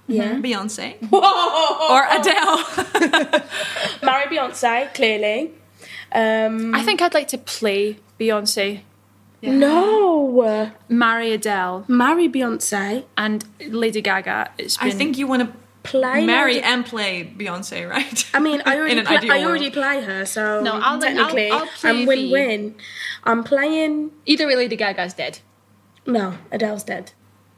mm-hmm. 0.07 0.13
Yeah. 0.13 0.33
Beyonce, 0.35 0.97
Whoa! 1.09 1.89
or 1.89 2.05
Adele. 2.05 2.63
Marry 4.03 4.25
Beyonce, 4.25 4.93
clearly. 4.93 5.53
Um, 6.13 6.73
I 6.75 6.81
think 6.83 7.01
I'd 7.01 7.13
like 7.13 7.27
to 7.29 7.37
play 7.37 7.97
Beyonce, 8.19 8.81
No! 9.41 10.77
marry 10.89 11.31
Adele, 11.33 11.85
Marry 11.87 12.27
Beyonce, 12.29 13.05
and 13.17 13.45
Lady 13.67 14.01
Gaga. 14.01 14.51
It's 14.57 14.77
been. 14.77 14.87
I 14.87 14.91
think 14.91 15.17
you 15.17 15.27
want 15.27 15.41
to 15.43 15.57
play. 15.83 16.25
marry 16.25 16.55
Lady- 16.55 16.65
and 16.65 16.85
play 16.85 17.33
Beyonce, 17.37 17.89
right? 17.89 18.25
I 18.33 18.39
mean, 18.39 18.61
I 18.65 18.75
already, 18.77 18.91
In 18.93 18.99
an 18.99 19.05
play, 19.05 19.29
I 19.29 19.43
already 19.43 19.69
play 19.71 20.01
her, 20.01 20.25
so 20.25 20.61
No, 20.61 20.73
I'll- 20.73 20.83
I'll- 20.83 21.01
technically 21.01 21.49
I'll 21.49 21.65
play 21.67 21.89
I'm 21.89 22.05
win-win. 22.05 22.75
I'm 23.23 23.43
playing. 23.43 24.11
either 24.25 24.45
way, 24.47 24.55
Lady 24.55 24.75
Gaga's 24.75 25.13
dead. 25.13 25.39
No, 26.05 26.33
Adele's 26.51 26.83
dead. 26.83 27.11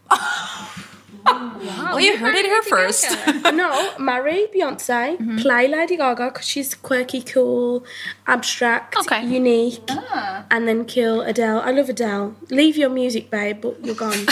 well, 1.25 1.99
you 1.99 2.17
heard 2.17 2.35
it 2.35 2.45
here 2.45 2.61
first. 2.63 3.09
no, 3.53 3.97
marry 3.97 4.47
Beyonce, 4.53 5.17
Mm-hmm. 5.17 5.37
play 5.37 5.67
Lady 5.67 5.97
Gaga 5.97 6.27
because 6.31 6.45
she's 6.47 6.75
quirky, 6.75 7.21
cool, 7.21 7.83
abstract, 8.27 8.95
Okay. 8.97 9.25
unique, 9.25 9.81
Ah. 9.89 10.45
and 10.51 10.67
then 10.67 10.85
kill 10.85 11.21
Adele. 11.21 11.61
I 11.61 11.71
love 11.71 11.89
Adele. 11.89 12.35
Leave 12.49 12.77
your 12.77 12.89
music, 12.89 13.29
babe, 13.29 13.61
but 13.61 13.83
you're 13.83 13.95
gone. 13.95 14.13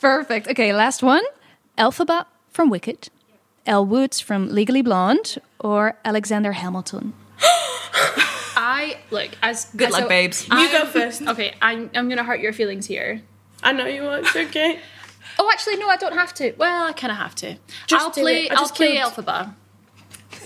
Perfect. 0.00 0.48
Okay, 0.48 0.72
last 0.72 1.02
one. 1.02 1.22
Elphaba 1.78 2.26
from 2.50 2.70
Wicked, 2.70 3.08
Elle 3.66 3.84
Woods 3.84 4.20
from 4.20 4.48
Legally 4.48 4.82
Blonde, 4.82 5.38
or 5.60 5.96
Alexander 6.04 6.52
Hamilton. 6.52 7.12
I 8.56 8.96
look 9.10 9.30
as 9.42 9.66
Good 9.76 9.88
as 9.88 9.92
luck, 9.92 10.04
a- 10.04 10.08
babes. 10.08 10.48
you 10.48 10.72
go 10.72 10.86
first. 10.86 11.22
Okay, 11.22 11.54
I'm 11.60 11.90
I'm 11.94 12.08
gonna 12.08 12.24
hurt 12.24 12.40
your 12.40 12.52
feelings 12.52 12.86
here. 12.86 13.22
I 13.62 13.72
know 13.72 13.86
you 13.86 14.02
won't. 14.02 14.26
It's 14.26 14.36
okay. 14.36 14.80
Oh, 15.38 15.50
actually, 15.52 15.76
no, 15.76 15.86
I 15.86 15.96
don't 15.98 16.14
have 16.14 16.32
to. 16.34 16.54
Well, 16.56 16.86
I 16.88 16.92
kind 16.94 17.10
of 17.10 17.18
have 17.18 17.34
to. 17.36 17.56
Just 17.86 18.02
I'll 18.06 18.10
do 18.10 18.22
play. 18.22 18.44
it. 18.46 18.52
I 18.52 18.54
I'll 18.54 18.68
play 18.70 18.94
killed- 18.96 19.12
Elphaba. 19.12 19.52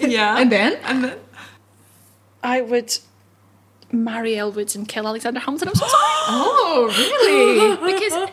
yeah. 0.00 0.36
And 0.36 0.50
then? 0.50 0.80
And 0.82 1.04
then? 1.04 1.18
I 2.42 2.60
would 2.60 2.98
marry 3.92 4.36
Elle 4.36 4.50
Woods 4.50 4.74
and 4.74 4.88
kill 4.88 5.06
Alexander 5.06 5.38
Hamilton. 5.38 5.68
I'm 5.68 5.74
so 5.76 5.86
sorry. 5.86 6.02
Oh, 6.32 6.92
really? 6.98 7.92
because 7.92 8.30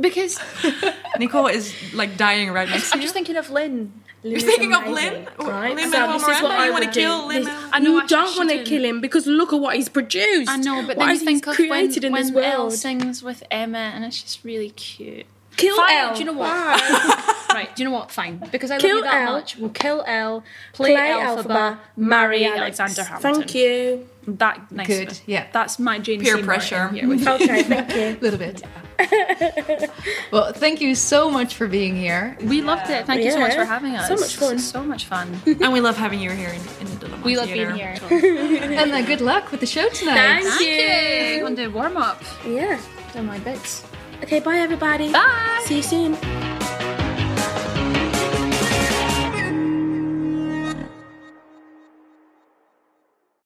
because 0.00 0.40
because 0.40 0.94
Nicole 1.18 1.48
is 1.48 1.74
like 1.92 2.16
dying 2.16 2.50
right 2.50 2.68
next 2.68 2.88
to 2.90 2.94
I'm 2.94 3.00
you. 3.00 3.04
just 3.04 3.14
thinking 3.14 3.36
of 3.36 3.50
Lin. 3.50 3.92
You're 4.30 4.40
thinking 4.40 4.72
of 4.74 4.86
Lin? 4.86 5.28
right? 5.40 5.74
Lin 5.76 5.90
so 5.90 5.98
Manuel 6.00 6.12
this 6.18 6.22
is 6.22 6.28
what 6.28 6.42
Miranda? 6.42 6.56
I 6.62 6.66
You 6.66 6.72
wanna 6.72 6.92
kill 6.92 7.22
do. 7.22 7.28
Lin 7.28 7.44
This- 7.44 7.54
I 7.72 7.78
know, 7.78 7.90
you 7.92 8.00
I 8.02 8.06
don't 8.06 8.36
want 8.36 8.50
to 8.50 8.64
kill 8.64 8.84
him 8.84 9.00
because 9.00 9.26
look 9.26 9.52
at 9.52 9.60
what 9.60 9.76
he's 9.76 9.88
produced. 9.88 10.50
I 10.50 10.56
know, 10.56 10.82
but 10.86 10.96
what 10.96 10.98
then 10.98 11.08
you 11.08 11.12
he's 11.14 11.22
think 11.22 11.46
of 11.46 11.58
when, 11.58 11.68
created 11.68 12.04
in 12.04 12.12
when 12.12 12.22
this 12.22 12.44
Elle 12.44 12.58
world. 12.62 12.72
sings 12.72 13.22
with 13.22 13.42
Emma, 13.50 13.78
and 13.94 14.04
it's 14.04 14.22
just 14.22 14.44
really 14.44 14.70
cute. 14.70 15.26
Kill 15.56 15.74
Fine, 15.76 15.96
Elle. 15.96 16.12
Do 16.14 16.18
you 16.20 16.24
know 16.26 16.32
what? 16.34 17.32
Right. 17.56 17.74
Do 17.74 17.82
you 17.82 17.88
know 17.88 17.94
what? 17.96 18.10
Fine. 18.10 18.42
Because 18.52 18.70
I 18.70 18.76
Kill 18.76 18.96
love 18.96 19.04
you 19.06 19.10
that 19.10 19.28
Elle. 19.28 19.32
much. 19.32 19.56
We'll 19.56 19.70
kill 19.70 20.04
Elle, 20.06 20.44
play, 20.74 20.92
Play 20.92 21.00
Elphaba, 21.06 21.42
Elphaba, 21.44 21.78
marry 21.96 22.44
Alex. 22.44 22.78
Alexander 22.78 23.04
Hamilton. 23.04 23.32
Thank 23.40 23.54
you. 23.54 24.08
That 24.26 24.70
nice. 24.70 24.86
Good, 24.86 25.20
yeah. 25.24 25.46
That's 25.52 25.78
my 25.78 25.98
Jane 25.98 26.20
Peer 26.20 26.34
Seymour 26.34 26.44
pressure. 26.44 26.88
Here 26.88 27.08
with 27.08 27.20
you. 27.24 27.30
Okay, 27.30 27.62
thank 27.62 27.94
you. 27.94 28.02
A 28.02 28.18
little 28.20 28.38
bit. 28.38 28.62
well, 30.30 30.52
thank 30.52 30.80
you 30.80 30.94
so 30.94 31.30
much 31.30 31.54
for 31.54 31.66
being 31.68 31.96
here. 31.96 32.36
We 32.42 32.62
loved 32.62 32.90
it. 32.90 33.06
Thank 33.06 33.24
you 33.24 33.32
so 33.32 33.40
much 33.40 33.54
for 33.54 33.64
having 33.64 33.96
us. 33.96 34.08
So 34.08 34.16
much 34.16 34.36
fun. 34.36 34.58
So 34.58 34.84
much 34.84 35.04
fun. 35.04 35.40
and 35.46 35.72
we 35.72 35.80
love 35.80 35.96
having 35.96 36.20
you 36.20 36.30
here 36.30 36.50
in, 36.50 36.60
in 36.80 36.98
the 36.98 37.06
DeLaMar 37.06 37.22
we 37.24 37.36
love 37.36 37.46
Theater. 37.46 37.72
being 37.72 37.78
here. 37.78 38.76
And 38.76 38.92
uh, 38.92 39.02
good 39.02 39.20
luck 39.20 39.50
with 39.50 39.60
the 39.60 39.66
show 39.66 39.88
tonight. 39.90 40.42
Thank 40.42 40.60
you. 40.60 41.42
Want 41.44 41.56
to 41.56 41.68
warm 41.68 41.96
up? 41.96 42.22
Yeah. 42.46 42.80
Do 43.12 43.22
my 43.22 43.38
bits. 43.38 43.84
Okay, 44.22 44.40
bye 44.40 44.58
everybody. 44.58 45.12
Bye. 45.12 45.62
See 45.66 45.76
you 45.76 45.82
soon. 45.82 46.55